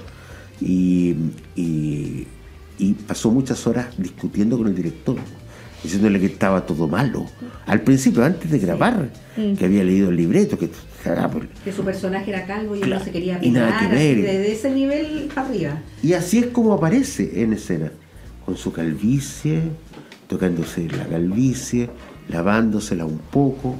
Y, 0.59 1.15
y- 1.55 2.27
y 2.77 2.93
pasó 2.93 3.29
muchas 3.29 3.67
horas 3.67 3.87
discutiendo 3.97 4.57
con 4.57 4.65
el 4.67 4.73
director, 4.75 5.15
diciéndole 5.83 6.19
que 6.19 6.25
estaba 6.27 6.65
todo 6.65 6.87
malo. 6.87 7.27
Al 7.67 7.81
principio, 7.81 8.23
antes 8.23 8.49
de 8.49 8.57
grabar, 8.57 9.09
que 9.35 9.65
había 9.65 9.83
leído 9.83 10.09
el 10.09 10.15
libreto, 10.15 10.57
que 10.57 10.69
ah, 11.05 11.29
pues, 11.31 11.45
Que 11.63 11.71
su 11.71 11.83
personaje 11.83 12.31
era 12.31 12.45
calvo 12.47 12.75
y 12.75 12.79
él 12.79 12.85
Claro, 12.85 12.99
no 12.99 13.05
se 13.05 13.11
quería 13.11 13.39
y 13.39 13.51
nada 13.51 13.67
pegar, 13.77 13.79
que 13.81 13.95
ver. 13.95 14.11
así, 14.17 14.21
de, 14.23 14.39
de 14.39 14.51
ese 14.51 14.71
nivel 14.71 15.29
arriba. 15.35 15.77
Y 16.01 16.13
así 16.13 16.39
es 16.39 16.47
como 16.47 16.73
aparece 16.73 17.43
en 17.43 17.53
escena, 17.53 17.91
con 18.45 18.57
su 18.57 18.71
calvicie, 18.73 19.61
tocándose 20.27 20.87
la 20.89 21.05
calvicie, 21.05 21.89
lavándosela 22.29 23.05
un 23.05 23.19
poco, 23.19 23.75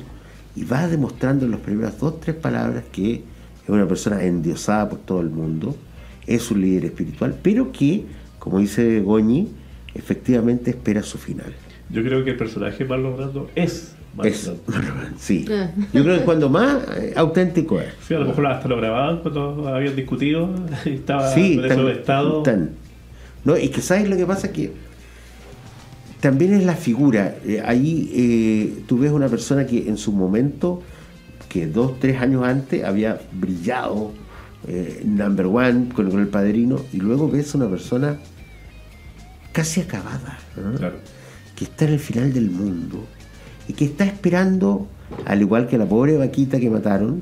y 0.55 0.63
va 0.65 0.87
demostrando 0.87 1.45
en 1.45 1.51
las 1.51 1.59
primeras 1.61 1.99
dos, 1.99 2.19
tres 2.19 2.35
palabras 2.35 2.83
que 2.91 3.13
es 3.63 3.69
una 3.69 3.87
persona 3.87 4.23
endiosada 4.23 4.89
por 4.89 4.99
todo 4.99 5.21
el 5.21 5.29
mundo, 5.29 5.75
es 6.27 6.51
un 6.51 6.61
líder 6.61 6.85
espiritual, 6.85 7.35
pero 7.41 7.71
que, 7.71 8.05
como 8.39 8.59
dice 8.59 8.99
Goñi, 9.01 9.47
efectivamente 9.93 10.71
espera 10.71 11.03
su 11.03 11.17
final. 11.17 11.53
Yo 11.89 12.03
creo 12.03 12.23
que 12.23 12.31
el 12.31 12.37
personaje 12.37 12.85
Marlon 12.85 13.17
Brando 13.17 13.49
es 13.55 13.93
Marlon 14.15 14.33
Es, 14.33 14.51
Brando. 14.67 15.17
sí. 15.17 15.45
Yo 15.93 16.03
creo 16.03 16.19
que 16.19 16.25
cuando 16.25 16.49
más 16.49 16.77
eh, 16.97 17.13
auténtico 17.15 17.79
es. 17.79 17.93
Sí, 18.07 18.13
a 18.13 18.19
lo 18.19 18.25
mejor 18.25 18.47
hasta 18.47 18.67
lo 18.67 18.77
grababan 18.77 19.19
cuando 19.19 19.67
habían 19.67 19.95
discutido 19.95 20.49
y 20.85 20.89
estaba 20.95 21.29
Sí, 21.33 21.59
en 21.61 21.67
tan- 21.67 21.79
ese 21.79 21.91
estado. 21.91 22.43
tan. 22.43 22.71
No, 23.43 23.57
y 23.57 23.69
que 23.69 23.81
sabes 23.81 24.09
lo 24.09 24.15
que 24.17 24.25
pasa 24.25 24.51
que 24.51 24.71
también 26.21 26.53
es 26.53 26.63
la 26.63 26.75
figura. 26.75 27.35
Eh, 27.45 27.61
ahí 27.65 28.09
eh, 28.13 28.83
tú 28.87 28.99
ves 28.99 29.11
una 29.11 29.27
persona 29.27 29.65
que 29.65 29.89
en 29.89 29.97
su 29.97 30.13
momento, 30.13 30.81
que 31.49 31.67
dos, 31.67 31.99
tres 31.99 32.21
años 32.21 32.45
antes 32.45 32.83
había 32.85 33.19
brillado 33.33 34.13
eh, 34.67 35.01
number 35.03 35.47
one 35.47 35.89
con, 35.93 36.09
con 36.09 36.21
el 36.21 36.27
padrino, 36.27 36.79
y 36.93 36.97
luego 36.97 37.29
ves 37.29 37.53
una 37.55 37.67
persona 37.67 38.17
casi 39.51 39.81
acabada, 39.81 40.37
¿no? 40.55 40.77
Claro. 40.77 40.95
que 41.55 41.65
está 41.65 41.85
en 41.85 41.93
el 41.93 41.99
final 41.99 42.31
del 42.31 42.49
mundo 42.49 43.03
y 43.67 43.73
que 43.73 43.85
está 43.85 44.05
esperando, 44.05 44.87
al 45.25 45.41
igual 45.41 45.67
que 45.67 45.77
la 45.77 45.85
pobre 45.85 46.17
vaquita 46.17 46.59
que 46.59 46.69
mataron, 46.69 47.21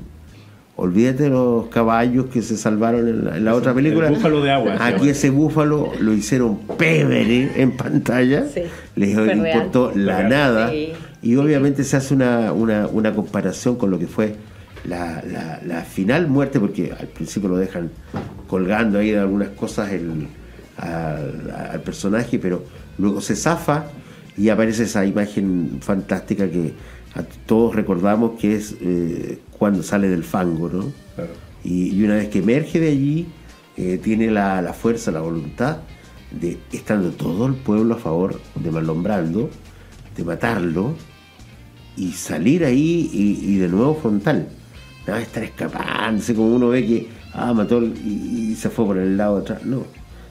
olvídate 0.76 1.24
de 1.24 1.30
los 1.30 1.66
caballos 1.66 2.26
que 2.26 2.40
se 2.42 2.56
salvaron 2.56 3.06
en 3.08 3.24
la, 3.24 3.36
en 3.36 3.44
la 3.44 3.54
otra 3.54 3.74
película. 3.74 4.08
El 4.08 4.14
búfalo 4.14 4.42
de 4.42 4.50
agua. 4.50 4.76
Aquí 4.80 5.08
ese 5.10 5.30
búfalo 5.30 5.92
lo 6.00 6.12
hicieron 6.14 6.58
pebre 6.78 7.50
en 7.60 7.72
pantalla, 7.76 8.46
Sí, 8.52 8.62
les 8.96 9.10
importó 9.10 9.90
real. 9.90 10.06
la 10.06 10.22
nada 10.28 10.70
Sí. 10.70 10.92
y 11.22 11.36
obviamente 11.36 11.84
se 11.84 11.96
hace 11.98 12.14
una, 12.14 12.52
una, 12.52 12.86
una 12.86 13.14
comparación 13.14 13.76
con 13.76 13.90
lo 13.90 13.98
que 13.98 14.06
fue 14.06 14.36
la, 14.84 15.22
la- 15.30 15.60
la 15.66 15.82
final 15.82 16.26
muerte, 16.28 16.58
porque 16.58 16.92
al 16.98 17.08
principio 17.08 17.50
lo 17.50 17.56
dejan 17.58 17.90
colgando 18.48 18.98
ahí 18.98 19.10
de 19.10 19.18
algunas 19.18 19.48
cosas 19.50 19.92
el- 19.92 20.28
al, 20.78 21.50
al 21.72 21.80
personaje, 21.82 22.38
pero 22.38 22.64
luego 22.96 23.20
se 23.20 23.36
zafa 23.36 23.84
y 24.38 24.48
aparece 24.48 24.84
esa 24.84 25.04
imagen 25.04 25.78
fantástica 25.82 26.48
que 26.48 26.72
todos 27.46 27.74
recordamos 27.74 28.38
que 28.38 28.54
es 28.54 28.76
eh, 28.80 29.40
cuando 29.58 29.82
sale 29.82 30.08
del 30.08 30.24
fango, 30.24 30.68
¿no? 30.68 30.92
Claro. 31.14 31.32
Y, 31.64 31.94
y 31.94 32.04
una 32.04 32.14
vez 32.14 32.28
que 32.28 32.38
emerge 32.38 32.80
de 32.80 32.88
allí, 32.90 33.26
eh, 33.76 33.98
tiene 34.02 34.30
la, 34.30 34.62
la 34.62 34.72
fuerza, 34.72 35.10
la 35.10 35.20
voluntad 35.20 35.78
de, 36.30 36.58
estando 36.72 37.10
todo 37.10 37.46
el 37.46 37.54
pueblo 37.54 37.94
a 37.94 37.98
favor 37.98 38.40
de 38.54 38.70
Marlon 38.70 39.02
Brando, 39.02 39.50
de 40.16 40.24
matarlo 40.24 40.94
y 41.96 42.12
salir 42.12 42.64
ahí 42.64 43.10
y, 43.12 43.54
y 43.54 43.56
de 43.58 43.68
nuevo 43.68 43.94
frontal. 43.96 44.48
Nada 45.06 45.18
de 45.18 45.24
estar 45.24 45.42
escapándose 45.42 46.34
como 46.34 46.54
uno 46.54 46.68
ve 46.68 46.86
que 46.86 47.08
ah, 47.32 47.52
mató 47.52 47.82
y, 47.82 48.50
y 48.52 48.54
se 48.54 48.70
fue 48.70 48.84
por 48.84 48.98
el 48.98 49.16
lado 49.16 49.36
de 49.36 49.42
atrás. 49.42 49.64
No, 49.64 49.84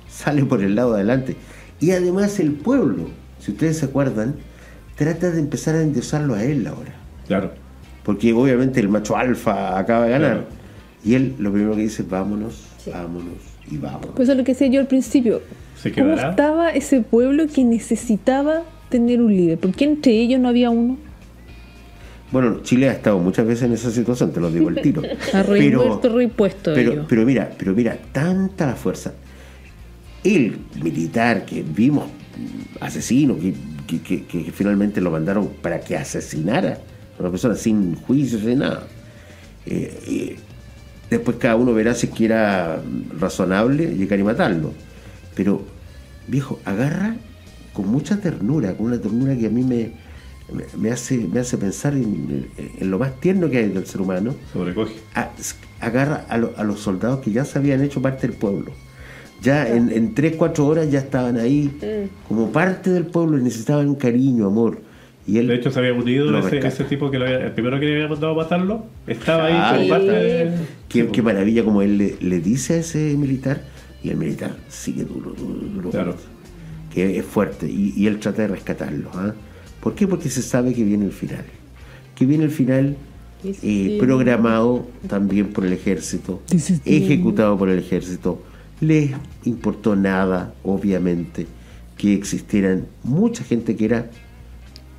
sale 0.10 0.46
por 0.46 0.62
el 0.62 0.76
lado 0.76 0.94
de 0.94 0.98
adelante. 0.98 1.36
Y 1.80 1.92
además 1.92 2.40
el 2.40 2.54
pueblo, 2.54 3.10
si 3.40 3.52
ustedes 3.52 3.78
se 3.80 3.86
acuerdan, 3.86 4.36
trata 5.00 5.32
de 5.32 5.40
empezar 5.40 5.76
a 5.76 5.82
endiosarlo 5.82 6.36
a 6.36 6.44
él 6.44 6.68
ahora 6.68 6.94
Claro. 7.28 7.52
porque 8.04 8.34
obviamente 8.34 8.80
el 8.80 8.90
macho 8.90 9.16
alfa 9.18 9.80
acaba 9.80 10.06
de 10.06 10.12
ganar. 10.12 10.32
Claro. 10.32 10.48
Y 11.04 11.14
él 11.16 11.36
lo 11.40 11.52
primero 11.52 11.76
que 11.76 11.82
dice, 11.84 12.04
vámonos, 12.04 12.66
vámonos 12.92 13.36
y 13.72 13.78
vámonos. 13.78 14.10
Pues 14.16 14.28
eso 14.28 14.34
es 14.34 14.38
lo 14.38 14.44
que 14.44 14.52
decía 14.54 14.68
yo 14.68 14.82
al 14.82 14.88
principio. 14.88 15.42
¿Se 15.82 15.92
¿Cómo 15.94 16.08
quedará? 16.14 16.32
estaba 16.32 16.70
ese 16.72 17.02
pueblo 17.02 17.46
que 17.48 17.64
necesitaba 17.64 18.64
tener 18.90 19.22
un 19.22 19.36
líder? 19.36 19.58
¿Por 19.60 19.72
qué 19.74 19.86
entre 19.86 20.12
ellos 20.12 20.40
no 20.42 20.50
había 20.50 20.70
uno? 20.70 20.98
Bueno, 22.32 22.60
Chile 22.62 22.90
ha 22.90 22.92
estado 22.94 23.18
muchas 23.20 23.46
veces 23.48 23.64
en 23.64 23.74
esa 23.74 23.90
situación, 23.92 24.32
te 24.34 24.40
lo 24.40 24.52
digo 24.52 24.70
el 24.70 24.82
tiro. 24.82 25.02
A 25.34 25.42
rey 25.44 25.72
muerto, 25.72 26.10
rey 26.14 26.28
puesto. 26.28 26.74
pero, 26.76 27.06
pero 27.08 27.26
mira, 27.26 27.50
pero 27.58 27.74
mira, 27.74 27.98
tanta 28.12 28.68
la 28.68 28.76
fuerza. 28.76 29.14
El 30.24 30.58
militar 30.84 31.46
que 31.46 31.64
vimos, 31.64 32.06
mm, 32.06 32.84
asesino, 32.84 33.36
que, 33.40 33.54
que- 33.98 34.24
que- 34.26 34.44
que 34.44 34.52
finalmente 34.52 35.02
lo 35.02 35.10
mandaron 35.10 35.48
para 35.62 35.80
que 35.80 35.98
asesinara 35.98 36.80
a 37.18 37.22
una 37.22 37.32
persona 37.32 37.56
sin 37.56 37.96
juicio, 37.96 38.40
sin 38.40 38.60
nada. 38.60 38.86
Eh, 39.66 40.00
eh, 40.08 40.36
después 41.10 41.38
cada 41.38 41.56
uno 41.56 41.74
verá 41.74 41.94
si 41.96 42.08
es 42.08 42.14
que 42.14 42.26
era 42.26 42.82
razonable 43.20 43.96
llegar 43.96 44.20
y 44.20 44.24
matarlo. 44.24 44.74
Pero, 45.36 45.64
viejo, 46.28 46.60
agarra 46.66 47.16
con 47.74 47.88
mucha 47.88 48.18
ternura, 48.20 48.76
con 48.76 48.88
una 48.88 49.00
ternura 49.00 49.36
que 49.38 49.48
a 49.48 49.50
mí 49.50 49.64
me, 49.64 49.92
me, 50.54 50.64
me 50.78 50.92
hace, 50.92 51.18
me 51.18 51.40
hace 51.40 51.58
pensar 51.58 51.94
en, 51.94 52.48
en 52.80 52.92
lo 52.92 53.00
más 53.00 53.20
tierno 53.20 53.50
que 53.50 53.58
hay 53.60 53.70
del 53.70 53.86
ser 53.86 54.02
humano 54.02 54.36
Sobrecoge. 54.54 54.96
a- 55.16 55.30
agarra 55.80 56.26
a, 56.30 56.38
lo- 56.38 56.54
a 56.58 56.64
los 56.64 56.80
soldados 56.80 57.20
que 57.20 57.32
ya 57.32 57.46
se 57.46 57.58
habían 57.60 57.82
hecho 57.84 58.02
parte 58.02 58.28
del 58.28 58.36
pueblo. 58.36 58.72
Ya 59.42 59.68
en, 59.68 59.90
en 59.92 60.14
3, 60.14 60.36
4 60.38 60.66
horas 60.68 60.92
ya 60.92 61.00
estaban 61.00 61.38
ahí 61.38 61.72
como 62.28 62.52
parte 62.52 62.90
del 62.92 63.06
pueblo 63.06 63.38
y 63.38 63.42
necesitaban 63.44 63.96
cariño, 63.96 64.48
amor. 64.48 64.82
Y 65.26 65.38
él, 65.38 65.48
De 65.48 65.56
hecho, 65.56 65.70
se 65.72 65.80
había 65.80 65.94
unido 65.94 66.38
ese, 66.40 66.58
ese 66.58 66.84
tipo 66.86 67.12
que 67.12 67.20
lo 67.20 67.26
había- 67.26 67.46
el 67.46 67.52
primero 67.52 67.80
que 67.80 67.86
le 67.86 67.96
había 67.96 68.08
mandado 68.08 68.34
a 68.34 68.36
matarlo 68.36 68.86
estaba 69.08 69.46
Ah, 69.46 69.70
ahí 69.72 69.74
como 69.74 69.84
sí. 69.84 69.90
parte 69.90 70.12
de. 70.20 70.52
qué, 70.90 71.08
qué 71.08 71.22
maravilla 71.22 71.64
como 71.64 71.82
él 71.84 71.98
le, 71.98 72.16
le 72.20 72.40
dice 72.40 72.74
a 72.74 72.78
ese 72.78 73.16
militar 73.18 73.62
y 74.04 74.10
el 74.10 74.18
militar 74.18 74.56
sigue 74.70 75.04
duro, 75.04 75.32
duro, 75.38 75.60
duro. 75.74 75.90
Claro. 75.92 76.16
Que 76.94 77.20
es 77.20 77.26
fuerte 77.26 77.68
y, 77.68 77.94
y 77.96 78.08
él 78.08 78.20
trata 78.20 78.42
de 78.42 78.48
rescatarlo. 78.50 79.12
¿ah? 79.14 79.34
¿Por 79.82 79.94
qué? 79.94 80.08
Porque 80.08 80.30
se 80.30 80.42
sabe 80.42 80.74
que 80.74 80.84
viene 80.84 81.06
el 81.06 81.12
final. 81.12 81.46
Que 82.16 82.26
viene 82.26 82.44
el 82.46 82.52
final 82.52 82.98
eh, 83.44 83.98
programado 84.00 84.88
también 85.08 85.48
por 85.50 85.64
el 85.66 85.72
ejército, 85.74 86.42
ejecutado 86.86 87.58
por 87.58 87.70
el 87.70 87.80
ejército, 87.80 88.42
les 88.82 89.12
importó 89.46 89.96
nada, 89.96 90.54
obviamente, 90.64 91.48
que 91.98 92.14
existieran 92.14 92.86
mucha 93.04 93.44
gente 93.44 93.76
que 93.76 93.86
era 93.86 94.10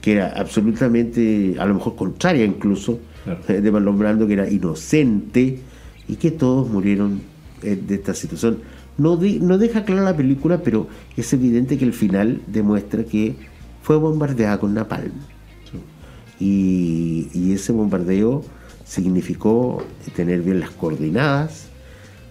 que 0.01 0.13
era 0.13 0.29
absolutamente, 0.35 1.57
a 1.59 1.67
lo 1.67 1.75
mejor 1.75 1.95
contraria 1.95 2.45
incluso, 2.47 2.99
Claro. 3.25 3.41
eh, 3.49 3.61
de 3.61 3.71
Marlon 3.71 3.99
Brando, 3.99 4.27
que 4.27 4.33
era 4.33 4.49
inocente, 4.49 5.61
y 6.09 6.17
que 6.17 6.31
todos 6.31 6.71
murieron 6.71 7.21
eh, 7.63 7.77
de 7.87 7.97
esta 7.97 8.15
situación. 8.15 8.61
No, 8.97 9.17
no 9.17 9.59
deja 9.59 9.85
clara 9.85 10.03
la 10.03 10.17
película, 10.17 10.63
pero 10.63 10.89
es 11.19 11.31
evidente 11.35 11.77
que 11.77 11.85
el 11.85 11.93
final 11.93 12.41
demuestra 12.47 13.05
que 13.05 13.35
fue 13.83 13.97
bombardeada 13.97 14.59
con 14.59 14.73
napalm. 14.73 15.13
Y, 16.39 17.29
y 17.35 17.53
ese 17.53 17.73
bombardeo 17.73 18.43
significó 18.87 19.83
tener 20.17 20.41
bien 20.41 20.61
las 20.61 20.71
coordenadas 20.71 21.69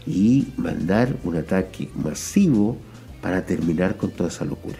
y 0.09 0.47
mandar 0.57 1.15
un 1.23 1.35
ataque 1.35 1.87
masivo 1.95 2.75
para 3.21 3.45
terminar 3.45 3.95
con 3.95 4.09
toda 4.09 4.29
esa 4.29 4.43
locura. 4.43 4.77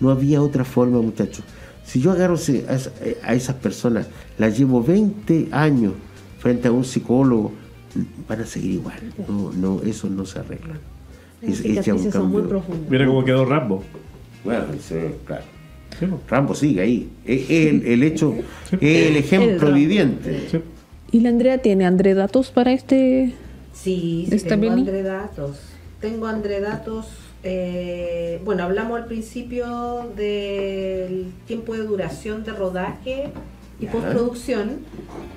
No 0.00 0.10
había 0.10 0.42
otra 0.42 0.64
forma, 0.64 1.00
muchachos. 1.00 1.44
Si 1.84 2.00
yo 2.00 2.10
agarro 2.10 2.34
ese- 2.34 2.64
a, 2.68 2.74
esa- 2.74 2.92
a 3.22 3.34
esas 3.34 3.54
personas, 3.56 4.08
las 4.36 4.58
llevo 4.58 4.82
20 4.82 5.48
años 5.52 5.92
frente 6.40 6.66
a 6.68 6.72
un 6.72 6.84
psicólogo, 6.84 7.52
van 8.28 8.40
a 8.40 8.46
seguir 8.46 8.72
igual. 8.72 8.96
No, 9.28 9.52
no, 9.52 9.82
eso 9.82 10.08
no 10.08 10.26
se 10.26 10.40
arregla. 10.40 10.74
Es- 11.40 11.60
es 11.60 11.84
ya 11.84 11.94
un 11.94 12.00
cicatrices 12.00 12.12
son 12.12 12.30
muy 12.32 12.42
cambio. 12.42 12.62
Mira 12.90 13.06
cómo 13.06 13.24
quedó 13.24 13.44
Rambo. 13.44 13.84
Bueno, 14.44 14.64
sí, 14.80 14.94
claro. 15.24 15.44
Sí, 16.00 16.06
po. 16.06 16.20
Rambo 16.28 16.54
sigue 16.56 16.80
ahí. 16.80 17.08
Es 17.24 17.48
el, 17.50 17.86
el 17.86 18.02
hecho, 18.02 18.34
Sí. 18.70 18.76
es 18.80 19.06
el 19.10 19.16
ejemplo 19.16 19.68
El 19.68 19.74
viviente. 19.74 20.48
Sí. 20.50 20.58
¿Y 21.12 21.20
la 21.20 21.28
Andrea 21.28 21.58
tiene 21.58 21.84
André 21.86 22.14
datos 22.14 22.50
para 22.50 22.72
este? 22.72 23.32
Sí, 23.74 24.26
sí 24.28 24.36
¿Está 24.36 24.56
tengo? 24.58 24.72
Andredatos. 24.72 25.58
Tengo 26.00 26.26
Andredatos. 26.26 27.06
eh, 27.42 28.40
bueno, 28.44 28.62
hablamos 28.64 28.98
al 29.00 29.06
principio 29.06 30.10
del 30.16 31.32
tiempo 31.46 31.74
de 31.74 31.80
duración 31.82 32.42
de 32.44 32.52
rodaje 32.52 33.30
y 33.80 33.86
postproducción 33.86 34.78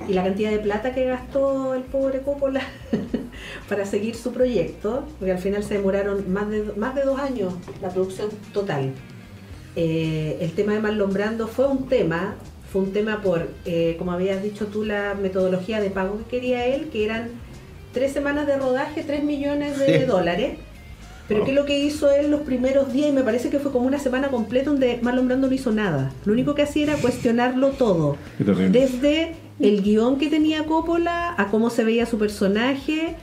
y 0.07 0.13
la 0.13 0.23
cantidad 0.23 0.51
de 0.51 0.59
plata 0.59 0.93
que 0.93 1.05
gastó 1.05 1.73
el 1.73 1.81
pobre 1.83 2.21
Coppola 2.21 2.61
para 3.69 3.85
seguir 3.85 4.15
su 4.15 4.31
proyecto, 4.31 5.03
porque 5.19 5.31
al 5.33 5.39
final 5.39 5.63
se 5.63 5.73
demoraron 5.73 6.31
más 6.31 6.49
de, 6.49 6.63
más 6.77 6.95
de 6.95 7.01
dos 7.03 7.19
años 7.19 7.53
la 7.81 7.89
producción 7.89 8.29
total. 8.53 8.93
Eh, 9.75 10.37
el 10.39 10.51
tema 10.53 10.73
de 10.73 10.79
Marlon 10.79 11.11
Brando 11.11 11.47
fue 11.47 11.67
un 11.67 11.87
tema, 11.89 12.35
fue 12.71 12.81
un 12.83 12.93
tema 12.93 13.21
por, 13.21 13.49
eh, 13.65 13.95
como 13.99 14.11
habías 14.11 14.41
dicho 14.43 14.67
tú, 14.67 14.85
la 14.85 15.13
metodología 15.19 15.81
de 15.81 15.89
pago 15.89 16.17
que 16.19 16.37
quería 16.37 16.65
él, 16.67 16.89
que 16.89 17.03
eran 17.05 17.29
tres 17.93 18.11
semanas 18.11 18.47
de 18.47 18.57
rodaje, 18.57 19.03
tres 19.03 19.23
millones 19.23 19.77
de 19.79 19.99
Sí. 19.99 20.05
dólares. 20.05 20.53
Pero 21.27 21.39
Wow. 21.41 21.45
¿qué 21.45 21.51
es 21.51 21.57
lo 21.57 21.65
que 21.65 21.79
hizo 21.79 22.09
él 22.09 22.31
los 22.31 22.41
primeros 22.41 22.93
días? 22.93 23.09
Y 23.09 23.11
me 23.11 23.21
parece 23.21 23.49
que 23.49 23.59
fue 23.59 23.71
como 23.73 23.85
una 23.85 23.99
semana 23.99 24.29
completa 24.29 24.69
donde 24.69 24.99
Marlon 25.01 25.27
Brando 25.27 25.47
no 25.47 25.53
hizo 25.53 25.71
nada. 25.73 26.13
Lo 26.25 26.31
único 26.33 26.55
que 26.55 26.61
hacía 26.61 26.83
era 26.83 26.95
cuestionarlo 26.95 27.69
todo. 27.71 28.15
Desde 28.39 29.33
el 29.59 29.81
guion 29.83 30.17
que 30.19 30.27
tenía 30.27 30.63
Coppola, 30.65 31.33
a 31.37 31.47
cómo 31.47 31.69
se 31.69 31.83
veía 31.83 32.05
su 32.05 32.17
personaje, 32.17 33.15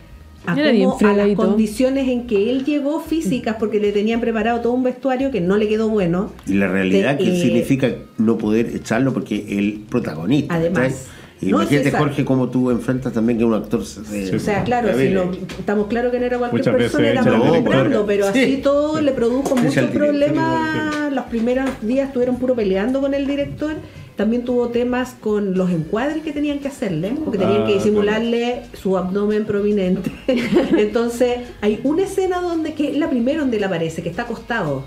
a, 0.47 0.55
cómo, 0.55 0.99
a 1.01 1.13
las 1.15 1.35
condiciones 1.35 2.07
en 2.09 2.27
que 2.27 2.51
él 2.51 2.65
llegó 2.67 3.01
físicas, 3.01 3.57
porque 3.59 3.81
le 3.81 3.93
tenían 3.93 4.21
preparado 4.21 4.61
todo 4.61 4.75
un 4.75 4.83
vestuario 4.83 5.31
que 5.31 5.41
no 5.41 5.57
le 5.57 5.67
quedó 5.69 5.89
bueno. 5.89 6.31
Y 6.47 6.55
la 6.55 6.69
realidad 6.69 7.17
De- 7.17 7.25
que 7.25 7.37
eh, 7.39 7.41
significa 7.41 7.91
no 8.19 8.37
poder 8.37 8.67
echarlo 8.77 9.15
porque 9.15 9.47
el 9.59 9.85
protagonista. 9.89 10.55
Además. 10.55 11.07
Y 11.41 11.47
No, 11.51 11.59
Imagínate, 11.61 11.85
César. 11.87 12.01
Jorge, 12.01 12.25
cómo 12.25 12.49
tú 12.49 12.71
enfrentas 12.71 13.13
también 13.13 13.39
que 13.39 13.45
un 13.45 13.55
actor 13.55 13.85
se- 13.85 14.35
O 14.35 14.39
sea, 14.39 14.63
claro, 14.65 14.97
si 14.97 15.09
lo- 15.11 15.33
estamos 15.59 15.89
claros 15.89 16.11
que 16.13 16.21
no 16.21 16.27
era 16.27 16.39
cualquier 16.39 16.61
Muchas 16.63 16.75
persona, 16.77 17.09
director. 17.23 17.63
Brando, 17.63 18.07
pero 18.07 18.33
Sí. 18.33 18.43
así 18.43 18.57
todo 18.59 19.01
le 19.01 19.13
produjo 19.13 19.55
muchos 19.57 19.85
problemas. 19.91 21.13
Los 21.13 21.25
primeros 21.27 21.69
días 21.83 22.09
estuvieron 22.09 22.37
puro 22.39 22.55
peleando 22.55 23.01
con 23.01 23.15
el 23.15 23.27
director. 23.27 23.75
También 24.17 24.45
tuvo 24.45 24.69
temas 24.69 25.17
con 25.21 25.55
los 25.59 25.71
encuadres 25.71 26.23
que 26.23 26.31
tenían 26.33 26.61
que 26.61 26.69
hacerle, 26.69 27.13
porque 27.25 27.37
tenían 27.37 27.63
Ah, 27.63 27.67
que 27.67 27.75
disimularle 27.75 28.63
su 28.73 28.97
abdomen 28.97 29.45
prominente. 29.45 30.13
Entonces, 30.79 31.39
hay 31.61 31.81
una 31.83 32.05
escena 32.05 32.41
donde, 32.41 32.75
que 32.75 32.91
es 32.93 32.97
la 32.97 33.11
primera 33.11 33.41
donde 33.41 33.57
él 33.57 33.65
aparece, 33.65 34.03
que 34.03 34.09
está 34.09 34.23
acostado. 34.23 34.85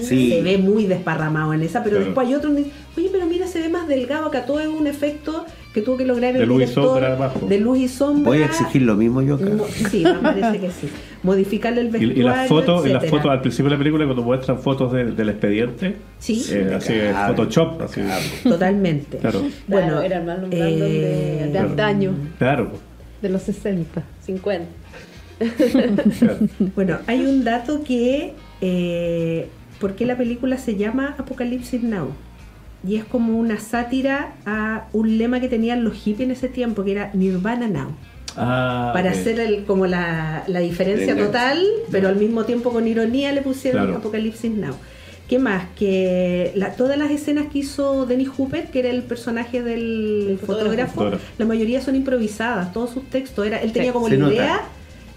Sí. 0.00 0.30
Se 0.30 0.42
ve 0.42 0.58
muy 0.58 0.86
desparramado 0.86 1.52
en 1.54 1.62
esa, 1.62 1.82
pero 1.82 1.96
Claro. 1.96 2.04
después 2.06 2.28
hay 2.28 2.34
otro 2.34 2.52
donde, 2.52 2.70
oye, 2.96 3.08
pero 3.12 3.26
mira, 3.26 3.46
se 3.46 3.60
ve 3.60 3.68
más 3.68 3.88
delgado, 3.88 4.26
acá 4.26 4.44
todo 4.46 4.60
es 4.60 4.68
un 4.68 4.86
efecto 4.86 5.44
que 5.74 5.80
tuvo 5.80 5.96
que 5.96 6.04
lograr 6.04 6.34
el 6.34 6.40
De 6.40 6.46
luz 6.46 6.56
y 6.56 6.58
director 6.66 6.84
sombra 6.84 7.12
abajo. 7.14 7.46
de 7.48 7.58
luz 7.58 7.78
y 7.78 7.88
sombra. 7.88 8.28
Voy 8.30 8.42
a 8.42 8.44
exigir 8.46 8.82
lo 8.82 8.94
mismo 8.94 9.22
yo 9.22 9.36
acá. 9.36 9.46
Sí, 9.90 10.04
me 10.04 10.14
parece 10.14 10.60
que 10.60 10.70
sí. 10.70 10.88
Modificarle 11.22 11.80
el 11.80 11.86
Y, 11.86 11.90
vestuario. 11.90 12.20
y 12.20 12.22
las 12.24 12.48
fotos, 12.48 12.86
y 12.86 12.90
las 12.90 13.06
fotos 13.06 13.30
al 13.30 13.40
principio 13.40 13.66
de 13.70 13.76
la 13.76 13.78
película 13.78 14.04
cuando 14.04 14.22
muestran 14.22 14.58
fotos 14.58 14.92
de- 14.92 15.12
del 15.12 15.28
expediente, 15.30 15.96
Sí, 16.18 16.44
eh, 16.50 16.72
así 16.76 16.92
cago. 17.12 17.34
Photoshop, 17.36 17.82
así. 17.82 18.00
totalmente. 18.42 19.16
Claro, 19.18 19.40
Bueno, 19.66 19.86
Claro, 19.88 20.02
era 20.02 20.20
Brando 20.20 20.48
eh, 20.50 21.40
de, 21.46 21.50
de 21.52 21.58
antaño, 21.58 22.12
claro. 22.38 22.72
De 23.22 23.28
los 23.30 23.40
60. 23.42 24.02
50. 24.26 24.66
claro. 26.20 26.38
Bueno, 26.74 26.98
hay 27.06 27.24
un 27.24 27.44
dato 27.44 27.82
que. 27.82 28.34
Eh, 28.60 29.48
¿Por 29.82 29.94
qué 29.96 30.06
la 30.06 30.16
película 30.16 30.56
se 30.56 30.76
llama 30.76 31.14
Apocalipsis 31.18 31.82
Now? 31.82 32.08
Y 32.88 32.96
es 32.96 33.04
como 33.04 33.36
una 33.38 33.58
sátira 33.60 34.32
a 34.46 34.86
un 34.92 35.18
lema 35.18 35.40
que 35.40 35.48
tenían 35.48 35.84
los 35.84 35.94
hippies 35.94 36.26
en 36.26 36.30
ese 36.30 36.48
tiempo, 36.48 36.84
que 36.84 36.92
era 36.92 37.10
Nirvana 37.14 37.68
Now. 37.68 37.90
Ah, 38.36 38.92
para 38.94 39.10
ok. 39.10 39.16
hacer 39.16 39.40
el, 39.40 39.64
como 39.64 39.86
la, 39.86 40.44
la 40.46 40.60
diferencia 40.60 41.14
total, 41.16 41.62
pero 41.90 42.08
al 42.08 42.16
mismo 42.16 42.44
tiempo 42.44 42.70
con 42.72 42.88
ironía 42.88 43.30
le 43.32 43.42
pusieron 43.42 43.82
Claro. 43.82 43.98
Apocalipsis 43.98 44.52
Now. 44.52 44.74
¿Qué 45.28 45.38
más? 45.38 45.64
Que 45.76 46.52
la- 46.56 46.72
todas 46.72 46.96
las 46.98 47.10
escenas 47.10 47.46
que 47.52 47.58
hizo 47.60 48.06
Dennis 48.06 48.28
Hooper, 48.36 48.70
que 48.70 48.78
era 48.80 48.88
el 48.90 49.02
personaje 49.02 49.62
del 49.62 50.38
fotógrafo. 50.40 50.62
fotógrafo, 50.64 50.92
Fotógrafo. 50.94 51.24
la 51.38 51.44
mayoría 51.44 51.80
son 51.80 51.94
improvisadas, 51.96 52.72
todos 52.72 52.90
sus 52.90 53.04
textos. 53.10 53.46
Era, 53.46 53.58
él 53.58 53.72
tenía 53.72 53.92
como 53.92 54.08
la 54.08 54.16
nota. 54.16 54.62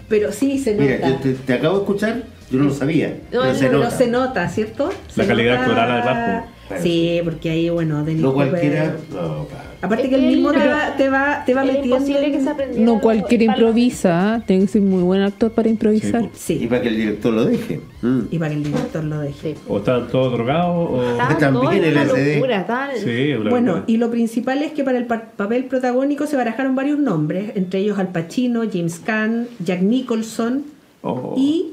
Pero 0.08 0.32
sí 0.32 0.58
se 0.58 0.74
Mira, 0.74 0.96
nota. 0.96 1.08
yo 1.08 1.16
te, 1.16 1.32
te 1.34 1.52
acabo 1.54 1.76
de 1.78 1.80
escuchar, 1.84 2.22
yo 2.50 2.58
no 2.58 2.64
lo 2.66 2.74
sabía. 2.74 3.08
No, 3.32 3.40
pero 3.40 3.44
no, 3.44 3.54
se 3.54 3.66
pero 3.66 3.78
nota. 3.78 3.90
se 3.90 4.06
nota, 4.08 4.48
¿cierto? 4.48 4.90
La 5.16 5.24
Se 5.24 5.28
calidad 5.28 5.52
nota- 5.54 5.62
actoral 5.64 5.90
además, 5.90 6.44
pues. 6.68 6.82
Sí, 6.82 7.20
porque 7.24 7.50
ahí, 7.50 7.68
bueno, 7.70 8.04
Dennis 8.04 8.22
No 8.22 8.32
cualquiera. 8.34 8.96
No. 9.12 9.46
Aparte 9.82 10.04
Es 10.04 10.08
que 10.10 10.14
él 10.16 10.22
mismo 10.34 10.52
te 10.52 10.66
va, 10.66 10.96
te 10.96 11.08
va, 11.10 11.42
te 11.44 11.52
va 11.54 11.62
Era 11.62 11.72
metiendo. 11.74 11.98
que 11.98 12.40
se. 12.40 12.80
No 12.80 12.98
cualquiera 13.00 13.46
para- 13.46 13.58
improvisa, 13.58 14.42
tiene 14.46 14.62
que 14.64 14.68
ser 14.68 14.82
muy 14.82 15.02
buen 15.02 15.20
actor 15.20 15.52
para 15.52 15.68
improvisar. 15.68 16.22
Sí, 16.32 16.56
Sí, 16.58 16.64
Y 16.64 16.66
para 16.66 16.80
que 16.82 16.88
el 16.88 16.96
director 16.96 17.32
lo 17.34 17.44
deje. 17.44 17.80
Mm. 18.02 18.20
y 18.30 18.38
para 18.38 18.50
que 18.50 18.56
el 18.56 18.64
director 18.64 19.04
lo 19.04 19.20
deje. 19.20 19.54
Sí. 19.54 19.60
O 19.68 19.78
estaban 19.78 20.08
todos 20.08 20.32
drogados, 20.32 20.90
o. 20.90 21.10
Estaban 21.12 21.38
También 21.38 21.84
el 21.84 21.94
locura, 21.94 22.60
estaban 22.60 22.90
Sí, 22.96 23.34
Bueno, 23.48 23.66
locura. 23.74 23.84
y 23.86 23.96
lo 23.98 24.10
principal 24.10 24.62
es 24.62 24.72
que 24.72 24.82
para 24.82 24.96
el 24.98 25.04
pa- 25.04 25.30
papel 25.36 25.64
protagónico 25.66 26.26
se 26.26 26.36
barajaron 26.36 26.74
varios 26.74 26.98
nombres, 26.98 27.52
entre 27.54 27.80
ellos 27.80 27.98
Al 27.98 28.08
Pacino, 28.08 28.62
James 28.72 28.98
Caan, 29.04 29.46
Jack 29.64 29.82
Nicholson 29.82 30.64
Oh. 31.02 31.34
y 31.36 31.66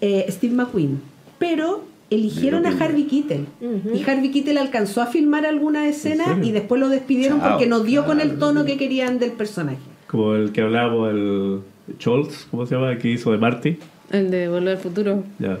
eh, 0.00 0.24
Steve 0.30 0.54
McQueen. 0.54 1.00
Pero 1.38 1.84
eligieron 2.10 2.66
a 2.66 2.70
Harvey 2.70 3.04
Keitel. 3.04 3.46
Y 3.94 4.02
Harvey 4.08 4.30
Keitel 4.30 4.58
alcanzó 4.58 5.00
a 5.02 5.06
filmar 5.06 5.46
algunas 5.46 5.86
escenas 5.86 6.26
serio? 6.28 6.44
y 6.44 6.52
después 6.52 6.80
lo 6.80 6.88
despidieron 6.88 7.40
Chao. 7.40 7.50
porque 7.50 7.66
no 7.66 7.80
dio 7.80 8.04
con 8.04 8.20
el 8.20 8.38
tono 8.38 8.64
que 8.64 8.76
querían 8.76 9.18
del 9.18 9.32
personaje. 9.32 9.78
Como 10.06 10.34
el 10.34 10.52
que 10.52 10.60
hablábamos, 10.62 11.10
el 11.10 11.60
Scholz, 12.00 12.46
¿cómo 12.50 12.66
se 12.66 12.74
llama? 12.74 12.90
El 12.92 12.98
que 12.98 13.08
hizo 13.08 13.30
de 13.30 13.38
Marty. 13.38 13.78
El 14.10 14.30
de 14.30 14.48
Volver 14.48 14.76
al 14.76 14.78
Futuro. 14.78 15.22
Ya. 15.38 15.58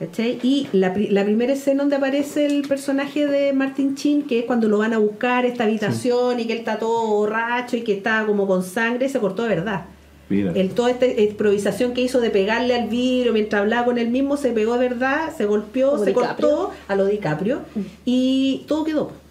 ¿Cachai? 0.00 0.40
Y 0.42 0.66
la, 0.72 0.92
la 1.10 1.24
primera 1.24 1.52
escena 1.52 1.82
donde 1.84 1.94
aparece 1.94 2.46
el 2.46 2.62
personaje 2.66 3.28
de 3.28 3.52
Martin 3.52 3.94
Chin, 3.94 4.24
que 4.24 4.40
es 4.40 4.44
cuando 4.46 4.66
lo 4.66 4.78
van 4.78 4.92
a 4.92 4.98
buscar 4.98 5.44
esta 5.46 5.62
habitación 5.62 6.40
y 6.40 6.46
que 6.46 6.54
él 6.54 6.58
está 6.58 6.80
todo 6.80 7.06
borracho 7.06 7.76
y 7.76 7.82
que 7.82 7.92
está 7.92 8.24
como 8.26 8.48
con 8.48 8.64
sangre, 8.64 9.08
se 9.08 9.20
cortó 9.20 9.44
de 9.44 9.50
verdad. 9.50 9.84
Mira. 10.32 10.52
El, 10.54 10.70
toda 10.70 10.90
esta 10.90 11.06
improvisación 11.06 11.92
que 11.92 12.00
hizo 12.00 12.20
de 12.20 12.30
pegarle 12.30 12.74
al 12.74 12.88
vidrio 12.88 13.32
mientras 13.32 13.60
hablaba 13.62 13.84
con 13.84 13.98
él 13.98 14.08
mismo 14.08 14.36
se 14.36 14.50
pegó 14.50 14.78
de 14.78 14.88
verdad, 14.88 15.32
se 15.36 15.44
golpeó, 15.46 15.90
Como 15.92 16.04
se 16.04 16.10
DiCaprio. 16.10 16.48
cortó 16.48 16.70
a 16.88 16.94
lo 16.96 17.06
DiCaprio 17.06 17.60
y 18.04 18.62
todo 18.66 18.84
quedó. 18.84 19.22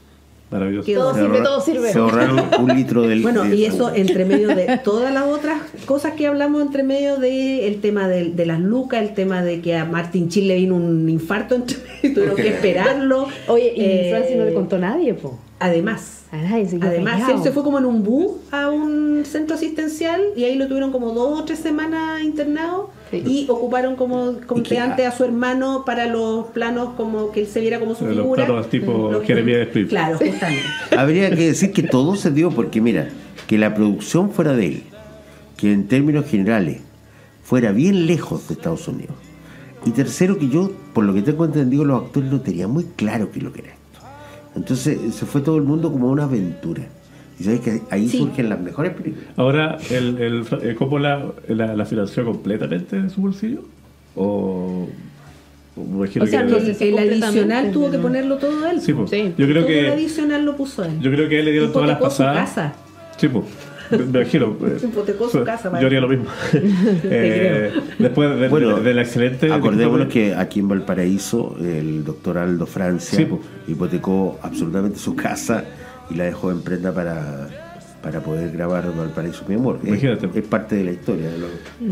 Maravilloso. 0.51 0.85
quedó. 0.85 1.01
Todo 1.03 1.13
Se 1.15 1.21
sirve, 1.21 1.41
todo 1.41 1.61
sirve. 1.61 1.93
Se 1.93 1.97
ahorraron 1.99 2.41
un 2.59 2.75
litro 2.75 3.03
del. 3.03 3.21
Bueno, 3.23 3.43
de 3.45 3.55
y 3.55 3.63
eso 3.63 3.93
entre 3.95 4.25
medio 4.25 4.49
de 4.49 4.79
todas 4.83 5.13
las 5.13 5.23
otras 5.23 5.61
cosas 5.85 6.11
que 6.13 6.27
hablamos, 6.27 6.61
entre 6.61 6.83
medio 6.83 7.15
de 7.17 7.67
el 7.69 7.79
tema 7.79 8.09
de, 8.09 8.31
de 8.31 8.45
las 8.45 8.59
lucas, 8.59 9.01
el 9.01 9.13
tema 9.13 9.41
de 9.43 9.61
que 9.61 9.77
a 9.77 9.85
Martin 9.85 10.27
Chin 10.27 10.49
le 10.49 10.55
vino 10.55 10.75
un 10.75 11.07
infarto, 11.07 11.55
entre 11.55 11.77
medio, 11.77 12.13
tuvieron 12.15 12.35
que 12.35 12.47
esperarlo. 12.55 13.27
Oye, 13.47 13.73
y 13.77 13.81
Eh, 13.81 14.07
Francis 14.11 14.35
no 14.35 14.43
le 14.43 14.53
contó 14.53 14.75
a 14.75 14.79
nadie, 14.79 15.13
po. 15.13 15.39
Además, 15.61 16.23
Además, 16.31 17.29
él 17.29 17.43
se 17.43 17.51
fue 17.51 17.61
como 17.63 17.77
en 17.77 17.85
un 17.85 18.03
bus 18.03 18.31
a 18.51 18.69
un 18.69 19.23
centro 19.25 19.55
asistencial 19.55 20.21
y 20.35 20.45
ahí 20.45 20.55
lo 20.55 20.67
tuvieron 20.67 20.91
como 20.91 21.11
dos 21.13 21.39
o 21.41 21.43
tres 21.43 21.59
semanas 21.59 22.23
internado 22.23 22.89
Sí. 23.11 23.21
y 23.27 23.45
ocuparon 23.49 23.97
como, 23.97 24.35
antes 24.79 25.05
a 25.05 25.11
su 25.11 25.25
hermano 25.25 25.83
para 25.85 26.07
los 26.07 26.45
planos 26.47 26.93
como 26.95 27.31
que 27.33 27.41
él 27.41 27.47
se 27.47 27.59
viera 27.59 27.77
como 27.79 27.93
su 27.93 28.05
Los 28.05 28.15
figura. 28.15 28.45
planos 28.45 28.69
tipo 28.69 29.09
Los-. 29.11 29.23
Claro, 29.89 30.17
justamente. 30.17 30.63
Habría 30.97 31.29
que 31.29 31.47
decir 31.47 31.73
que 31.73 31.83
todo 31.83 32.15
se 32.15 32.31
dio 32.31 32.49
porque, 32.51 32.79
mira, 32.79 33.09
que 33.47 33.57
la 33.57 33.75
producción 33.75 34.31
fuera 34.31 34.53
de 34.53 34.65
él, 34.67 34.83
que 35.57 35.73
en 35.73 35.87
términos 35.89 36.25
generales 36.25 36.79
fuera 37.43 37.73
bien 37.73 38.07
lejos 38.07 38.47
de 38.47 38.53
Estados 38.53 38.87
Unidos. 38.87 39.15
Y 39.85 39.91
tercero, 39.91 40.37
que 40.39 40.47
yo, 40.47 40.71
por 40.93 41.03
lo 41.03 41.13
que 41.13 41.21
tengo 41.21 41.43
entendido, 41.43 41.83
los 41.83 42.03
actores 42.05 42.31
no 42.31 42.39
tenían 42.39 42.71
muy 42.71 42.85
claro 42.95 43.29
qué 43.31 43.39
es 43.39 43.43
lo 43.43 43.51
que 43.51 43.59
era. 43.61 43.73
Entonces 44.55 45.15
se 45.15 45.25
fue 45.25 45.41
todo 45.41 45.57
el 45.57 45.63
mundo 45.63 45.91
como 45.91 46.09
una 46.09 46.23
aventura. 46.25 46.83
Y 47.39 47.43
sabes 47.43 47.61
que 47.61 47.81
ahí 47.89 48.07
Sí. 48.07 48.19
surgen 48.19 48.49
las 48.49 48.59
mejores 48.59 48.93
películas. 48.93 49.27
Ahora, 49.35 49.77
el, 49.89 50.17
el, 50.19 50.45
el 50.61 50.75
Coppola 50.75 51.25
la, 51.47 51.75
la 51.75 51.85
financió 51.85 52.23
completamente 52.25 53.01
de 53.01 53.09
su 53.09 53.21
bolsillo? 53.21 53.63
¿O.? 54.15 54.87
o 55.75 55.83
me 55.83 55.95
imagino 55.97 56.25
O 56.25 56.27
sea, 56.27 56.45
que- 56.45 56.51
no 56.51 56.57
El, 56.57 56.97
adicional 56.99 57.71
tuvo 57.71 57.89
que 57.89 57.97
ponerlo 57.97 58.37
todo 58.37 58.67
él. 58.67 58.81
Sí, 58.81 58.93
pues. 58.93 59.09
Sí. 59.09 59.33
Yo 59.37 59.45
creo 59.47 59.63
todo 59.63 59.73
el 59.73 59.85
que. 59.85 59.89
adicional 59.89 60.45
lo 60.45 60.55
puso 60.57 60.83
él. 60.83 60.99
Yo 60.99 61.09
creo 61.11 61.29
que 61.29 61.37
a 61.37 61.39
él 61.39 61.45
le 61.45 61.51
dieron 61.51 61.71
todas 61.71 61.87
las 61.87 61.99
pasadas. 61.99 62.35
casa. 62.49 62.73
Sí, 63.17 63.27
pues. 63.29 63.45
Me 63.91 64.19
imagino. 64.19 64.55
Hipotecó 64.83 65.29
su 65.29 65.43
casa, 65.43 65.71
Yo 65.79 65.87
haría 65.87 66.01
lo 66.01 66.07
mismo. 66.07 66.25
Eh, 67.03 67.71
después 67.99 68.39
de, 68.39 68.47
Bueno, 68.47 68.77
de- 68.77 68.83
de 68.83 68.93
la 68.93 69.01
excelente. 69.01 69.51
Acordémonos 69.51 70.07
que 70.07 70.33
aquí 70.35 70.59
en 70.59 70.67
Valparaíso 70.67 71.55
el 71.59 72.03
doctor 72.03 72.37
Aldo 72.37 72.65
Francia 72.65 73.17
Sí, 73.17 73.27
hipotecó 73.67 74.39
absolutamente 74.41 74.97
su 74.99 75.15
casa 75.15 75.63
y 76.09 76.15
la 76.15 76.25
dejó 76.25 76.51
en 76.51 76.61
prenda 76.61 76.93
para, 76.93 77.47
para 78.01 78.19
poder 78.21 78.51
grabar 78.51 78.95
Valparaíso 78.95 79.43
mi 79.47 79.55
amor. 79.55 79.79
Es, 79.83 79.87
Imagínate. 79.89 80.29
es 80.39 80.45
parte 80.45 80.75
de 80.75 80.83
la 80.85 80.91
historia. 80.91 81.29
de 81.29 81.37
lo- 81.37 81.47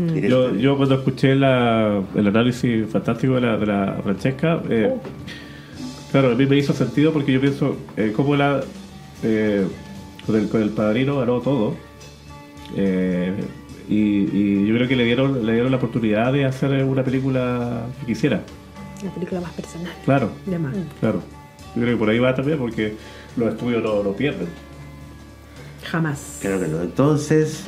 Yo, 0.06 0.12
directo. 0.14 0.54
yo 0.56 0.76
cuando 0.76 0.94
escuché 0.96 1.34
la- 1.34 2.02
el 2.14 2.26
análisis 2.26 2.86
fantástico 2.88 3.34
de 3.34 3.40
la, 3.42 3.56
de 3.56 3.66
la 3.66 4.00
Francesca, 4.02 4.60
eh, 4.68 4.94
claro, 6.10 6.32
a 6.32 6.34
mí 6.34 6.46
me 6.46 6.56
hizo 6.56 6.72
sentido 6.72 7.12
porque 7.12 7.32
yo 7.32 7.40
pienso 7.40 7.76
eh, 7.96 8.12
cómo 8.14 8.36
la 8.36 8.60
eh, 9.22 9.66
con, 10.26 10.36
el, 10.36 10.48
con 10.48 10.62
el 10.62 10.70
padrino 10.70 11.18
ganó 11.18 11.40
todo. 11.40 11.74
Eh, 12.76 13.32
y, 13.88 13.96
y 13.96 14.66
yo 14.66 14.74
creo 14.76 14.88
que 14.88 14.96
le 14.96 15.04
dieron, 15.04 15.44
le 15.44 15.52
dieron 15.52 15.70
la 15.70 15.76
oportunidad 15.78 16.32
de 16.32 16.44
hacer 16.44 16.84
una 16.84 17.02
película 17.02 17.86
que 18.00 18.06
quisiera. 18.06 18.42
La 19.04 19.10
película 19.10 19.40
más 19.40 19.52
personal. 19.52 19.92
Claro, 20.04 20.30
De 20.46 20.58
más. 20.58 20.74
claro. 21.00 21.22
Yo 21.74 21.82
creo 21.82 21.94
que 21.94 21.98
por 21.98 22.10
ahí 22.10 22.18
va 22.18 22.34
también 22.34 22.58
porque 22.58 22.94
los 23.36 23.52
estudios 23.52 23.82
no, 23.82 24.02
no 24.02 24.12
pierden. 24.12 24.48
Jamás. 25.84 26.38
Claro 26.40 26.60
que 26.60 26.68
no. 26.68 26.82
Entonces, 26.82 27.64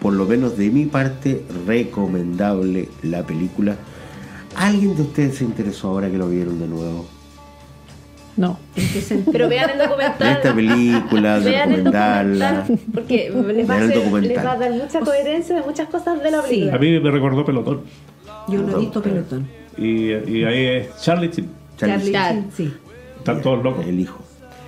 por 0.00 0.12
lo 0.14 0.24
menos 0.26 0.56
de 0.56 0.70
mi 0.70 0.86
parte, 0.86 1.44
recomendable 1.66 2.88
la 3.02 3.24
película. 3.26 3.76
¿Alguien 4.56 4.96
de 4.96 5.02
ustedes 5.02 5.36
se 5.36 5.44
interesó 5.44 5.88
ahora 5.88 6.10
que 6.10 6.18
lo 6.18 6.28
vieron 6.28 6.58
de 6.58 6.66
nuevo? 6.68 7.06
No. 8.36 8.58
Pero 9.30 9.48
vean 9.48 9.70
el 9.70 9.78
documental. 9.78 10.32
esta 10.32 10.54
película, 10.54 11.38
Vean 11.38 11.72
el 11.72 11.84
documental, 11.84 12.78
porque 12.94 13.30
les 13.30 13.68
va, 13.68 13.74
a 13.74 13.78
Vean 13.78 13.82
el 13.82 13.90
hacer- 13.90 13.94
documental. 14.04 14.28
les 14.34 14.46
va 14.46 14.52
a 14.52 14.56
dar 14.58 14.70
mucha 14.72 15.00
coherencia 15.00 15.56
de 15.56 15.62
muchas 15.62 15.88
cosas 15.88 16.22
de 16.22 16.30
la 16.30 16.42
Sí. 16.42 16.48
película. 16.48 16.74
A 16.74 16.78
mí 16.78 17.00
me 17.00 17.10
recordó 17.10 17.44
Pelotón. 17.44 17.80
Yo 18.48 18.60
no 18.62 18.76
he 18.76 18.80
visto 18.80 19.02
pelotón. 19.02 19.46
Y, 19.78 20.12
y 20.12 20.44
ahí 20.44 20.64
es 20.66 21.00
Charlie 21.00 21.30
Chin. 21.30 21.48
Charlie 21.76 22.12
Charlie 22.12 22.12
Chin. 22.12 22.50
Chin, 22.56 22.70
sí. 22.70 22.74
Están 23.18 23.40
todos 23.42 23.62
locos. 23.62 23.86
El 23.86 24.00
hijo. 24.00 24.18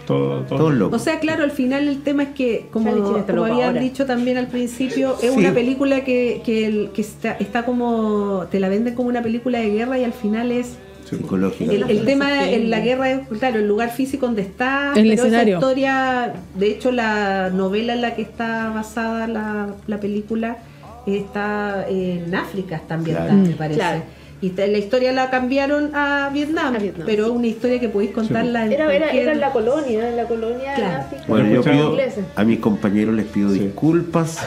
Todos, 0.07 0.47
todos, 0.47 0.61
Todos 0.61 0.75
locos. 0.75 1.01
O 1.01 1.05
sea, 1.05 1.19
claro, 1.19 1.43
al 1.45 1.51
final 1.51 1.89
el 1.89 2.03
tema 2.03 2.25
es 2.25 2.29
que, 2.31 2.67
como, 2.71 2.93
como 3.27 3.45
habían 3.45 3.69
ahora. 3.69 3.81
dicho 3.81 4.05
también 4.05 4.37
al 4.37 4.49
principio, 4.49 5.15
es 5.23 5.33
Sí. 5.33 5.39
una 5.39 5.53
película 5.53 6.05
que, 6.05 6.43
que, 6.45 6.67
el- 6.67 6.91
que 6.95 7.01
está, 7.01 7.33
está 7.33 7.65
como, 7.65 8.45
te 8.51 8.61
la 8.61 8.69
venden 8.69 8.95
como 8.95 9.09
una 9.09 9.23
película 9.23 9.59
de 9.61 9.71
guerra 9.71 9.99
y 9.99 10.05
al 10.05 10.13
final 10.13 10.53
es 10.53 10.77
Psicológico. 11.05 11.71
El, 11.71 11.83
el 11.91 12.05
tema 12.05 12.49
en 12.49 12.71
la 12.71 12.81
guerra 12.81 13.11
es, 13.11 13.21
claro, 13.39 13.59
el 13.59 13.69
lugar 13.69 13.91
físico 13.91 14.27
donde 14.27 14.43
está, 14.43 14.93
El 14.97 15.09
pero 15.11 15.23
escenario. 15.23 15.59
esa 15.59 15.67
historia, 15.67 16.33
de 16.59 16.67
hecho 16.71 16.91
la 16.93 17.51
novela 17.51 17.95
en 17.95 18.01
la 18.03 18.15
que 18.15 18.23
está 18.23 18.71
basada 18.71 19.27
la, 19.29 19.69
la 19.87 20.01
película 20.01 20.59
está 21.07 21.87
en 21.89 22.35
África 22.35 22.81
también, 22.89 23.17
Claro. 23.17 23.35
me 23.35 23.51
parece. 23.51 23.79
Claro. 23.81 24.03
Y 24.41 24.51
la 24.51 24.79
historia 24.79 25.13
la 25.13 25.31
cambiaron 25.31 25.95
a 25.95 26.29
Vietnam, 26.33 26.75
A 26.75 26.79
Vietnam, 26.79 27.07
pero 27.07 27.25
sí. 27.27 27.31
es 27.31 27.37
una 27.37 27.47
historia 27.47 27.81
que 27.81 27.89
podéis 27.89 28.11
contarla 28.11 28.67
en 28.67 28.73
Era, 28.73 28.85
era, 28.93 29.07
cualquier- 29.07 29.23
era 29.23 29.33
en 29.33 29.41
la 29.41 29.53
colonia, 29.53 30.09
en 30.11 30.17
la 30.17 30.25
colonia 30.25 30.75
Claro. 30.75 30.93
en 30.95 31.01
África. 31.01 31.25
Bueno, 31.29 31.49
yo 31.51 31.63
pido 31.63 31.97
a 32.37 32.45
mis 32.45 32.59
compañeros 32.59 33.15
les 33.15 33.27
pido 33.27 33.51
Sí. 33.51 33.61
disculpas 33.61 34.39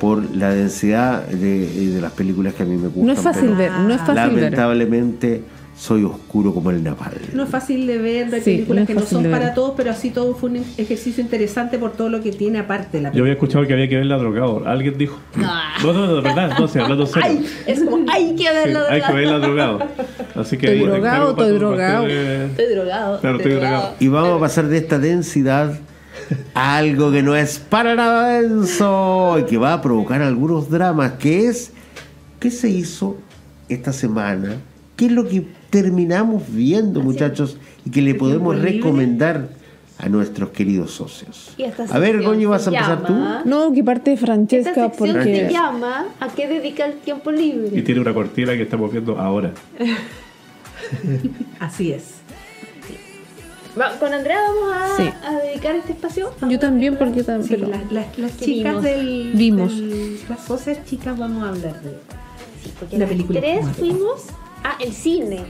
por 0.00 0.34
la 0.34 0.50
densidad 0.50 1.26
de, 1.28 1.90
de 1.90 2.00
las 2.00 2.12
películas 2.12 2.54
que 2.54 2.64
a 2.64 2.66
mí 2.66 2.76
me 2.76 2.88
gustan. 2.88 3.06
No 3.06 3.12
es 3.12 3.20
fácil 3.20 3.54
ver, 3.54 3.70
no 3.72 3.94
es 3.94 4.00
fácil 4.00 4.34
ver. 4.34 4.54
Soy 5.78 6.04
oscuro 6.04 6.54
como 6.54 6.70
el 6.70 6.82
napal. 6.82 7.12
No 7.34 7.42
es 7.44 7.50
fácil 7.50 7.86
de 7.86 7.98
ver, 7.98 8.32
hay 8.34 8.40
Sí, 8.40 8.52
películas 8.52 8.80
no 8.82 8.86
que 8.86 8.94
no 8.94 9.02
son 9.02 9.24
para 9.30 9.52
todos, 9.52 9.74
pero 9.76 9.90
así 9.90 10.08
todo 10.08 10.34
fue 10.34 10.48
un 10.48 10.56
ejercicio 10.78 11.22
interesante 11.22 11.78
por 11.78 11.92
todo 11.92 12.08
lo 12.08 12.22
que 12.22 12.32
tiene 12.32 12.58
aparte 12.60 12.98
la 12.98 13.10
Yo 13.12 13.20
había 13.22 13.24
película. 13.24 13.32
escuchado 13.34 13.66
que 13.66 13.72
había 13.74 13.88
que 13.88 13.96
verla 13.96 14.16
drogado. 14.16 14.62
Alguien 14.66 14.96
dijo. 14.96 15.18
No, 15.36 15.92
no, 15.92 16.06
no, 16.06 16.16
de 16.16 16.22
verdad, 16.22 16.58
no 16.58 16.66
sé, 16.66 16.80
hablando 16.80 17.04
serio. 17.04 17.28
Ay, 17.28 17.46
es 17.66 17.80
como, 17.84 18.10
hay 18.10 18.34
que 18.34 18.38
Sí, 18.44 18.48
verlo 18.54 18.80
hay 18.88 19.02
que 19.02 19.12
verla 19.12 19.38
drogado. 19.38 19.78
Así 20.34 20.56
que 20.56 20.66
Estoy 20.66 20.80
ahí, 20.80 20.86
drogado, 20.86 21.30
estoy 21.30 21.52
drogado. 21.58 22.06
de- 22.06 22.46
Estoy 22.46 22.66
drogado. 22.74 23.20
Claro, 23.20 23.36
estoy 23.36 23.52
drogado. 23.52 23.94
Y 24.00 24.08
vamos 24.08 24.36
a 24.38 24.40
pasar 24.40 24.68
de 24.68 24.78
esta 24.78 24.98
densidad 24.98 25.78
a 26.54 26.76
algo 26.78 27.12
que 27.12 27.22
no 27.22 27.36
es 27.36 27.58
para 27.58 27.94
nada 27.94 28.40
denso 28.40 29.36
y 29.38 29.44
que 29.44 29.58
va 29.58 29.74
a 29.74 29.82
provocar 29.82 30.22
algunos 30.22 30.70
dramas, 30.70 31.12
que 31.18 31.48
es 31.48 31.72
¿qué 32.40 32.50
se 32.50 32.70
hizo 32.70 33.18
esta 33.68 33.92
semana? 33.92 34.56
¿Qué 34.96 35.06
es 35.06 35.12
lo 35.12 35.28
que 35.28 35.46
terminamos 35.82 36.42
viendo, 36.48 37.00
muchachos? 37.02 37.58
Y 37.84 37.90
que 37.90 38.00
le 38.02 38.14
podemos 38.14 38.58
recomendar 38.58 39.48
a 39.98 40.08
nuestros 40.08 40.50
queridos 40.50 40.90
socios. 40.92 41.52
Y 41.58 41.64
esta 41.64 41.84
A 41.84 41.98
ver, 41.98 42.22
Goño, 42.22 42.50
¿vas 42.50 42.66
a 42.66 42.70
empezar 42.70 43.02
llama- 43.02 43.42
No, 43.44 43.72
que 43.72 43.82
parte 43.84 44.10
de 44.10 44.14
Esta 44.14 44.26
Francesca 44.26 44.74
sección 44.74 45.12
porque 45.14 45.24
se 45.46 45.52
llama 45.52 46.06
¿A 46.20 46.28
qué 46.28 46.46
dedica 46.48 46.84
el 46.86 46.94
tiempo 46.94 47.30
Y 47.32 47.36
libre? 47.36 47.82
tiene 47.82 48.00
una 48.00 48.12
cortina 48.14 48.52
que 48.54 48.62
estamos 48.62 48.90
viendo 48.92 49.18
ahora. 49.18 49.52
Así 51.60 51.92
es. 51.92 52.16
Con 54.00 54.12
Andrea 54.14 54.38
vamos 54.40 54.74
a, 54.74 54.96
Sí. 54.96 55.02
a 55.24 55.32
dedicar 55.46 55.74
este 55.76 55.92
espacio. 55.92 56.32
yo 56.48 56.58
también 56.58 56.96
porque 56.96 57.20
Sí, 57.20 57.26
también. 57.26 57.70
las, 57.70 57.92
las- 57.92 58.18
las 58.18 58.32
¿Qué 58.32 58.44
chicas 58.46 58.70
vimos? 58.72 58.82
del, 58.84 59.32
Vimos. 59.34 59.76
del- 59.78 60.18
Las 60.30 60.44
socias 60.46 60.78
chicas 60.86 61.18
vamos 61.18 61.42
a 61.44 61.48
hablar 61.50 61.82
de... 61.82 61.90
Sí, 62.62 62.72
porque 62.78 62.94
La 62.96 63.00
las 63.00 63.08
película. 63.10 63.40
tres 63.40 63.66
fuimos 63.78 64.22
a 64.64 64.82
el 64.82 64.92
cine. 64.92 65.40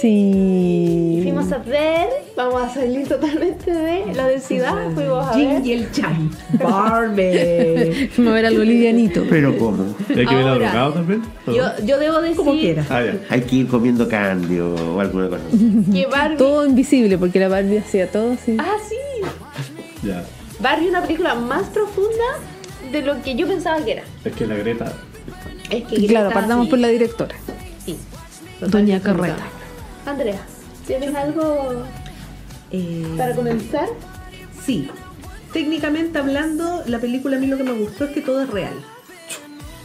Sí. 0.00 1.20
Fuimos 1.22 1.52
a 1.52 1.58
ver, 1.58 2.08
vamos 2.36 2.62
a 2.62 2.68
salir 2.70 3.06
totalmente 3.06 3.70
de 3.70 4.14
la 4.14 4.26
densidad. 4.26 4.90
Fuimos 4.94 5.26
a 5.26 5.36
ver. 5.36 5.62
Jin 5.62 5.66
y 5.66 5.72
el 5.72 5.92
Chan. 5.92 6.30
Barbie. 6.58 8.08
Fuimos 8.12 8.32
a 8.32 8.34
ver 8.34 8.46
algo 8.46 8.64
livianito. 8.64 9.24
Pero 9.28 9.56
¿cómo? 9.58 9.94
¿Y 10.08 10.18
hay 10.20 10.26
que 10.26 10.34
Ahora, 10.34 10.54
drogado 10.54 10.92
también? 10.94 11.22
Yo, 11.46 11.64
yo 11.84 11.98
debo 11.98 12.20
decir 12.20 12.36
Como 12.36 12.52
quieras. 12.52 12.86
Ah. 12.90 13.02
Hay 13.28 13.42
que 13.42 13.56
ir 13.56 13.68
comiendo 13.68 14.08
candy 14.08 14.58
o, 14.60 14.98
alguna 14.98 15.28
cosa 15.28 15.42
que 15.92 16.06
Barbie. 16.06 16.36
Todo 16.36 16.66
invisible 16.66 17.18
porque 17.18 17.38
la 17.38 17.48
Barbie 17.48 17.78
hacía 17.78 18.10
todo 18.10 18.32
así. 18.32 18.56
Ah, 18.58 18.76
sí. 18.88 18.96
Ya. 20.06 20.24
Barbie 20.60 20.86
es 20.86 20.90
una 20.90 21.02
película 21.02 21.34
más 21.34 21.68
profunda 21.68 22.24
de 22.90 23.02
lo 23.02 23.22
que 23.22 23.34
yo 23.34 23.46
pensaba 23.46 23.84
que 23.84 23.92
era. 23.92 24.02
Es 24.24 24.32
que 24.32 24.46
la 24.46 24.56
Greta. 24.56 24.92
Es 25.70 25.84
que 25.84 25.94
Y 25.96 26.06
claro, 26.08 26.26
Greta, 26.26 26.40
partamos 26.40 26.66
sí. 26.66 26.70
por 26.70 26.78
la 26.78 26.88
directora. 26.88 27.36
Sí. 27.84 27.96
Doña 28.60 29.00
Carreta. 29.00 29.44
Andrea, 30.06 30.40
¿tienes 30.86 31.14
algo 31.14 31.84
Eh, 32.70 33.06
para 33.16 33.34
comenzar? 33.34 33.88
Sí. 34.64 34.88
Técnicamente 35.52 36.18
hablando, 36.18 36.82
la 36.86 36.98
película 36.98 37.36
a 37.36 37.40
mí 37.40 37.46
lo 37.46 37.56
que 37.58 37.64
me 37.64 37.72
gustó 37.72 38.04
es 38.04 38.10
que 38.12 38.20
todo 38.22 38.42
es 38.42 38.48
real. 38.50 38.72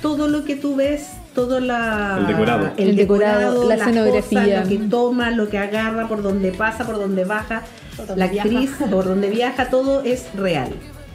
Todo 0.01 0.27
lo 0.27 0.45
que 0.45 0.55
tú 0.55 0.75
ves, 0.75 1.07
todo 1.35 1.59
la, 1.59 2.17
El 2.19 2.27
decorado. 2.27 2.71
El 2.77 2.95
decorado, 2.95 3.67
la 3.67 3.75
las 3.75 3.87
escenografía. 3.87 4.41
cosas, 4.61 4.63
lo 4.63 4.69
que 4.69 4.87
toma, 4.89 5.31
lo 5.31 5.49
que 5.49 5.57
agarra, 5.57 6.07
por 6.07 6.21
donde 6.23 6.51
pasa, 6.51 6.85
por 6.85 6.97
donde 6.97 7.25
baja, 7.25 7.63
Por 7.97 8.07
donde 8.07 8.19
la 8.25 8.31
viaja. 8.31 8.47
actriz, 8.47 8.71
por 8.89 9.05
donde 9.05 9.29
viaja, 9.29 9.69
todo 9.69 10.01
es 10.03 10.25
real. 10.35 10.69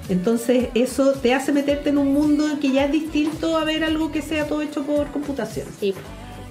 Entonces 0.08 0.68
eso 0.74 1.12
te 1.12 1.32
hace 1.32 1.52
meterte 1.52 1.88
en 1.90 1.96
un 1.98 2.12
mundo 2.12 2.44
que 2.60 2.70
ya 2.72 2.84
es 2.84 2.92
distinto 2.92 3.56
a 3.56 3.64
ver 3.64 3.84
algo 3.84 4.12
que 4.12 4.20
sea 4.20 4.46
todo 4.46 4.60
hecho 4.60 4.82
por 4.82 5.06
computación. 5.06 5.66
Sí. 5.80 5.94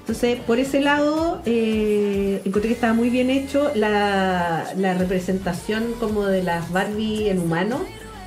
Entonces, 0.01 0.39
por 0.45 0.59
ese 0.59 0.81
lado, 0.81 1.41
eh, 1.45 2.41
encontré 2.43 2.69
que 2.69 2.73
estaba 2.75 2.93
muy 2.93 3.09
bien 3.09 3.29
hecho 3.29 3.71
la, 3.75 4.65
la 4.77 4.93
representación 4.95 5.93
como 5.99 6.25
de 6.25 6.43
las 6.43 6.71
Barbie 6.71 7.29
en 7.29 7.39
humano, 7.39 7.79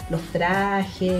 los 0.08 0.20
trajes. 0.32 1.12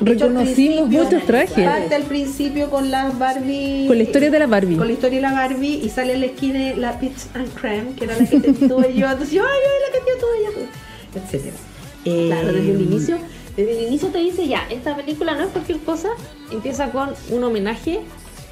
Reconocimos 0.00 0.88
muchos 0.88 1.24
trajes. 1.24 1.64
Parte 1.64 1.94
al 1.94 2.02
principio 2.02 2.70
con 2.70 2.90
las 2.90 3.18
Barbie. 3.18 3.86
Con 3.86 3.96
la 3.96 4.02
historia 4.02 4.30
de 4.30 4.38
la 4.38 4.46
Barbie. 4.46 4.76
Con 4.76 4.86
la 4.86 4.92
historia 4.92 5.16
de 5.18 5.22
la 5.22 5.32
Barbie 5.32 5.80
y 5.82 5.88
sale 5.88 6.14
en 6.14 6.20
la 6.20 6.26
esquina 6.26 6.74
la 6.76 6.98
Peach 6.98 7.26
and 7.34 7.52
Creme, 7.54 7.94
que 7.96 8.04
era 8.04 8.18
la 8.18 8.26
que 8.26 8.40
te 8.40 8.52
tuve 8.52 8.94
yo. 8.94 9.06
Entonces 9.08 9.30
yo, 9.30 9.42
ay, 9.44 9.60
ay, 9.62 9.80
la 9.86 9.98
que 9.98 10.04
te 10.04 10.20
tuve 10.20 10.44
yo. 10.44 11.20
Etcétera. 11.22 11.56
Eh, 12.04 12.26
Claro, 12.28 12.52
desde 12.52 12.70
el 12.72 12.80
inicio. 12.82 13.18
Desde 13.56 13.78
el 13.78 13.86
inicio 13.86 14.08
te 14.08 14.18
dice 14.18 14.48
ya, 14.48 14.66
esta 14.68 14.96
película 14.96 15.34
no 15.36 15.44
es 15.44 15.50
cualquier 15.50 15.78
cosa. 15.78 16.08
Empieza 16.50 16.90
con 16.90 17.10
un 17.30 17.44
homenaje 17.44 18.00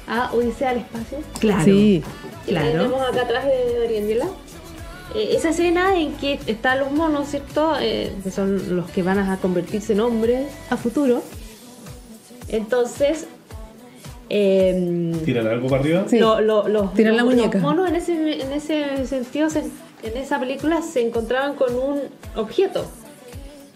a 0.07 0.31
Odisea 0.33 0.71
al 0.71 0.77
espacio. 0.77 1.17
Claro. 1.39 1.63
Sí. 1.63 2.03
que 2.45 2.51
Claro. 2.51 2.71
tenemos 2.71 3.01
acá 3.09 3.21
atrás 3.21 3.45
de 3.45 3.79
Oriendela. 3.85 4.25
Eh, 5.15 5.35
esa 5.37 5.49
escena 5.49 5.97
en 5.97 6.13
que 6.15 6.39
están 6.47 6.79
los 6.79 6.91
monos, 6.91 7.27
¿cierto? 7.29 7.73
Eh, 7.79 8.11
que 8.23 8.31
son 8.31 8.75
los 8.75 8.89
que 8.91 9.01
van 9.03 9.19
a 9.19 9.37
convertirse 9.37 9.93
en 9.93 10.01
hombres 10.01 10.47
a 10.69 10.77
futuro. 10.77 11.21
Entonces, 12.49 13.27
Eh, 14.29 15.13
¿Tiran 15.25 15.45
algo 15.47 15.67
para 15.67 15.81
arriba? 15.81 16.05
Sí. 16.07 16.17
lo- 16.17 16.41
lo- 16.41 16.67
los, 16.67 16.93
Tiran 16.95 17.17
la 17.17 17.23
muñeca. 17.23 17.59
los 17.59 17.61
monos 17.61 17.89
en 17.89 17.95
ese, 17.97 18.41
en 18.41 18.51
ese 18.53 19.05
sentido, 19.05 19.49
se- 19.49 19.59
en 20.01 20.17
esa 20.17 20.39
película 20.39 20.81
se 20.81 21.05
encontraban 21.05 21.53
con 21.55 21.75
un 21.75 21.99
objeto 22.35 22.85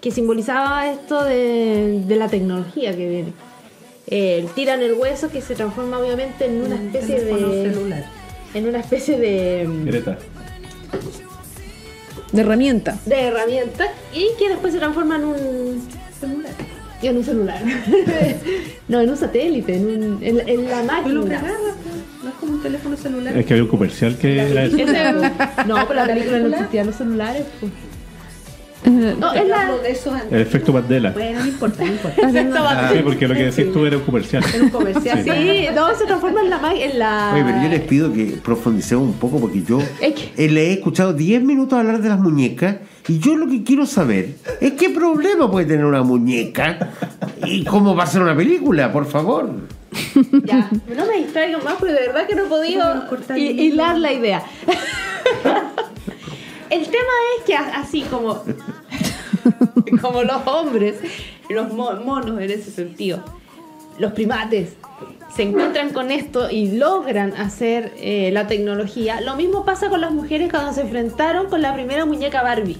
que 0.02 0.10
simbolizaba 0.10 0.90
esto 0.90 1.24
de, 1.26 2.02
de 2.08 2.16
la 2.16 2.28
tecnología 2.28 2.96
que 2.96 3.08
viene. 3.10 3.34
Eh, 4.10 4.48
tiran 4.56 4.82
el 4.82 4.94
hueso 4.94 5.30
que 5.30 5.42
se 5.42 5.54
transforma 5.54 6.00
obviamente 6.00 6.46
en 6.46 6.62
una 6.62 6.76
especie 6.76 7.20
de 7.24 7.72
celular. 7.74 8.06
en 8.54 8.68
una 8.68 8.80
especie 8.80 9.18
de, 9.20 9.68
Greta. 9.86 10.18
De 12.32 12.42
herramienta. 12.42 12.98
de 13.06 13.22
herramienta 13.22 13.86
y 14.14 14.28
que 14.40 14.50
después 14.50 14.74
se 14.74 14.80
transforma 14.80 15.16
en 15.18 15.26
un 15.26 15.88
Celular. 16.20 16.52
en 17.04 17.18
un 17.18 17.24
celular 17.24 17.62
no 18.88 19.02
en 19.02 19.10
un 19.10 19.18
satélite 19.18 19.76
en, 19.76 19.86
un- 19.86 20.24
en, 20.24 20.38
la- 20.38 20.44
en 20.44 20.66
la 20.70 21.04
Tú 21.04 21.10
lo 21.10 21.22
máquina 21.22 21.42
no 22.24 22.30
es 22.30 22.36
como 22.40 22.54
un 22.54 22.64
teléfono 22.64 22.98
celular. 22.98 23.38
Es 23.38 23.46
que 23.46 23.54
había 23.54 23.64
un 23.64 23.70
comercial 23.70 24.18
que 24.18 24.42
eso. 24.42 24.78
Ese- 24.78 25.14
no 25.68 25.76
pero 25.88 25.94
la 25.94 26.06
película 26.08 26.40
no 26.40 26.48
existían 26.48 26.88
los 26.88 26.96
celulares 26.96 27.44
pues. 27.60 27.72
No 28.90 29.34
es 29.34 29.48
la 29.48 29.72
El 30.32 30.42
efecto 30.42 30.74
Mandela. 30.74 31.12
Bueno, 31.12 31.40
no 31.42 31.46
importa, 31.48 31.84
no 31.84 31.92
importa. 31.92 32.72
Ah, 32.72 32.90
sí, 32.94 33.00
porque 33.04 33.28
lo 33.28 33.34
que 33.36 33.46
decís 33.52 33.72
tú 33.74 33.86
era 33.86 33.98
un 33.98 34.04
comercial. 34.04 34.44
Era 34.54 34.64
un 34.64 34.70
comercial. 34.70 35.24
Sí, 35.24 35.66
no, 35.76 35.94
se 35.96 36.06
transforma 36.06 36.42
en 36.42 36.50
la 36.50 36.58
ma- 36.60 36.74
en 36.76 37.00
la 37.00 37.32
Oye, 37.34 37.44
pero 37.44 37.64
yo 37.64 37.70
les 37.70 37.82
pido 37.82 38.14
que 38.14 38.38
profundicemos 38.44 39.04
un 39.06 39.14
poco 39.14 39.40
porque 39.40 39.62
yo 39.64 39.80
Es 40.02 40.14
que- 40.14 40.46
eh, 40.46 40.50
le 40.50 40.68
he 40.68 40.74
escuchado 40.74 41.14
10 41.14 41.44
minutos 41.44 41.78
hablar 41.78 42.02
de 42.02 42.10
las 42.10 42.20
muñecas 42.20 42.78
y 43.08 43.20
yo 43.20 43.36
lo 43.36 43.48
que 43.48 43.64
quiero 43.64 43.86
saber 43.86 44.36
es 44.62 44.74
qué 44.74 44.90
problema 44.90 45.50
puede 45.52 45.66
tener 45.66 45.86
una 45.86 46.04
muñeca 46.04 46.92
y 47.46 47.64
cómo 47.66 47.96
va 47.96 48.04
a 48.04 48.08
ser 48.08 48.22
una 48.22 48.36
película, 48.36 48.92
por 48.92 49.06
favor. 49.06 49.50
Ya, 50.44 50.70
no 50.96 51.06
me 51.06 51.18
distraigan 51.18 51.64
más 51.64 51.76
porque 51.76 51.94
de 51.94 52.08
verdad 52.08 52.28
que 52.28 52.36
no 52.36 52.46
he 52.46 52.48
podido 52.48 53.06
hilar 53.38 53.98
la 53.98 54.14
idea. 54.14 54.44
El 56.70 56.82
tema 56.84 57.14
es 57.40 57.46
que 57.46 57.56
así 57.56 58.02
como, 58.02 58.44
como 60.02 60.24
los 60.24 60.46
hombres, 60.48 60.96
los 61.50 61.74
mo- 61.74 61.96
monos 62.04 62.40
en 62.42 62.52
ese 62.52 62.72
sentido, 62.72 63.24
los 64.00 64.12
primates 64.14 64.74
se 65.36 65.44
encuentran 65.44 65.92
con 65.92 66.10
esto 66.12 66.50
y 66.50 66.78
logran 66.78 67.34
hacer 67.34 67.94
eh, 67.98 68.30
la 68.32 68.48
tecnología. 68.48 69.22
Lo 69.22 69.36
mismo 69.36 69.66
pasa 69.66 69.90
con 69.90 70.02
las 70.02 70.12
mujeres 70.12 70.50
cuando 70.52 70.74
se 70.74 70.82
enfrentaron 70.82 71.48
con 71.48 71.62
la 71.62 71.74
primera 71.74 72.06
muñeca 72.06 72.42
Barbie. 72.42 72.78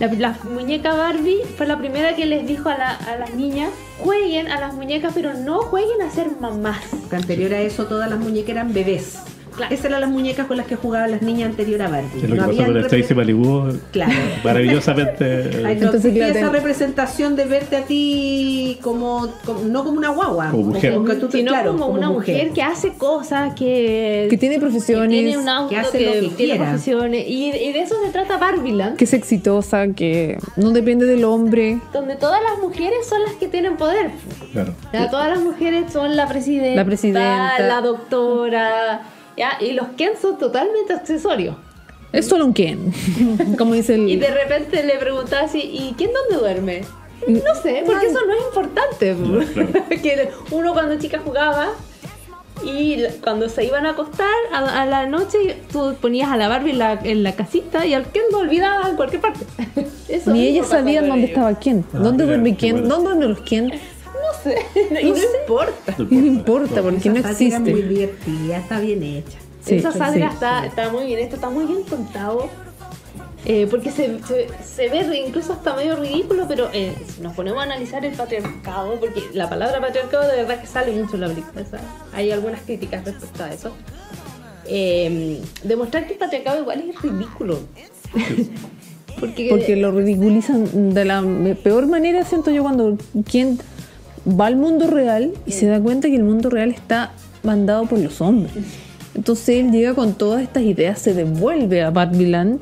La, 0.00 0.36
muñeca 0.42 0.92
Barbie 0.94 1.42
fue 1.56 1.66
la 1.66 1.78
primera 1.78 2.16
que 2.16 2.26
les 2.26 2.46
dijo 2.48 2.68
a, 2.68 2.74
a 2.74 3.16
las 3.16 3.34
niñas, 3.34 3.70
jueguen 4.00 4.48
a 4.50 4.58
las 4.58 4.74
muñecas, 4.74 5.12
pero 5.14 5.34
no 5.34 5.60
jueguen 5.62 6.02
a 6.02 6.10
ser 6.10 6.28
mamás. 6.40 6.82
Porque 7.02 7.16
anterior 7.16 7.54
a 7.54 7.60
eso 7.60 7.84
todas 7.86 8.10
las 8.10 8.18
muñecas 8.18 8.50
eran 8.50 8.72
bebés. 8.74 9.18
Claro. 9.56 9.72
Esas 9.74 9.86
eran 9.86 10.00
las 10.00 10.10
muñecas 10.10 10.46
con 10.46 10.56
las 10.56 10.66
que 10.66 10.76
jugaban 10.76 11.10
las 11.10 11.22
niñas 11.22 11.50
anterior 11.50 11.82
a 11.82 11.88
Barbie. 11.88 12.06
Es 12.16 12.22
lo 12.28 12.34
que 12.34 12.40
No 12.40 12.46
pasó 12.48 12.64
con 12.64 12.76
el 12.76 12.86
Tracy 12.86 13.14
Malibu. 13.14 13.78
Claro. 13.92 14.12
Maravillosamente. 14.44 15.50
Ay, 15.64 15.76
no 15.76 15.86
Entonces, 15.86 16.16
esa 16.16 16.48
representación 16.50 17.36
de 17.36 17.44
verte 17.44 17.76
a 17.76 17.82
ti 17.82 18.78
como, 18.82 19.28
como- 19.44 19.60
no 19.64 19.84
como 19.84 19.98
una 19.98 20.10
guagua, 20.10 20.50
Como 20.50 20.64
mujer. 20.64 20.94
tú 21.20 21.28
sino 21.30 21.50
claro, 21.52 21.72
como, 21.72 21.86
una 21.88 22.10
mujer. 22.10 22.50
que 22.52 22.62
hace 22.62 22.92
cosas, 22.94 23.54
que, 23.54 24.26
Que 24.30 24.38
tiene 24.38 24.58
profesiones, 24.58 25.08
que 25.10 25.22
tiene 25.24 25.38
un 25.38 25.48
auto, 25.48 25.68
que 25.68 25.74
que, 25.76 25.80
hace 25.80 26.00
lo 26.00 26.12
que 26.12 26.18
tiene 26.20 26.34
quiera. 26.36 26.64
profesiones. 26.64 27.24
Y, 27.28 27.46
y 27.50 27.72
de 27.72 27.80
eso 27.80 27.94
se 28.04 28.10
trata 28.10 28.36
Barbieland, 28.38 28.96
que 28.96 29.04
es 29.04 29.12
exitosa, 29.12 29.88
que 29.94 30.38
no 30.56 30.70
depende 30.70 31.06
del 31.06 31.24
hombre. 31.24 31.78
donde 31.92 32.16
todas 32.16 32.40
las 32.42 32.58
mujeres 32.60 33.06
son 33.08 33.22
las 33.22 33.34
que 33.34 33.48
tienen 33.48 33.76
poder. 33.76 34.10
Claro. 34.52 34.74
Ya, 34.92 35.10
todas 35.10 35.30
las 35.30 35.40
mujeres 35.40 35.92
son 35.92 36.16
la 36.16 36.26
presidenta, 36.28 36.76
La 36.76 36.84
presidenta. 36.84 37.58
la 37.60 37.80
doctora, 37.80 39.02
¿ya? 39.36 39.52
y 39.60 39.72
los 39.72 39.88
Ken 39.96 40.12
son 40.20 40.38
totalmente 40.38 40.92
accesorios. 40.92 41.56
Es 42.12 42.28
solo 42.28 42.44
un 42.46 42.52
Ken, 42.54 42.92
como 43.58 43.74
dice 43.74 43.94
el... 43.96 44.08
Y 44.08 44.16
de 44.16 44.30
repente 44.30 44.84
le 44.84 44.96
preguntaba 44.98 45.42
así, 45.46 45.58
¿y 45.60 45.94
quién 45.96 46.10
dónde 46.12 46.36
duerme? 46.36 46.82
No 47.26 47.54
sé, 47.60 47.82
porque 47.86 48.06
eso 48.06 48.18
no 48.26 48.32
es 48.34 48.44
importante. 48.46 49.16
claro. 49.54 49.70
que 50.02 50.28
uno 50.50 50.72
cuando 50.74 50.96
chica 50.98 51.20
jugaba 51.24 51.68
y 52.64 53.02
cuando 53.22 53.48
se 53.48 53.64
iban 53.64 53.84
a 53.86 53.90
acostar 53.90 54.28
a, 54.52 54.82
a 54.82 54.86
la 54.86 55.06
noche 55.06 55.60
tú 55.72 55.94
ponías 56.00 56.30
a 56.30 56.36
la 56.36 56.48
Barbie 56.48 56.70
en 56.70 56.78
la, 56.78 56.92
en 57.02 57.22
la 57.22 57.32
casita 57.34 57.84
y 57.84 57.94
al 57.94 58.06
Ken 58.12 58.22
lo 58.30 58.38
olvidaba 58.38 58.88
en 58.88 58.96
cualquier 58.96 59.20
parte. 59.22 59.44
Eso 60.08 60.30
Ni 60.32 60.46
ellas 60.46 60.68
sabían 60.68 61.08
dónde 61.08 61.24
ellos. 61.24 61.30
estaba 61.36 61.58
quién, 61.58 61.84
Ah, 61.92 61.98
dónde 61.98 62.24
duerme 62.26 62.54
quién, 62.56 62.88
dónde 62.88 63.08
duermen 63.10 63.30
los 63.30 63.40
quién. 63.40 63.72
No 64.24 64.42
sé, 64.42 64.56
y 65.00 65.04
no 65.10 65.16
importa. 65.40 65.94
No 65.98 66.04
Y 66.10 66.14
no 66.16 66.26
importa. 66.26 66.62
importa, 66.76 66.82
porque 66.82 67.08
no 67.10 67.16
Esa 67.16 67.32
sátira 67.32 67.56
existe. 67.58 67.70
muy 67.72 67.82
divertida, 67.82 68.56
está 68.58 68.80
bien 68.80 69.02
hecha. 69.02 69.38
Sí, 69.64 69.76
Esa 69.76 69.92
sátira 69.92 70.28
sí, 70.28 70.34
está, 70.34 70.66
está 70.66 70.90
muy 70.90 71.04
bien, 71.06 71.18
esto 71.20 71.36
está 71.36 71.50
muy 71.50 71.64
bien 71.66 71.82
contado. 71.84 72.48
eh, 73.46 73.66
porque 73.70 73.90
se, 73.90 74.18
se, 74.24 74.46
se 74.64 74.88
ve 74.88 75.24
incluso 75.26 75.52
hasta 75.52 75.74
medio 75.76 75.96
ridículo, 75.96 76.46
pero 76.48 76.68
eh, 76.72 76.94
si 77.14 77.20
nos 77.20 77.34
ponemos 77.34 77.60
a 77.60 77.64
analizar 77.64 78.04
el 78.04 78.14
patriarcado, 78.14 78.98
porque 79.00 79.22
la 79.34 79.48
palabra 79.50 79.80
patriarcado 79.80 80.28
de 80.30 80.36
verdad 80.36 80.60
que 80.60 80.66
sale 80.66 80.92
mucho 80.92 81.14
en 81.16 81.20
la 81.22 81.28
película, 81.28 81.62
o 81.62 81.66
sea, 81.70 81.80
hay 82.14 82.30
algunas 82.30 82.60
críticas 82.62 83.04
respecto 83.04 83.44
a 83.44 83.52
eso. 83.52 83.72
Eh, 84.66 85.40
demostrar 85.62 86.06
que 86.06 86.14
el 86.14 86.18
patriarcado 86.18 86.60
igual 86.62 86.84
es 86.88 87.02
ridículo. 87.02 87.58
porque, 89.20 89.48
Porque 89.50 89.76
lo 89.76 89.92
ridiculizan 89.92 90.94
de 90.94 91.04
la 91.04 91.22
peor 91.62 91.86
manera, 91.86 92.24
siento 92.24 92.50
yo, 92.50 92.62
cuando 92.62 92.96
quien 93.30 93.58
va 94.28 94.46
al 94.46 94.56
mundo 94.56 94.86
real 94.88 95.32
y 95.46 95.52
se 95.52 95.66
da 95.66 95.80
cuenta 95.80 96.08
que 96.08 96.16
el 96.16 96.24
mundo 96.24 96.50
real 96.50 96.70
está 96.70 97.12
mandado 97.42 97.86
por 97.86 97.98
los 97.98 98.20
hombres. 98.20 98.52
Entonces 99.14 99.60
él 99.60 99.70
llega 99.70 99.94
con 99.94 100.14
todas 100.14 100.42
estas 100.42 100.62
ideas, 100.62 100.98
se 100.98 101.14
devuelve 101.14 101.82
a 101.82 101.90
Barbieland 101.90 102.58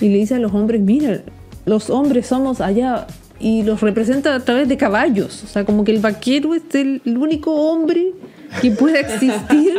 y 0.00 0.08
le 0.08 0.16
dice 0.16 0.36
a 0.36 0.38
los 0.38 0.52
hombres, 0.54 0.80
mira, 0.80 1.22
los 1.66 1.90
hombres 1.90 2.26
somos 2.26 2.60
allá 2.60 3.06
y 3.38 3.62
los 3.62 3.80
representa 3.80 4.34
a 4.34 4.40
través 4.40 4.68
de 4.68 4.76
caballos. 4.76 5.42
O 5.44 5.46
sea, 5.46 5.64
como 5.64 5.84
que 5.84 5.92
el 5.92 6.00
vaquero 6.00 6.54
es 6.54 6.62
el, 6.74 7.02
único 7.04 7.54
hombre 7.54 8.12
que 8.60 8.70
pueda 8.70 9.00
existir, 9.00 9.74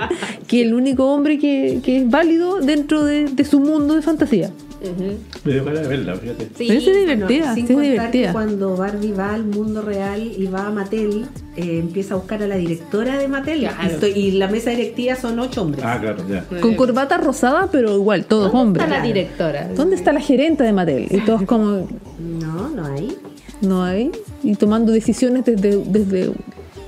que 0.48 0.62
el 0.62 0.74
único 0.74 1.12
hombre 1.14 1.40
que, 1.40 1.82
es 1.84 2.10
válido 2.10 2.60
dentro 2.60 3.04
de, 3.04 3.26
de 3.26 3.46
su 3.46 3.60
mundo 3.60 3.96
de 3.96 4.02
fantasía. 4.02 4.52
Ujú. 4.84 5.18
Me 5.46 5.54
dio 5.54 5.64
ganas 5.66 5.82
de 5.84 5.88
verla, 5.88 6.16
fíjate. 6.16 6.44
Sí, 6.58 6.66
Pero 6.68 6.80
es 6.80 6.86
divertida, 6.86 7.54
Sin 7.56 7.68
sí 7.68 7.74
es 7.74 7.80
divertida. 7.80 8.28
que 8.28 8.34
cuando 8.34 8.76
Barbie 8.76 9.12
va 9.14 9.34
al 9.34 9.46
mundo 9.46 9.82
real 9.82 10.22
y 10.38 10.46
va 10.48 10.68
a 10.68 10.72
Mattel, 10.72 11.26
eh, 11.56 11.80
empieza 11.80 12.14
a 12.16 12.18
buscar 12.18 12.44
a 12.44 12.48
la 12.48 12.56
directora 12.58 13.18
de 13.18 13.28
Mattel. 13.28 13.60
Claro. 13.62 13.78
Y, 13.82 13.86
estoy- 13.88 14.12
y 14.12 14.32
la 14.32 14.48
mesa 14.48 14.72
directiva 14.72 15.16
son 15.16 15.40
ocho 15.40 15.62
hombres. 15.62 15.84
Ah, 15.88 15.98
claro, 16.02 16.24
ya. 16.30 16.44
Con 16.60 16.76
corbata 16.76 17.18
rosada, 17.18 17.70
pero 17.72 17.96
igual, 17.96 18.26
todos 18.26 18.52
¿Dónde 18.52 18.60
hombres. 18.60 18.86
está 18.86 18.98
la 19.00 19.04
directora? 19.06 19.70
¿Dónde 19.76 19.96
está 19.96 20.12
la 20.14 20.20
gerente 20.22 20.64
de 20.64 20.74
Mattel? 20.74 21.08
Y 21.10 21.20
todos 21.22 21.44
como, 21.44 21.88
No, 22.20 22.70
no 22.70 22.86
hay. 22.86 23.18
no 23.62 23.84
hay. 23.84 24.12
Y 24.44 24.56
tomando 24.56 24.92
decisiones 24.92 25.46
desde, 25.46 25.78
desde 25.86 26.32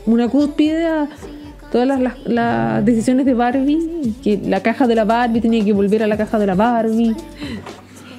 una 0.05 0.27
cúspide 0.27 0.85
a 0.85 1.07
todas 1.71 1.87
las, 1.87 1.99
las- 2.01 2.17
las 2.25 2.85
decisiones 2.85 3.25
de 3.25 3.33
Barbie. 3.33 4.13
Que 4.23 4.37
la 4.45 4.61
caja 4.61 4.85
de 4.87 4.95
la 4.95 5.05
Barbie 5.05 5.39
tenía 5.41 5.63
que 5.63 5.73
volver 5.73 6.03
a 6.03 6.07
la 6.07 6.17
caja 6.17 6.37
de 6.39 6.45
la 6.47 6.55
Barbie. 6.55 7.15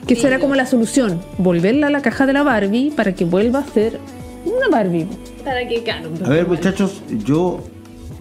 Que 0.06 0.14
esa 0.14 0.28
era 0.28 0.38
como 0.38 0.54
la 0.54 0.66
solución. 0.66 1.20
Volverla 1.38 1.88
a 1.88 1.90
la 1.90 2.00
caja 2.02 2.26
de 2.26 2.32
la 2.32 2.42
Barbie 2.42 2.92
para 2.94 3.12
que 3.14 3.24
vuelva 3.24 3.60
a 3.60 3.64
ser 3.66 3.98
una 4.44 4.68
Barbie. 4.70 5.06
Para 5.44 5.66
que, 5.66 5.82
claro. 5.82 6.10
A 6.24 6.28
ver, 6.28 6.46
muchachos, 6.46 7.02
yo, 7.24 7.60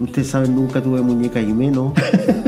ustedes 0.00 0.28
saben, 0.28 0.54
nunca 0.54 0.82
tuve 0.82 1.00
muñeca 1.00 1.40
y 1.40 1.46
menos 1.52 1.92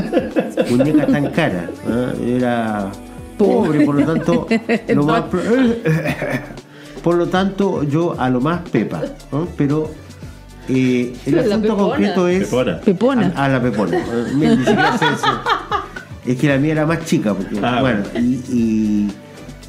muñeca 0.69 1.07
tan 1.07 1.27
cara. 1.31 1.69
¿ah? 1.89 2.11
Era 2.25 2.91
pobre, 3.37 3.85
por 3.85 3.95
lo 3.95 4.05
tanto, 4.05 4.47
lo 4.89 5.03
más 5.03 5.21
pro- 5.23 5.41
por 7.03 7.15
lo 7.15 7.27
tanto, 7.27 7.83
yo 7.83 8.15
a 8.19 8.29
lo 8.29 8.41
más 8.41 8.61
pepa, 8.69 9.01
¿no? 9.31 9.47
pero 9.57 9.89
eh, 10.67 11.13
el 11.25 11.35
La 11.35 11.41
asunto 11.43 11.61
pepona. 11.69 11.83
concreto 11.89 12.27
es 12.27 12.43
Pepona. 12.43 12.81
Pepona. 12.81 13.33
a, 13.37 13.45
a 13.45 13.49
la 13.49 13.61
pepona. 13.61 13.97
Eh, 13.97 14.03
Ni 14.35 14.57
siquiera 14.57 14.97
sé 14.97 15.05
eso. 15.05 15.27
Es 16.25 16.37
que 16.37 16.47
la 16.49 16.57
mía 16.57 16.73
era 16.73 16.85
más 16.85 17.05
chica, 17.05 17.33
porque, 17.33 17.57
Ah, 17.63 17.77
bueno, 17.81 18.03
y, 18.15 18.19
y- 18.51 19.11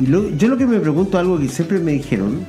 y 0.01 0.07
lo- 0.07 0.31
yo 0.31 0.49
lo 0.49 0.57
que 0.57 0.67
me 0.67 0.79
pregunto 0.81 1.19
algo 1.19 1.39
que 1.39 1.49
siempre 1.49 1.79
me 1.79 1.93
dijeron, 1.93 2.45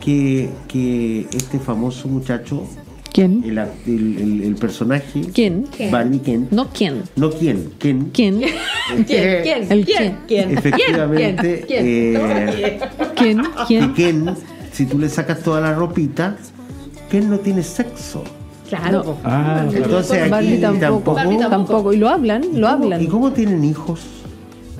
que, 0.00 0.50
que 0.68 1.26
este 1.34 1.58
famoso 1.58 2.08
muchacho, 2.08 2.64
¿Quién? 3.12 3.42
el, 3.44 3.58
el- 3.58 4.18
el- 4.18 4.42
el 4.42 4.54
personaje, 4.56 5.22
¿Quién? 5.32 5.66
Barbie 5.90 6.18
Ken, 6.18 6.48
No 6.50 6.68
quién. 6.70 7.02
no 7.16 7.30
quién, 7.30 7.70
Ken, 7.78 8.10
¿Quién? 8.12 8.40
¿Quién? 8.40 9.04
¿Quién? 9.06 9.72
El 9.72 9.84
¿Quién? 9.86 10.16
¿Quién? 10.28 10.58
efectivamente, 10.58 11.64
¿Quién? 11.66 11.82
eh, 11.86 12.80
¿Quién? 13.16 13.42
¿Quién? 13.66 13.94
Ken, 13.94 14.30
si 14.72 14.86
tú 14.86 14.98
le 14.98 15.08
sacas 15.08 15.40
toda 15.42 15.60
la 15.60 15.72
ropita, 15.74 16.36
Ken 17.10 17.30
no 17.30 17.38
tiene 17.38 17.62
sexo. 17.62 18.24
Claro. 18.68 19.16
Ah. 19.22 19.64
Entonces 19.72 20.32
aquí 20.32 20.56
tampoco. 20.58 21.14
tampoco. 21.14 21.14
Tampoco. 21.14 21.48
Tampoco. 21.50 21.92
Y 21.92 21.96
lo 21.98 22.08
hablan, 22.08 22.42
lo 22.42 22.48
¿Y 22.48 22.52
cómo- 22.60 22.66
hablan. 22.68 23.02
¿Y 23.02 23.06
cómo 23.06 23.30
tienen 23.32 23.62
hijos? 23.64 24.00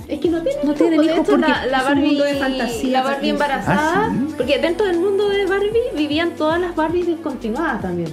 Es 0.08 0.20
que 0.20 0.28
no 0.28 0.42
tienen 0.42 0.60
No 0.66 0.72
hijos, 0.72 0.76
tienen 0.76 0.96
pues, 0.96 1.06
de 1.08 1.14
hijos 1.14 1.28
hecho, 1.28 1.36
porque 1.36 1.50
la, 1.50 1.66
la 1.66 1.78
es 1.78 1.82
un 1.82 1.88
Barbie 1.88 2.06
mundo 2.08 2.24
de 2.24 2.34
fantasía, 2.34 2.90
la 2.90 3.02
Barbie 3.02 3.28
embarazada, 3.30 4.06
Ah, 4.06 4.12
¿sí? 4.12 4.34
porque 4.36 4.58
dentro 4.58 4.86
del 4.86 4.98
mundo 5.00 5.28
de 5.28 5.46
Barbie 5.46 5.70
vivían 5.96 6.30
todas 6.36 6.60
las 6.60 6.74
Barbies 6.76 7.06
descontinuadas 7.06 7.80
también. 7.82 8.12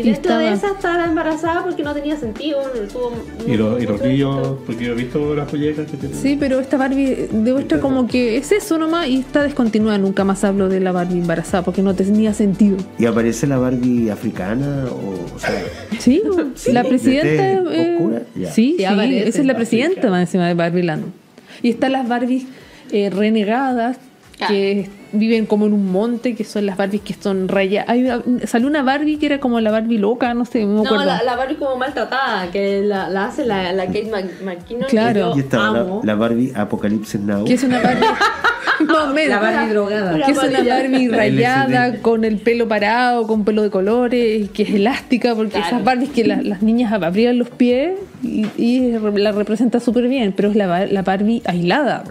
Y 0.00 0.08
Y 0.08 0.12
dentro 0.12 0.38
de 0.38 0.52
estaba- 0.52 0.72
esa 0.72 0.76
estaba 0.78 1.04
embarazada 1.04 1.62
porque 1.64 1.82
no 1.82 1.92
tenía 1.94 2.16
sentido. 2.16 2.58
tuvo 2.92 3.12
Y, 3.46 3.56
los- 3.56 3.82
y 3.82 3.86
los 3.86 4.00
niños, 4.02 4.56
porque 4.66 4.84
yo 4.84 4.92
he 4.92 4.94
visto 4.96 5.34
las 5.34 5.52
muñecas 5.52 5.90
que 5.90 5.96
tienen. 5.96 6.18
Sí, 6.18 6.36
pero 6.40 6.58
esta 6.60 6.76
Barbie 6.76 7.28
demuestra 7.30 7.80
como 7.80 8.06
que 8.06 8.36
es 8.36 8.50
eso 8.52 8.78
nomás 8.78 9.08
y 9.08 9.20
está 9.20 9.42
descontinuada. 9.42 9.98
Nunca 9.98 10.24
más 10.24 10.42
hablo 10.44 10.68
de 10.68 10.80
la 10.80 10.92
Barbie 10.92 11.18
embarazada 11.20 11.62
porque 11.64 11.82
no 11.82 11.94
tenía 11.94 12.32
sentido. 12.34 12.76
¿Y 12.98 13.06
aparece 13.06 13.46
la 13.46 13.58
Barbie 13.58 14.10
africana? 14.10 14.86
O, 14.90 15.34
o 15.36 15.38
sea, 15.38 15.62
Sí, 15.98 16.22
la 16.72 16.82
¿De 16.82 16.88
presidenta. 16.88 17.24
tez 17.28 17.78
eh, 17.78 17.96
oscura? 17.96 18.22
Sí, 18.34 18.44
Sí, 18.52 18.76
sí, 18.78 18.84
esa 18.84 19.40
es 19.40 19.46
la 19.46 19.54
presidenta 19.56 20.10
más 20.10 20.20
encima 20.22 20.46
de 20.48 20.54
Barbie 20.54 20.82
Land. 20.82 21.04
Y 21.62 21.70
están 21.70 21.92
las 21.92 22.08
Barbies 22.08 22.44
eh, 22.92 23.10
renegadas 23.10 23.98
que 24.48 24.88
viven 25.12 25.46
como 25.46 25.66
en 25.66 25.72
un 25.72 25.90
monte, 25.90 26.34
que 26.34 26.44
son 26.44 26.66
las 26.66 26.76
Barbies 26.76 27.02
que 27.02 27.14
son 27.14 27.48
rayadas. 27.48 27.88
Hay- 27.88 28.08
Salió 28.46 28.68
una 28.68 28.82
Barbie 28.82 29.18
que 29.18 29.26
era 29.26 29.40
como 29.40 29.60
la 29.60 29.70
Barbie 29.70 29.98
loca, 29.98 30.32
no 30.34 30.44
sé, 30.44 30.64
no 30.64 30.82
me 30.84 30.90
No, 30.90 31.04
la, 31.04 31.22
la 31.22 31.36
Barbie 31.36 31.56
como 31.56 31.76
maltratada, 31.76 32.50
que 32.50 32.82
la, 32.82 33.08
la 33.08 33.26
hace 33.26 33.44
la, 33.44 33.72
la 33.72 33.86
Kate 33.86 34.10
Mc- 34.10 34.42
McKinnon. 34.44 34.88
Claro. 34.88 35.32
Y 35.34 35.38
yo 35.38 35.40
estaba 35.44 35.70
la, 35.72 35.80
amo. 35.80 36.00
la 36.04 36.14
Barbie 36.14 36.52
Apocalipsis 36.54 37.20
Now. 37.20 37.44
Que 37.44 37.54
es 37.54 37.62
una 37.64 37.80
Barbie. 37.80 38.06
no, 39.06 39.14
menos. 39.14 39.28
La 39.30 39.38
Barbie 39.40 39.72
drogada. 39.72 40.26
Que 40.26 40.32
es 40.32 40.38
una 40.38 40.62
Barbie 40.64 41.08
rayada, 41.08 41.98
con 42.02 42.24
el 42.24 42.38
pelo 42.38 42.68
parado, 42.68 43.26
con 43.26 43.44
pelo 43.44 43.62
de 43.62 43.70
colores, 43.70 44.50
que 44.50 44.62
es 44.64 44.70
elástica, 44.70 45.34
porque 45.34 45.52
Claro. 45.52 45.66
esas 45.66 45.84
Barbies 45.84 46.10
que 46.10 46.24
la- 46.24 46.42
las 46.42 46.62
niñas 46.62 46.92
abrían 46.92 47.38
los 47.38 47.50
pies 47.50 47.92
y, 48.22 48.46
y 48.56 48.92
la 49.14 49.32
representa 49.32 49.80
súper 49.80 50.08
bien, 50.08 50.32
pero 50.36 50.50
es 50.50 50.56
la, 50.56 50.66
Bar- 50.66 50.90
la 50.92 51.02
Barbie 51.02 51.42
aislada. 51.44 52.04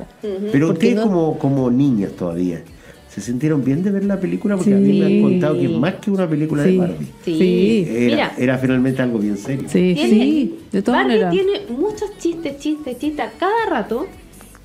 Pero 0.52 0.72
ustedes 0.72 0.96
no- 0.96 1.04
como, 1.04 1.38
como 1.40 1.70
niñas 1.72 2.12
todavía, 2.14 2.62
¿se 3.10 3.22
sintieron 3.22 3.64
bien 3.64 3.84
de 3.84 3.92
ver 3.92 4.06
la 4.06 4.20
película? 4.20 4.56
Porque 4.56 4.74
a 4.74 4.78
mí 4.78 5.00
me 5.00 5.06
han 5.06 5.12
Sí. 5.12 5.22
contado 5.22 5.56
que 5.60 5.66
es 5.66 5.72
más 5.72 5.96
que 5.96 6.12
una 6.12 6.28
película 6.30 6.64
Sí. 6.64 6.72
de 6.72 6.78
Barbie. 6.78 7.08
Sí. 7.26 7.38
Sí. 7.38 7.88
Era, 7.90 8.06
Mira. 8.16 8.32
era 8.38 8.58
finalmente 8.58 9.02
algo 9.02 9.20
bien 9.20 9.38
serio. 9.38 9.68
Sí, 9.68 9.94
Tiene- 9.96 10.10
sí, 10.10 10.60
de 10.72 10.82
todas 10.82 11.02
Barbie 11.02 11.24
maneras. 11.24 11.32
tiene 11.34 11.80
muchos 11.80 12.18
chistes, 12.20 12.58
chistes, 12.60 12.98
chistes 13.00 13.26
a 13.26 13.32
cada 13.40 13.66
rato. 13.70 14.06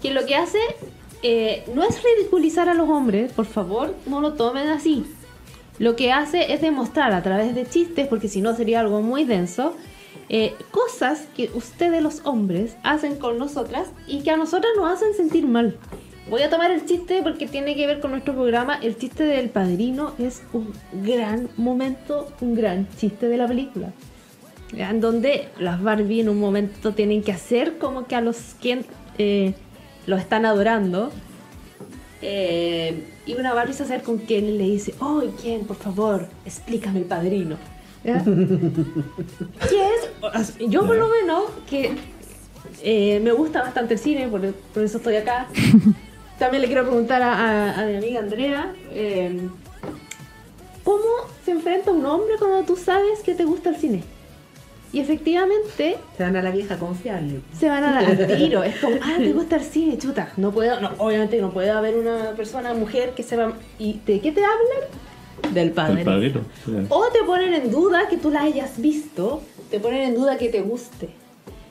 Que 0.03 0.11
lo 0.13 0.27
que 0.27 0.35
hace 0.35 0.59
eh, 1.27 1.65
no 1.75 1.83
es 1.83 2.03
ridiculizar 2.03 2.69
a 2.69 2.75
los 2.75 2.87
hombres, 2.87 3.33
por 3.33 3.47
favor, 3.47 3.95
no 4.05 4.21
lo 4.21 4.35
tomen 4.35 4.69
así. 4.69 5.07
Lo 5.79 5.97
que 5.97 6.13
hace 6.13 6.53
es 6.53 6.61
demostrar 6.61 7.15
a 7.15 7.23
través 7.23 7.55
de 7.55 7.67
chistes, 7.67 8.07
porque 8.09 8.29
si 8.29 8.43
no 8.43 8.55
sería 8.55 8.81
algo 8.81 9.01
muy 9.01 9.25
denso, 9.25 9.75
eh, 10.29 10.55
cosas 10.71 11.27
que 11.35 11.51
ustedes 11.55 12.03
los 12.03 12.21
hombres 12.25 12.77
hacen 12.83 13.17
con 13.17 13.39
nosotras 13.39 13.89
y 14.07 14.21
que 14.21 14.33
a 14.33 14.37
nosotras 14.37 14.71
nos 14.77 14.93
hacen 14.93 15.15
sentir 15.15 15.47
mal. 15.47 15.79
Voy 16.29 16.43
a 16.43 16.51
tomar 16.51 16.71
el 16.71 16.85
chiste 16.85 17.23
porque 17.23 17.47
tiene 17.47 17.75
que 17.75 17.87
ver 17.87 18.01
con 18.01 18.11
nuestro 18.11 18.35
programa. 18.35 18.77
El 18.77 18.99
chiste 18.99 19.25
del 19.25 19.49
padrino 19.49 20.13
es 20.19 20.43
un 20.53 20.75
gran 21.03 21.49
momento, 21.57 22.29
un 22.43 22.55
gran 22.55 22.87
chiste 22.99 23.29
de 23.29 23.39
la 23.39 23.49
película. 23.49 23.95
En 24.77 25.01
donde 25.01 25.49
las 25.59 25.83
Barbie 25.83 26.21
en 26.21 26.29
un 26.29 26.39
momento 26.39 26.93
tienen 26.93 27.23
que 27.23 27.33
hacer 27.33 27.79
como 27.79 28.07
que 28.07 28.15
a 28.15 28.21
los 28.21 28.57
eh, 29.17 29.55
lo 30.07 30.17
están 30.17 30.47
adorando. 30.47 31.11
Eh, 32.23 33.05
y 33.27 33.35
una 33.35 33.53
Barbie 33.55 33.75
se 33.75 33.83
acerca 33.83 34.05
con 34.07 34.19
quien 34.19 34.47
y 34.47 34.53
le 34.59 34.65
dice, 34.65 34.95
oh, 35.01 35.23
¿quién? 35.41 35.67
Por 35.67 35.77
favor, 35.77 36.27
explícame 36.47 37.01
el 37.01 37.05
padrino. 37.05 37.57
¿Ya? 38.03 38.23
¿Qué 39.69 39.87
es? 39.87 40.59
Yo 40.69 40.87
por 40.87 40.97
lo 40.97 41.09
menos, 41.09 41.45
que 41.69 41.93
eh, 42.83 43.21
me 43.21 43.33
gusta 43.33 43.63
bastante 43.63 43.95
el 43.95 44.01
cine, 44.01 44.29
por, 44.29 44.41
por 44.53 44.83
eso 44.83 44.99
estoy 44.99 45.17
acá. 45.17 45.49
También 46.39 46.63
le 46.63 46.67
quiero 46.67 46.83
preguntar 46.85 47.23
a, 47.23 47.33
a- 47.35 47.81
a 47.83 47.87
mi 47.87 47.97
amiga 47.97 48.21
Andrea, 48.21 48.73
eh, 48.91 49.49
¿cómo 50.83 51.03
se 51.45 51.53
enfrenta 51.53 51.93
un 51.93 52.05
hombre 52.05 52.35
cuando 52.39 52.63
tú 52.65 52.77
sabes 52.77 53.21
que 53.21 53.35
te 53.35 53.45
gusta 53.45 53.71
el 53.71 53.77
cine? 53.77 54.03
Y 54.95 55.01
efectivamente 55.01 55.97
Se 56.17 56.23
van 56.23 56.37
a 56.37 56.43
la 56.43 56.51
vieja 56.51 56.79
confiable. 56.79 57.41
se 57.59 57.69
van 57.69 57.83
a 57.85 57.99
al 58.07 58.27
tiro. 58.37 58.63
Es 58.63 58.77
como, 58.77 58.97
ah, 59.03 59.17
te 59.19 59.33
gusta 59.33 59.57
el 59.57 59.63
cine, 59.65 59.99
chuta. 59.99 60.29
No 60.37 60.53
puedo, 60.53 60.81
no, 60.81 60.91
obviamente 60.99 61.41
no 61.41 61.51
puede 61.51 61.71
haber 61.71 61.97
una 61.97 62.31
persona, 62.37 62.73
mujer, 62.75 63.11
que 63.17 63.23
se 63.25 63.37
va. 63.37 63.53
¿Y 63.79 63.99
de 64.07 64.21
qué 64.21 64.31
te 64.33 64.43
hablan? 64.45 65.53
Del 65.53 65.73
padre. 65.73 66.01
El 66.01 66.05
padrino. 66.07 66.41
sí. 66.65 66.73
O 66.89 67.07
te 67.13 67.25
ponen 67.25 67.53
en 67.55 67.71
duda 67.71 68.09
que 68.09 68.17
tú 68.17 68.31
la 68.31 68.43
hayas 68.43 68.81
visto, 68.81 69.43
te 69.71 69.81
ponen 69.81 70.03
en 70.03 70.15
duda 70.15 70.39
que 70.39 70.49
te 70.49 70.61
guste. 70.63 71.09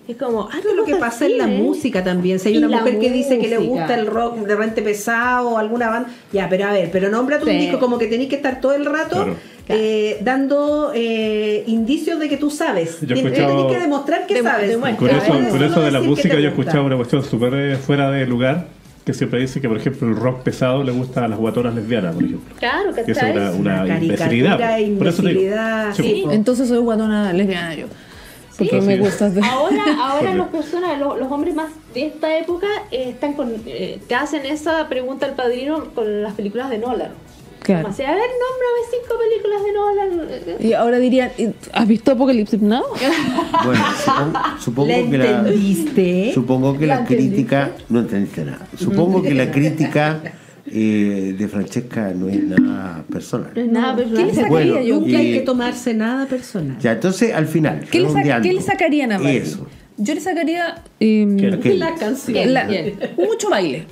Es 0.06 0.18
como, 0.18 0.50
ah, 0.52 0.60
es 0.60 0.66
lo 0.76 0.84
que 0.84 0.98
pasa 0.98 1.26
en 1.28 1.38
la 1.38 1.48
música 1.48 2.04
también. 2.04 2.38
Si 2.38 2.50
hay 2.50 2.58
una 2.58 2.68
la 2.68 2.78
mujer 2.82 3.00
que 3.00 3.10
dice 3.10 3.40
que 3.40 3.48
le 3.48 3.58
gusta 3.58 3.96
el 3.96 4.06
rock 4.06 4.36
de 4.40 4.54
repente 4.54 4.82
pesado 4.82 5.52
o 5.52 5.58
alguna 5.58 5.90
banda, 5.90 6.10
ya, 6.34 6.50
pero 6.50 6.66
a 6.66 6.74
ver, 6.74 6.90
pero 6.92 7.10
nómbrate 7.10 7.46
un 7.46 7.52
Sí. 7.52 7.58
disco 7.58 7.80
como 7.80 7.98
que 7.98 8.08
tenés 8.08 8.28
que 8.28 8.36
estar 8.36 8.60
todo 8.60 8.74
el 8.74 8.86
rato 8.86 9.38
Claro. 9.66 9.82
eh, 9.82 10.18
dando 10.22 10.92
eh, 10.94 11.64
indicios 11.68 12.20
de 12.20 12.28
que 12.30 12.38
tú 12.38 12.50
sabes. 12.50 13.00
Yo 13.02 13.16
he 13.16 13.20
Tien- 13.20 13.28
escuchado- 13.28 13.68
Tenés 13.68 13.78
que 13.78 13.82
demostrar 13.84 14.28
que 14.28 14.42
sabes. 14.44 14.70
demuestra. 14.70 14.98
Con 14.98 15.10
eso, 15.10 15.50
con 15.52 15.64
eso 15.64 15.76
no 15.80 15.82
de 15.86 15.92
la 15.92 16.02
música 16.02 16.34
yo 16.36 16.48
he 16.48 16.48
escuchado 16.50 16.86
una 16.86 16.96
cuestión 16.98 17.24
súper 17.24 17.54
eh, 17.54 17.76
fuera 17.78 18.12
de 18.12 18.26
lugar 18.26 18.68
que 19.06 19.14
siempre 19.14 19.40
dice 19.40 19.60
que, 19.60 19.68
por 19.68 19.78
ejemplo, 19.78 20.08
el 20.08 20.16
rock 20.16 20.44
pesado 20.44 20.82
le 20.84 20.92
gusta 20.94 21.26
a 21.26 21.28
las 21.28 21.38
guatonas 21.38 21.76
lesbianas, 21.76 22.16
por 22.16 22.24
ejemplo. 22.24 22.56
Claro, 22.58 22.94
Que 22.94 23.02
eso 23.12 23.26
es 23.26 23.36
una, 23.36 23.52
una 23.52 23.84
Una 23.84 24.00
imbecilidad. 24.00 24.58
caricatura, 24.60 24.98
Por 24.98 25.08
eso 25.08 25.22
te 25.24 25.28
digo. 25.30 25.42
imbecilidad, 25.42 25.94
Sí, 25.96 26.04
sí. 26.04 26.22
pues. 26.24 26.36
Entonces 26.36 26.68
soy 26.70 26.78
guatona 26.80 27.34
lesbiana 27.34 27.76
yo. 27.76 27.88
Porque 28.58 28.82
Sí. 28.82 28.88
me 28.88 28.98
gusta. 28.98 29.30
de- 29.30 29.42
Ahora, 29.44 29.84
ahora 30.00 30.48
personas, 30.52 31.00
los, 31.00 31.20
los 31.20 31.32
hombres 31.32 31.56
más 31.56 31.72
de 31.94 32.06
esta 32.06 32.38
época 32.38 32.68
eh, 32.92 33.10
están 33.10 33.34
con, 33.34 33.52
eh, 33.66 34.00
te 34.08 34.14
hacen 34.16 34.46
esa 34.46 34.88
pregunta 34.88 35.26
al 35.26 35.34
padrino 35.34 35.86
con 35.96 36.22
las 36.22 36.34
películas 36.34 36.70
de 36.70 36.78
Nolan. 36.78 37.12
Claro. 37.64 37.84
Como 37.84 37.94
así, 37.94 38.04
a 38.04 38.12
ver, 38.12 38.20
nómbrame 38.20 38.82
cinco 38.92 39.16
películas 39.20 39.64
de 39.64 39.72
Nolan. 39.74 40.60
Y 40.60 40.74
ahora 40.74 41.00
dirían, 41.00 41.32
¿has 41.72 41.88
visto 41.88 42.12
Apocalipsis 42.12 42.62
Now? 42.62 42.84
Bueno, 43.66 43.82
supongo, 44.60 44.90
¿La 44.90 45.10
que 45.10 45.18
la, 45.18 45.40
entendiste? 45.40 46.32
supongo 46.34 46.78
que 46.78 46.86
¿La 46.88 47.00
la 47.02 47.06
crítica. 47.06 47.72
No 47.90 48.00
entendiste 48.02 48.44
nada. 48.46 48.68
Supongo 48.78 49.22
que 49.22 49.34
la 49.34 49.50
crítica 49.52 50.22
eh, 50.66 51.36
de 51.38 51.48
Francesca 51.48 52.12
no 52.16 52.28
es 52.30 52.44
nada 52.44 53.04
personal. 53.12 53.52
No 53.56 53.62
es 53.62 53.70
nada 53.70 53.96
¿Qué 53.96 54.02
le 54.04 54.08
personal. 54.10 54.36
sacaría 54.36 54.50
Bueno, 54.74 54.82
yo? 54.82 55.00
Nunca 55.00 55.18
hay 55.20 55.34
que 55.34 55.42
tomarse 55.42 55.94
nada 55.94 56.26
personal. 56.26 56.78
Ya, 56.80 56.92
entonces 56.94 57.34
al 57.34 57.48
final. 57.48 57.86
¿Qué 57.90 58.00
le, 58.02 58.08
qué 58.42 58.54
le 58.54 58.62
sacarían 58.62 59.12
a? 59.14 59.32
Eso. 59.32 59.68
Yo 59.98 60.16
le 60.16 60.22
sacaría 60.22 60.82
¿Qué? 61.00 61.54
Ok. 61.58 61.66
La 61.78 61.96
canción. 61.96 62.54
la- 62.54 62.68
mucho 63.18 63.50
baile. 63.50 63.86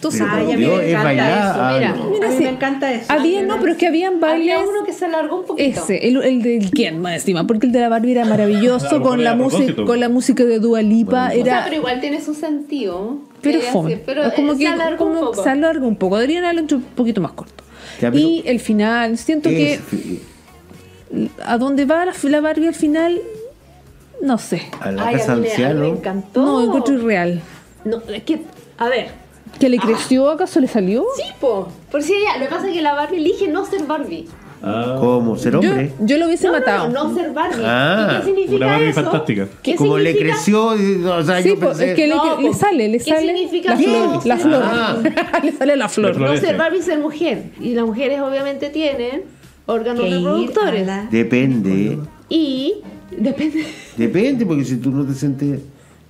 A 0.00 0.36
mí 0.44 0.56
Dios, 0.56 0.78
me 0.78 0.84
es 0.84 0.90
encanta 0.90 1.02
bailar. 1.04 1.30
eso, 1.50 1.60
ah, 1.62 1.72
mira. 1.78 1.96
Mira, 2.10 2.26
a 2.26 2.30
mí 2.30 2.36
sí. 2.36 2.42
me 2.44 2.48
encanta 2.50 2.92
eso. 2.92 3.12
había, 3.12 3.42
no, 3.42 3.58
pero 3.60 3.72
es 3.72 3.78
que 3.78 3.86
habían 3.88 4.20
bailes. 4.20 4.54
Había 4.56 4.68
uno 4.68 4.84
que 4.84 4.92
se 4.92 5.04
alargó 5.06 5.40
un 5.40 5.44
poquito. 5.46 5.80
Ese, 5.80 6.08
el, 6.08 6.22
el 6.22 6.42
del 6.42 6.70
quién 6.70 7.00
más 7.00 7.14
encima, 7.14 7.46
porque 7.46 7.66
el 7.66 7.72
de 7.72 7.80
la 7.80 7.88
Barbie 7.88 8.12
era 8.12 8.24
maravilloso 8.26 9.02
con 9.02 9.24
la 9.24 9.30
era 9.30 9.38
música 9.38 9.84
con 9.84 10.00
la 10.00 10.08
música 10.08 10.44
de 10.44 10.58
Dua 10.60 10.82
Lipa, 10.82 11.26
Bueno, 11.28 11.42
O 11.42 11.44
sea, 11.44 11.54
era 11.56 11.64
pero 11.64 11.76
igual 11.76 12.00
tiene 12.00 12.20
su 12.20 12.34
sentido. 12.34 13.18
pero 13.42 13.60
fome. 13.60 13.96
Pero 14.04 14.22
Es 14.22 14.34
como 14.34 14.52
eh, 14.52 14.56
que 14.58 14.62
se 14.66 14.68
alargó 14.68 15.04
un 15.04 15.14
como 15.14 15.26
poco. 15.30 15.42
se 15.42 15.50
alarga 15.50 15.86
un 15.86 15.96
poco, 15.96 16.16
deberían 16.16 16.44
haberlo 16.44 16.62
hecho 16.62 16.76
un 16.76 16.82
poquito 16.82 17.20
más 17.20 17.32
corto. 17.32 17.64
Ya, 18.00 18.10
y 18.14 18.42
el 18.46 18.60
final, 18.60 19.18
siento 19.18 19.48
que 19.48 19.80
a 21.44 21.58
dónde 21.58 21.84
va 21.86 22.04
la, 22.04 22.12
la 22.22 22.40
Barbie 22.40 22.68
al 22.68 22.74
final 22.74 23.20
no 24.22 24.36
sé. 24.38 24.62
a 24.80 24.90
la 24.92 25.06
Ay, 25.06 25.16
casa 25.16 25.32
a 25.32 25.36
mí, 25.36 25.42
me, 25.42 25.48
a 25.48 25.50
mí 25.58 25.64
me 25.64 25.64
anciano. 25.70 25.84
encantó. 25.86 26.42
No, 26.42 26.64
encuentro 26.64 26.94
irreal. 26.94 27.40
No, 27.84 28.02
es 28.12 28.22
que, 28.24 28.42
a 28.76 28.88
ver, 28.88 29.08
¿Que 29.58 29.68
le 29.68 29.78
creció 29.78 30.28
acaso 30.30 30.60
le 30.60 30.68
salió? 30.68 31.04
sí, 31.16 31.22
po. 31.40 31.68
Por 31.90 32.02
si 32.02 32.14
ella, 32.14 32.36
lo 32.38 32.44
que 32.44 32.50
pasa 32.50 32.68
es 32.68 32.74
que 32.74 32.82
la 32.82 32.94
Barbie 32.94 33.16
elige 33.18 33.48
no 33.48 33.64
ser 33.64 33.82
Barbie. 33.84 34.26
Ah, 34.60 34.96
¿Cómo? 34.98 35.36
¿Ser 35.36 35.54
hombre? 35.54 35.92
yo 36.00 36.18
lo 36.18 36.26
hubiese 36.26 36.46
No, 36.48 36.54
no, 36.54 36.58
matado. 36.58 36.88
no, 36.88 37.04
no 37.10 37.14
ser 37.14 37.32
Barbie. 37.32 37.62
Ah, 37.64 38.08
¿Y 38.10 38.18
qué 38.18 38.24
significa 38.24 38.56
una 38.56 38.66
Barbie 38.66 38.88
eso? 38.88 39.02
fantástica. 39.02 39.48
¿Qué 39.62 39.76
Como 39.76 39.98
le 39.98 40.18
creció, 40.18 40.66
o 40.66 41.22
sea, 41.22 41.42
Sí, 41.42 41.48
yo 41.50 41.58
pensé. 41.60 41.90
es 41.90 41.94
que 41.96 42.06
le, 42.08 42.16
No, 42.16 42.40
le 42.40 42.54
sale, 42.54 42.88
le 42.88 42.98
¿qué 42.98 43.04
sale 43.04 43.26
significa 43.34 43.70
la 43.70 43.76
flor, 43.76 44.08
no 44.08 44.20
la 44.24 44.36
ser 44.36 44.46
flor. 44.46 44.62
Ah. 44.64 44.96
le 45.44 45.52
sale 45.52 45.76
la 45.76 45.88
flor. 45.88 46.20
La. 46.20 46.28
No 46.32 46.36
ser. 46.36 46.56
Barbie, 46.56 46.82
ser 46.82 46.98
mujer. 46.98 47.44
Y 47.60 47.74
las 47.74 47.86
mujeres 47.86 48.20
obviamente 48.20 48.68
tienen 48.70 49.22
órganos 49.66 50.10
reproductores. 50.10 50.84
la- 50.86 51.04
Depende, 51.08 51.98
Y 52.28 52.74
depende. 53.16 53.64
depende, 53.96 54.44
porque 54.44 54.64
si 54.64 54.76
tú 54.78 54.90
no 54.90 55.04
te 55.06 55.14
sientes 55.14 55.60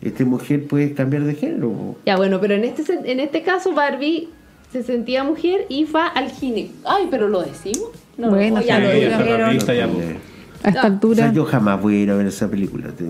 este 0.01 0.25
mujer, 0.25 0.67
puedes 0.67 0.95
cambiar 0.95 1.25
de 1.25 1.35
género. 1.35 1.97
Ya 2.07 2.17
bueno, 2.17 2.41
pero 2.41 2.55
en 2.55 2.65
este 2.65 2.83
sen- 2.85 3.03
en 3.05 3.21
este 3.21 3.43
caso 3.43 3.73
Barbie 3.73 4.29
se 4.73 4.83
sentía 4.83 5.25
mujer 5.25 5.67
y 5.69 5.85
fue 5.87 6.03
al 6.15 6.31
gine. 6.31 6.71
Ay, 6.85 7.09
pero 7.11 7.29
lo 7.29 7.43
decimos. 7.43 7.89
No, 8.17 8.31
Bueno, 8.31 8.61
ya 8.61 8.77
sí, 8.77 8.83
lo. 8.83 8.89
Eh, 8.91 10.17
A 10.65 10.69
esta 10.71 10.81
Ah. 10.81 10.85
O 10.85 10.87
altura. 10.87 11.17
sea, 11.17 11.33
yo 11.33 11.45
jamás 11.45 11.81
voy 11.81 11.97
a 11.97 11.99
ir 12.01 12.11
a 12.11 12.17
ver 12.17 12.27
esa 12.27 12.49
película. 12.51 12.89
te- 12.91 13.05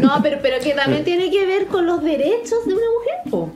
No, 0.00 0.20
pero, 0.22 0.38
pero 0.42 0.56
que 0.62 0.72
también 0.74 1.02
tiene 1.02 1.30
que 1.30 1.46
ver 1.46 1.66
con 1.66 1.86
los 1.86 2.02
derechos 2.02 2.66
de 2.66 2.74
una 2.74 2.82
mujer, 2.98 3.30
po. 3.30 3.52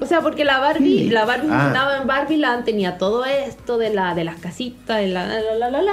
O 0.00 0.06
sea, 0.06 0.22
porque 0.22 0.44
la 0.46 0.58
Barbie, 0.58 1.00
Sí. 1.04 1.10
la 1.10 1.26
Barbie 1.26 1.50
Ah. 1.52 1.66
estaba 1.68 1.98
en 1.98 2.06
Barbie 2.06 2.38
Land 2.38 2.64
tenía 2.64 2.96
todo 2.96 3.26
esto 3.26 3.76
de 3.76 3.90
la 3.92 4.14
de 4.14 4.24
las 4.24 4.36
casitas, 4.40 4.98
de 5.00 5.08
la 5.08 5.26
la 5.26 5.54
la 5.58 5.70
la 5.70 5.82
la. 5.82 5.92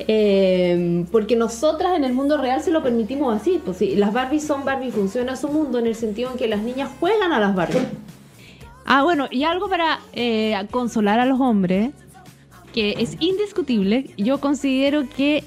Eh, 0.00 1.04
porque 1.10 1.34
nosotras 1.34 1.96
en 1.96 2.04
el 2.04 2.12
mundo 2.12 2.36
real 2.36 2.62
se 2.62 2.70
lo 2.70 2.82
permitimos 2.82 3.34
así, 3.34 3.60
pues 3.64 3.78
sí, 3.78 3.96
las 3.96 4.12
Barbies 4.12 4.44
son 4.44 4.64
Barbie, 4.64 4.92
funciona 4.92 5.34
su 5.34 5.48
mundo 5.48 5.78
en 5.78 5.86
el 5.86 5.96
sentido 5.96 6.30
en 6.30 6.36
que 6.36 6.46
las 6.46 6.62
niñas 6.62 6.90
juegan 7.00 7.32
a 7.32 7.40
las 7.40 7.54
Barbies. 7.54 7.82
Ah, 8.84 9.02
bueno, 9.02 9.26
y 9.30 9.44
algo 9.44 9.68
para 9.68 10.00
eh, 10.12 10.56
consolar 10.70 11.20
a 11.20 11.26
los 11.26 11.40
hombres, 11.40 11.90
que 12.72 12.94
es 12.98 13.16
indiscutible. 13.20 14.10
Yo 14.16 14.40
considero 14.40 15.08
que 15.08 15.44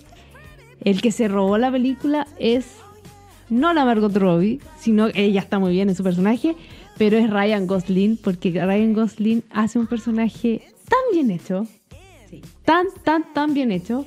el 0.83 1.01
que 1.01 1.11
se 1.11 1.27
robó 1.27 1.57
la 1.57 1.71
película 1.71 2.27
es 2.37 2.65
no 3.49 3.73
la 3.73 3.85
Margot 3.85 4.15
Robbie, 4.15 4.59
sino 4.79 5.07
ella 5.13 5.41
está 5.41 5.59
muy 5.59 5.71
bien 5.73 5.89
en 5.89 5.95
su 5.95 6.03
personaje, 6.03 6.55
pero 6.97 7.17
es 7.17 7.29
Ryan 7.29 7.67
Gosling, 7.67 8.17
porque 8.17 8.51
Ryan 8.51 8.93
Gosling 8.93 9.43
hace 9.51 9.79
un 9.79 9.87
personaje 9.87 10.61
tan 10.87 10.99
bien 11.11 11.31
hecho, 11.31 11.67
tan, 12.63 12.87
tan, 13.03 13.33
tan 13.33 13.53
bien 13.53 13.71
hecho. 13.71 14.05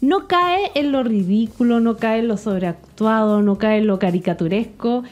No 0.00 0.28
cae 0.28 0.70
en 0.74 0.92
lo 0.92 1.02
ridículo, 1.02 1.80
no 1.80 1.96
cae 1.96 2.20
en 2.20 2.28
lo 2.28 2.36
sobreactuado, 2.36 3.42
no 3.42 3.58
cae 3.58 3.78
en 3.78 3.88
lo 3.88 3.98
caricaturesco. 3.98 5.02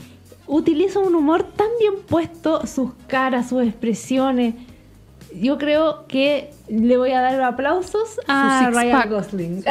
Utiliza 0.46 1.00
un 1.00 1.16
humor 1.16 1.42
tan 1.42 1.66
bien 1.80 1.94
puesto, 2.06 2.64
sus 2.68 2.92
caras, 3.08 3.48
sus 3.48 3.62
expresiones. 3.64 4.54
Yo 5.40 5.58
creo 5.58 6.06
que 6.08 6.50
le 6.68 6.96
voy 6.96 7.12
a 7.12 7.20
dar 7.20 7.40
aplausos 7.42 8.18
a 8.26 8.70
Ryan 8.72 9.00
pack. 9.02 9.10
Gosling. 9.10 9.64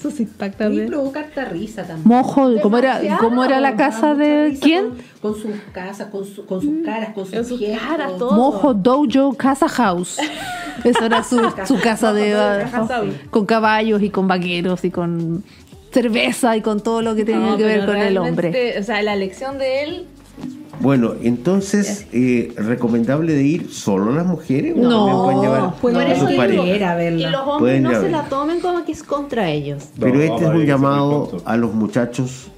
Su 0.00 0.10
six 0.10 0.30
pack 0.38 0.52
Y 0.54 0.56
también. 0.56 0.86
provoca 0.86 1.20
harta 1.20 1.44
risa 1.46 1.82
también. 1.84 2.06
Mojo, 2.08 2.50
¿cómo 2.62 2.78
era, 2.78 3.00
cómo 3.18 3.44
era 3.44 3.60
la 3.60 3.74
casa 3.76 4.14
de 4.14 4.56
quién? 4.60 4.90
Con, 5.20 5.32
con 5.32 5.42
sus 5.42 5.50
casas, 5.72 6.08
con, 6.08 6.24
su- 6.24 6.46
con 6.46 6.60
sus 6.60 6.84
caras, 6.84 7.12
con 7.14 7.24
sus, 7.26 7.34
Con 7.34 7.44
sus 7.44 7.58
gestos. 7.60 7.82
caras, 7.88 8.12
todo. 8.18 8.32
Mojo 8.36 8.72
Dojo 8.74 9.34
Casa 9.34 9.68
House. 9.68 10.18
Esa 10.84 11.06
era 11.06 11.24
su, 11.24 11.40
su 11.66 11.78
casa 11.80 12.12
de 12.12 12.66
con 13.30 13.46
caballos 13.46 14.02
y 14.02 14.10
con 14.10 14.28
vaqueros 14.28 14.84
y 14.84 14.90
con 14.90 15.42
cerveza 15.92 16.56
y 16.56 16.60
con 16.60 16.80
todo 16.80 17.00
lo 17.02 17.14
que 17.14 17.24
tenía 17.24 17.50
No, 17.52 17.56
que 17.56 17.62
ver 17.64 17.86
con 17.86 17.96
el 17.96 18.18
hombre. 18.18 18.76
O 18.78 18.82
sea, 18.82 19.00
la 19.02 19.14
elección 19.14 19.58
de 19.58 19.82
él. 19.84 20.06
Bueno, 20.80 21.14
entonces, 21.22 22.06
eh, 22.12 22.52
¿recomendable 22.56 23.32
de 23.32 23.42
ir 23.44 23.70
solo 23.72 24.12
las 24.12 24.26
mujeres? 24.26 24.74
¿O 24.76 24.80
No, 24.80 24.90
también 25.06 25.22
pueden 25.24 25.40
llevar 25.40 25.74
pueden 25.80 25.98
a 26.00 26.08
ir 26.10 26.16
sus 26.20 26.32
parejas? 26.32 26.82
a 26.90 26.94
verla. 26.96 27.28
Y 27.28 27.30
los 27.30 27.40
hombres 27.42 27.58
Pueden 27.60 27.82
no 27.84 27.90
a 27.90 28.00
se 28.00 28.10
la 28.10 28.22
tomen 28.24 28.60
como 28.60 28.84
que 28.84 28.92
es 28.92 29.02
contra 29.02 29.48
ellos. 29.50 29.84
Pero 29.98 30.14
No, 30.16 30.20
este 30.22 30.44
es 30.44 30.50
un 30.50 30.66
llamado 30.66 31.42
a 31.44 31.56
los 31.56 31.72
muchachos 31.74 32.48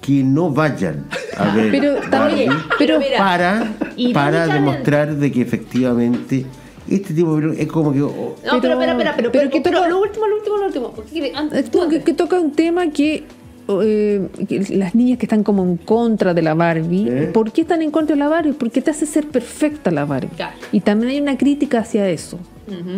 que 0.00 0.22
no 0.24 0.50
vayan 0.50 1.06
a 1.38 1.54
ver 1.54 1.70
Pero 1.70 1.94
también, 2.10 2.50
Barbie 2.50 2.64
pero 2.78 2.98
mira, 2.98 3.16
para, 3.18 3.72
y 3.96 4.12
para 4.12 4.46
demostrar 4.48 5.14
de 5.14 5.32
que 5.32 5.40
efectivamente 5.40 6.44
este 6.90 7.14
tipo 7.14 7.36
de 7.36 7.62
es 7.62 7.68
como 7.68 7.90
que 7.94 8.02
oh, 8.02 8.34
No, 8.44 8.60
pero, 8.60 8.74
espera, 8.74 8.92
espera, 8.92 9.14
pero, 9.16 9.32
pero 9.32 9.32
pero, 9.32 9.50
que 9.50 9.60
pero 9.62 9.76
toca- 9.78 9.88
lo 9.88 10.02
último, 10.02 10.26
lo 10.26 10.36
último, 10.36 10.56
lo 10.58 10.66
último. 10.66 10.90
¿Por 10.90 11.04
qué 11.06 11.10
quiere- 11.12 11.32
antes- 11.34 11.64
Es 11.64 11.70
como 11.70 11.88
que, 11.88 12.02
que 12.02 12.12
toca 12.12 12.38
un 12.38 12.52
tema 12.52 12.90
que, 12.90 13.24
eh, 13.68 14.28
las 14.70 14.94
niñas 14.94 15.18
que 15.18 15.26
están 15.26 15.42
como 15.42 15.62
en 15.62 15.76
contra 15.76 16.34
de 16.34 16.42
la 16.42 16.54
Barbie, 16.54 17.08
¿Eh? 17.08 17.30
¿por 17.32 17.52
qué 17.52 17.62
están 17.62 17.82
en 17.82 17.90
contra 17.90 18.14
de 18.16 18.20
la 18.20 18.28
Barbie? 18.28 18.52
Porque 18.52 18.80
te 18.82 18.90
hace 18.90 19.06
ser 19.06 19.26
perfecta 19.26 19.90
la 19.90 20.04
Barbie. 20.04 20.28
Claro. 20.36 20.56
Y 20.72 20.80
también 20.80 21.10
hay 21.12 21.20
una 21.20 21.36
crítica 21.38 21.78
hacia 21.80 22.08
eso. 22.08 22.38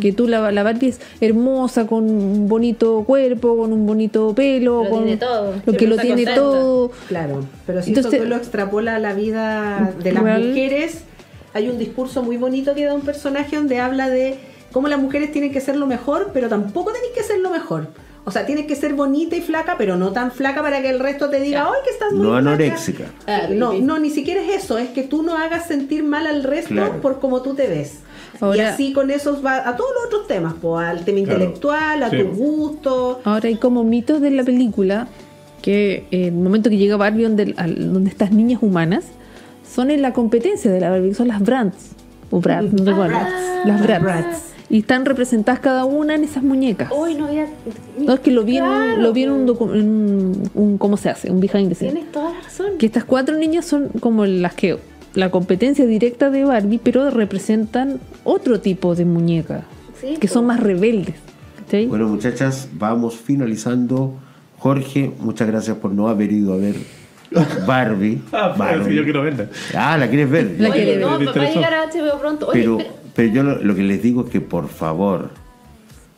Que 0.01 0.13
tú, 0.13 0.29
la, 0.29 0.53
la 0.53 0.63
Barbie 0.63 0.91
es 0.91 1.01
hermosa, 1.21 1.89
con 1.89 2.05
un 2.09 2.47
bonito 2.49 3.03
cuerpo, 3.05 3.57
con 3.57 3.73
un 3.73 3.85
bonito 3.85 4.33
pelo, 4.33 4.85
Lo 4.85 4.91
con 4.91 5.03
tiene 5.05 5.17
todo, 5.17 5.55
lo 5.67 5.73
que 5.73 5.87
lo 5.89 5.97
tiene 5.97 6.25
contenta. 6.25 6.35
todo. 6.37 6.91
Claro, 7.09 7.41
pero 7.67 7.83
si 7.83 7.91
Entonces- 7.91 8.13
esto 8.13 8.25
tú 8.25 8.31
lo 8.31 8.37
extrapola 8.37 8.95
a 8.95 8.99
la 9.01 9.13
vida 9.13 9.93
de 10.03 10.13
las 10.13 10.23
Real. 10.23 10.45
mujeres, 10.45 11.01
hay 11.53 11.69
un 11.69 11.79
discurso 11.79 12.23
muy 12.23 12.37
bonito 12.37 12.75
que 12.77 12.85
da 12.85 12.95
un 12.95 13.01
personaje 13.01 13.57
donde 13.57 13.81
habla 13.81 14.09
de 14.09 14.37
cómo 14.71 14.87
las 14.87 15.01
mujeres 15.01 15.33
tienen 15.33 15.51
que 15.53 15.61
ser 15.61 15.75
lo 15.77 15.87
mejor, 15.89 16.31
pero 16.33 16.49
tampoco 16.49 16.93
tenéis 16.93 17.13
que 17.17 17.25
ser 17.25 17.41
lo 17.41 17.51
mejor. 17.51 17.89
O 18.29 18.33
sea, 18.33 18.45
tienes 18.45 18.67
que 18.67 18.75
ser 18.75 18.93
bonita 18.95 19.37
y 19.37 19.41
flaca, 19.41 19.77
pero 19.79 19.97
no 19.97 20.11
tan 20.13 20.33
flaca 20.33 20.61
para 20.61 20.83
que 20.83 20.91
el 20.91 20.99
resto 20.99 21.31
te 21.31 21.39
diga, 21.41 21.65
¡ay, 21.65 21.79
que 21.85 21.91
estás 21.91 22.11
muy 22.13 22.23
no 22.27 22.33
flaca". 22.33 22.39
anoréxica. 22.39 23.05
Ah, 23.29 23.43
No, 23.51 23.73
y- 23.73 23.81
no, 23.81 24.01
ni 24.01 24.11
siquiera 24.11 24.43
es 24.43 24.65
eso, 24.65 24.79
es 24.79 24.89
que 24.89 25.05
tú 25.05 25.23
no 25.23 25.37
hagas 25.39 25.67
sentir 25.69 26.03
mal 26.03 26.27
al 26.27 26.43
resto 26.43 26.71
Claro. 26.75 27.01
por 27.01 27.21
cómo 27.21 27.41
tú 27.43 27.55
te 27.55 27.69
ves. 27.69 28.01
y 28.35 28.45
Ahora- 28.45 28.75
así 28.75 28.93
con 28.93 29.11
eso 29.11 29.41
va 29.43 29.67
a 29.67 29.77
todos 29.77 29.91
los 29.95 30.07
otros 30.07 30.27
temas, 30.27 30.55
pues, 30.61 30.87
al 30.87 31.05
tema 31.07 31.21
Claro. 31.25 31.33
intelectual, 31.45 32.03
a 32.03 32.11
Sí. 32.11 32.19
tus 32.19 32.37
gustos. 32.37 33.19
Ahora 33.25 33.49
hay 33.49 33.57
como 33.57 33.83
mitos 33.85 34.21
de 34.21 34.31
la 34.33 34.43
película 34.45 35.07
que 35.63 36.05
eh, 36.11 36.27
el 36.27 36.33
momento 36.33 36.69
que 36.69 36.77
llega 36.77 36.97
Barbie 36.99 37.23
donde, 37.23 37.55
al- 37.57 37.93
donde 37.95 38.11
estas 38.11 38.33
niñas 38.33 38.59
humanas 38.63 39.05
son 39.73 39.91
en 39.91 40.03
la 40.03 40.13
competencia 40.13 40.71
de 40.71 40.81
la 40.81 40.91
Barbie, 40.91 41.15
son 41.15 41.29
las 41.29 41.41
Brands. 41.41 41.77
O 42.31 42.41
Bratz, 42.41 42.73
no 42.73 42.85
recuerdo. 42.85 43.17
Bratz. 43.17 43.65
Las 43.65 44.03
Bratz. 44.03 44.37
Y 44.69 44.81
están 44.81 45.05
representadas 45.05 45.61
cada 45.61 45.85
una 45.85 46.15
en 46.17 46.25
esas 46.25 46.43
muñecas. 46.43 46.91
Hoy 46.93 47.15
no 47.15 47.27
había. 47.27 47.47
No, 47.99 48.15
es 48.15 48.21
que 48.21 48.31
lo 48.33 48.43
vi 48.43 48.59
en, 48.59 49.03
lo 49.03 49.13
vi 49.13 49.23
en 49.23 49.31
un, 49.31 49.47
docu- 49.47 49.73
en 49.79 49.89
un- 49.89 50.51
un- 50.55 50.79
¿Cómo 50.79 50.97
se 50.97 51.09
hace? 51.09 51.31
Un 51.31 51.39
behind 51.41 51.69
the 51.69 51.75
scenes. 51.77 51.95
Tienes 51.95 52.13
toda 52.13 52.33
la 52.33 52.41
razón. 52.41 52.67
Que 52.79 52.87
estas 52.87 53.05
cuatro 53.05 53.37
niñas 53.37 53.65
son 53.65 53.89
como 54.01 54.27
las 54.27 54.55
que. 54.55 54.79
La 55.15 55.31
competencia 55.31 55.87
directa 55.87 56.29
de 56.31 56.45
Barbie, 56.45 56.79
pero 56.83 57.09
representan 57.11 58.01
otro 58.25 58.61
tipo 58.61 58.95
de 58.95 59.05
muñeca. 59.07 59.65
Sí, 60.01 60.17
que 60.21 60.29
son 60.29 60.45
más 60.47 60.61
rebeldes. 60.61 61.15
Bueno, 61.89 62.07
muchachas, 62.09 62.69
vamos 62.75 63.15
finalizando. 63.17 64.15
Jorge, 64.59 65.13
muchas 65.21 65.49
gracias 65.49 65.77
por 65.79 65.93
no 65.93 66.09
haber 66.09 66.33
ido 66.33 66.53
a 66.53 66.57
ver 66.57 66.75
Barbie. 67.67 68.21
Ah, 68.33 68.55
Barbie. 68.57 68.95
yo 68.95 69.05
quiero 69.05 69.23
verla. 69.23 69.47
Ah, 69.75 69.97
la 69.97 70.09
quieres 70.09 70.29
ver. 70.31 70.55
La 70.59 70.71
Oye, 70.71 70.97
no, 70.97 71.09
va 71.09 71.15
a 71.17 71.51
llegar 71.55 71.75
a 71.75 71.87
HBO 71.87 72.19
pronto. 72.21 72.49
Oye, 72.49 72.61
pero. 72.63 72.79
Pero 73.17 73.33
yo 73.33 73.43
lo, 73.43 73.63
lo 73.63 73.75
que 73.75 73.83
les 73.83 74.03
digo 74.03 74.25
es 74.25 74.31
que 74.31 74.41
por 74.41 74.69
favor, 74.69 75.31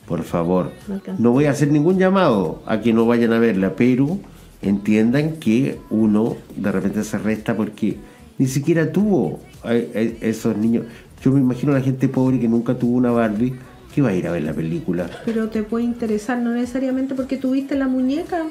por 0.06 0.22
favor, 0.24 0.72
No 1.18 1.30
voy 1.32 1.44
a 1.46 1.50
hacer 1.52 1.70
ningún 1.70 1.98
llamado 1.98 2.62
a 2.66 2.80
que 2.80 2.92
no 2.92 3.06
vayan 3.06 3.32
a 3.32 3.38
verla, 3.38 3.74
pero 3.76 4.18
entiendan 4.62 5.34
que 5.36 5.78
uno 5.90 6.36
de 6.56 6.72
repente 6.72 7.04
se 7.04 7.18
resta 7.18 7.56
porque 7.56 7.96
ni 8.38 8.46
siquiera 8.46 8.90
tuvo 8.92 9.40
a- 9.62 9.68
a 9.70 9.74
esos 9.74 10.56
niños. 10.56 10.86
Yo 11.22 11.30
me 11.32 11.40
imagino 11.40 11.72
a 11.72 11.78
la 11.78 11.84
gente 11.84 12.08
pobre 12.08 12.38
que 12.40 12.48
nunca 12.48 12.74
tuvo 12.74 12.96
una 12.96 13.10
Barbie 13.10 13.54
que 13.94 14.02
va 14.02 14.08
a 14.10 14.14
ir 14.14 14.26
a 14.26 14.32
ver 14.32 14.42
la 14.44 14.52
película. 14.52 15.08
Pero 15.24 15.48
te 15.48 15.62
puede 15.62 15.84
interesar, 15.84 16.38
no 16.38 16.52
necesariamente 16.52 17.14
porque 17.14 17.36
tuviste 17.36 17.74
la 17.76 17.88
muñeca. 17.88 18.44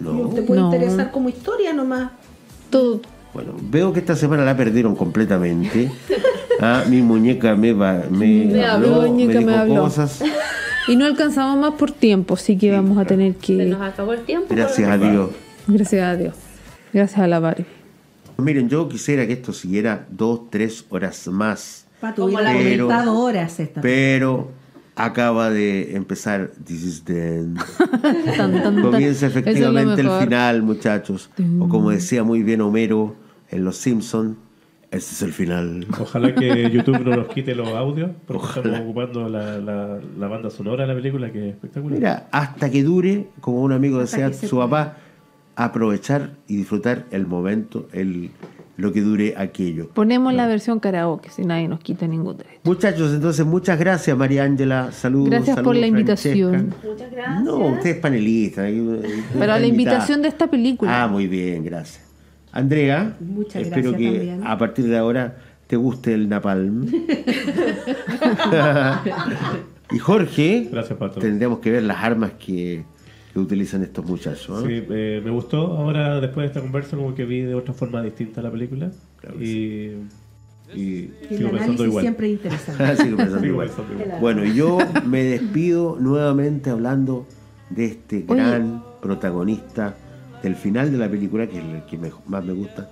No. 0.00 0.28
Te 0.30 0.42
puede 0.42 0.60
No. 0.60 0.72
interesar 0.74 1.10
como 1.10 1.28
historia 1.28 1.72
nomás. 1.72 2.10
Todo, 2.70 3.00
Bueno, 3.34 3.52
veo 3.70 3.92
que 3.92 4.00
esta 4.00 4.14
semana 4.16 4.44
la 4.44 4.56
perdieron 4.56 4.94
completamente. 4.94 5.90
Ah, 6.60 6.84
mi 6.88 7.02
muñeca 7.02 7.56
me, 7.56 7.72
va, 7.72 8.04
me, 8.10 8.44
Me 8.46 8.64
habló, 8.64 8.86
habló, 8.94 9.02
me 9.02 9.08
muñeca 9.08 9.38
dijo 9.40 9.50
me 9.50 9.56
habló. 9.56 9.82
cosas. 9.82 10.22
Y 10.86 10.96
no 10.96 11.06
alcanzamos 11.06 11.58
más 11.58 11.78
por 11.78 11.92
tiempo, 11.92 12.34
así 12.34 12.58
que 12.58 12.70
vamos 12.70 12.98
a 12.98 13.06
tener 13.06 13.32
Se 13.32 13.38
que. 13.38 13.64
nos 13.64 13.80
acabó 13.80 14.12
el 14.12 14.20
tiempo. 14.20 14.48
Gracias 14.50 14.86
a 14.86 14.98
pero- 14.98 15.10
Dios. 15.10 15.30
Gracias 15.66 16.02
a 16.06 16.14
Dios. 16.16 16.34
Gracias 16.92 17.18
a 17.20 17.26
la 17.26 17.40
Barbie. 17.40 17.64
Miren, 18.36 18.68
yo 18.68 18.86
quisiera 18.86 19.26
que 19.26 19.32
esto 19.32 19.54
siguiera 19.54 20.04
dos, 20.10 20.50
tres 20.50 20.84
horas 20.90 21.26
más, 21.28 21.86
Para 22.00 22.14
Como 22.14 22.26
hubiera 22.26 22.52
la- 23.02 23.10
horas 23.12 23.58
esta. 23.60 23.80
pero 23.80 24.50
acaba 24.94 25.48
de 25.48 25.96
empezar 25.96 26.50
This 26.66 26.82
is 26.84 27.04
the 27.04 27.36
End. 27.38 27.58
Tan, 28.36 28.52
tan, 28.52 28.62
tan. 28.62 28.82
Comienza 28.82 29.26
efectivamente 29.26 30.02
el 30.02 30.10
final, 30.10 30.62
muchachos. 30.62 31.30
O 31.60 31.66
como 31.68 31.92
decía 31.92 32.22
muy 32.24 32.42
bien 32.42 32.60
Homero 32.60 33.16
en 33.50 33.64
Los 33.64 33.76
Simpsons, 33.76 34.36
este 34.90 35.12
es 35.12 35.22
el 35.22 35.32
final. 35.32 35.86
Ojalá 36.00 36.34
que 36.34 36.70
YouTube 36.70 37.00
no 37.00 37.16
nos 37.16 37.28
quite 37.28 37.54
los 37.54 37.68
audios, 37.68 38.10
porque 38.26 38.60
estamos 38.60 38.80
ocupando 38.80 39.28
la, 39.28 39.58
la, 39.58 39.98
la 40.18 40.28
banda 40.28 40.50
sonora 40.50 40.86
de 40.86 40.88
la 40.88 40.94
película, 40.94 41.32
que 41.32 41.48
es 41.48 41.54
espectacular. 41.54 41.98
Mira, 41.98 42.28
hasta 42.30 42.70
que 42.70 42.82
dure, 42.84 43.26
como 43.40 43.62
un 43.62 43.72
amigo 43.72 43.98
Hasta 43.98 44.28
decía 44.28 44.48
su 44.48 44.58
papá, 44.58 44.98
aprovechar 45.56 46.30
y 46.46 46.56
disfrutar 46.56 47.06
el 47.10 47.26
momento, 47.26 47.88
el, 47.92 48.30
lo 48.76 48.92
que 48.92 49.00
dure 49.00 49.34
aquello. 49.36 49.88
Ponemos 49.88 50.32
la 50.32 50.46
versión 50.46 50.80
karaoke, 50.80 51.28
si 51.30 51.42
nadie 51.42 51.66
nos 51.66 51.80
quita 51.80 52.06
ningún 52.06 52.36
derecho. 52.36 52.60
Muchachos, 52.64 53.12
entonces 53.14 53.44
muchas 53.44 53.78
gracias 53.78 54.16
María 54.16 54.44
Ángela, 54.44 54.92
saludos. 54.92 55.30
Gracias 55.30 55.56
por 55.56 55.64
saludos, 55.64 55.80
la 55.80 55.86
invitación. 55.86 56.50
Francesca. 56.50 56.88
Muchas 56.88 57.10
gracias. 57.10 57.42
No, 57.42 57.56
usted 57.66 57.90
es 57.90 57.96
panelista. 57.96 58.62
Para 59.38 59.58
la 59.58 59.66
invitación 59.66 60.22
de 60.22 60.28
esta 60.28 60.48
película. 60.48 61.02
Ah, 61.02 61.08
muy 61.08 61.26
bien, 61.26 61.64
gracias. 61.64 62.03
Andrea, 62.56 63.16
Muchas 63.20 63.62
espero 63.62 63.90
gracias 63.90 64.10
que 64.12 64.16
también. 64.18 64.46
a 64.46 64.56
partir 64.58 64.84
de 64.86 64.96
ahora 64.96 65.36
te 65.66 65.74
guste 65.76 66.14
el 66.14 66.28
napalm. 66.28 66.86
y 69.90 69.98
Jorge, 69.98 70.68
Gracias, 70.70 70.96
Pato. 70.98 71.20
tendríamos 71.20 71.58
que 71.58 71.70
ver 71.72 71.82
las 71.82 71.98
armas 72.02 72.32
que, 72.32 72.84
que 73.32 73.38
utilizan 73.38 73.82
estos 73.82 74.04
muchachos. 74.06 74.48
¿no? 74.48 74.66
Sí, 74.68 74.82
eh, 74.88 75.20
me 75.24 75.30
gustó. 75.30 75.58
Ahora, 75.76 76.20
después 76.20 76.44
de 76.44 76.48
esta 76.48 76.60
conversa, 76.60 76.96
como 76.96 77.14
que 77.14 77.24
vi 77.24 77.40
de 77.40 77.54
otra 77.54 77.74
forma 77.74 78.02
distinta 78.02 78.40
la 78.42 78.50
película. 78.50 78.90
Claro 79.20 79.42
y, 79.42 79.96
y 80.74 80.80
Y 80.80 81.10
el 81.30 81.38
sigo 81.38 81.50
pensando 81.50 81.84
igual. 81.86 82.02
siempre 82.02 82.26
es 82.28 82.32
interesante. 82.34 82.96
Sigo 83.04 83.16
pensando 83.16 83.40
Sigo 83.40 83.52
igual. 83.52 83.66
pensando 83.68 84.04
igual. 84.04 84.20
Bueno, 84.20 84.44
y 84.44 84.54
yo 84.54 84.78
me 85.06 85.22
despido 85.24 85.96
nuevamente 86.00 86.70
hablando 86.70 87.26
de 87.70 87.86
este 87.86 88.24
Oye. 88.28 88.40
gran 88.40 88.82
protagonista 89.02 89.96
del 90.44 90.56
final 90.56 90.92
de 90.92 90.98
la 90.98 91.08
película, 91.08 91.46
que 91.46 91.58
es 91.58 91.64
el 91.64 91.82
que 91.88 91.98
me- 91.98 92.10
más 92.26 92.44
me 92.44 92.52
gusta, 92.52 92.88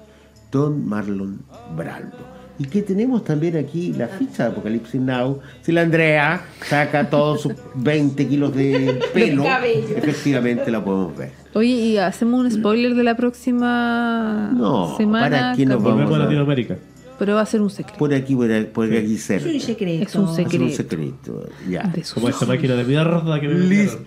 Don 0.51 0.87
Marlon 0.87 1.41
Brando. 1.77 2.17
Y 2.59 2.67
que 2.67 2.83
tenemos 2.83 3.25
también 3.25 3.57
aquí 3.57 3.93
la 3.95 4.07
ficha 4.09 4.45
de 4.45 4.51
Apocalipsis 4.51 5.01
Now. 5.01 5.41
Si 5.63 5.73
la 5.73 5.81
Andrea 5.83 6.45
saca 6.69 7.09
todos 7.09 7.41
sus 7.43 7.55
20 7.77 8.29
kilos 8.29 8.55
de 8.55 9.01
pelo, 9.15 9.45
efectivamente 9.97 10.71
la 10.71 10.85
podemos 10.85 11.17
ver. 11.17 11.33
Oye, 11.55 11.69
¿y 11.71 11.97
hacemos 11.99 12.41
un 12.45 12.51
spoiler 12.51 12.95
de 12.95 13.03
la 13.05 13.17
próxima 13.17 14.51
No, 14.55 14.97
semana? 14.97 15.31
¿para 15.31 15.57
qué 15.57 15.65
nos 15.67 15.83
Vamos 15.83 16.13
a- 16.15 16.19
Latinoamérica. 16.19 16.77
Pero 17.19 17.37
va 17.37 17.43
a 17.43 17.47
ser 17.47 17.61
un 17.63 17.71
secreto. 17.71 17.99
Por 17.99 18.13
aquí, 18.13 18.35
por 18.35 18.51
aquí, 18.51 18.67
por 18.73 18.87
aquí 18.87 19.15
Es 19.15 19.23
cerca. 19.25 19.49
un 19.49 19.61
secreto. 19.61 20.03
Es 20.05 20.15
un 20.17 20.35
ser 20.35 20.45
un 20.47 20.51
secreto. 20.71 20.77
secreto. 20.77 21.49
Ya. 21.69 21.93
Como 22.15 22.29
esta 22.29 22.47
máquina 22.47 22.75
de 22.75 22.85
mierda 22.85 23.41
que 23.41 23.49
me 23.49 23.55
Listo, 23.67 23.99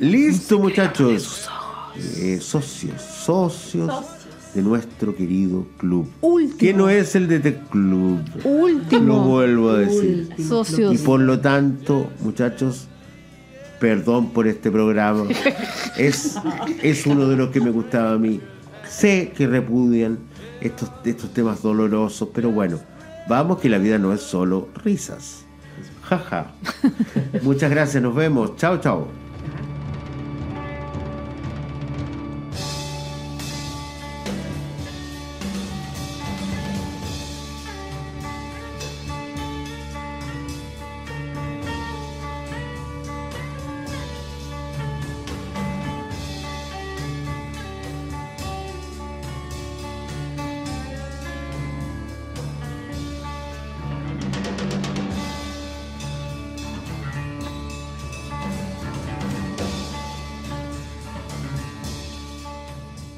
listo 0.00 0.58
muchachos. 0.58 1.48
Eh, 1.96 2.38
socios, 2.40 3.00
socios 3.02 3.86
Socios. 3.86 4.04
de 4.54 4.62
nuestro 4.62 5.14
querido 5.14 5.66
club. 5.78 6.08
Último. 6.20 6.58
Que 6.58 6.74
no 6.74 6.88
es 6.88 7.14
el 7.14 7.28
de 7.28 7.40
The 7.40 7.58
Club. 7.70 8.20
Último. 8.44 9.04
Lo 9.06 9.20
vuelvo 9.22 9.70
a 9.70 9.78
decir. 9.78 10.26
Último. 10.30 10.48
Socios. 10.48 10.94
Y 10.94 10.98
por 10.98 11.20
lo 11.20 11.40
tanto, 11.40 12.10
muchachos, 12.20 12.88
perdón 13.80 14.30
por 14.30 14.46
este 14.46 14.70
programa. 14.70 15.24
Es, 15.98 16.36
es 16.82 17.06
uno 17.06 17.28
de 17.28 17.36
los 17.36 17.50
que 17.50 17.60
me 17.60 17.70
gustaba 17.70 18.12
a 18.12 18.18
mí. 18.18 18.40
Sé 18.88 19.32
que 19.36 19.46
repudian 19.46 20.18
estos, 20.62 20.90
estos 21.04 21.32
temas 21.34 21.60
dolorosos, 21.60 22.30
pero 22.32 22.50
bueno, 22.50 22.78
vamos 23.28 23.58
que 23.58 23.68
la 23.68 23.76
vida 23.78 23.98
no 23.98 24.12
es 24.14 24.22
solo 24.22 24.68
risas. 24.82 25.44
Jaja. 26.02 26.52
Muchas 27.42 27.70
gracias, 27.70 28.02
nos 28.02 28.14
vemos. 28.14 28.56
Chao, 28.56 28.78
chao. 28.78 29.21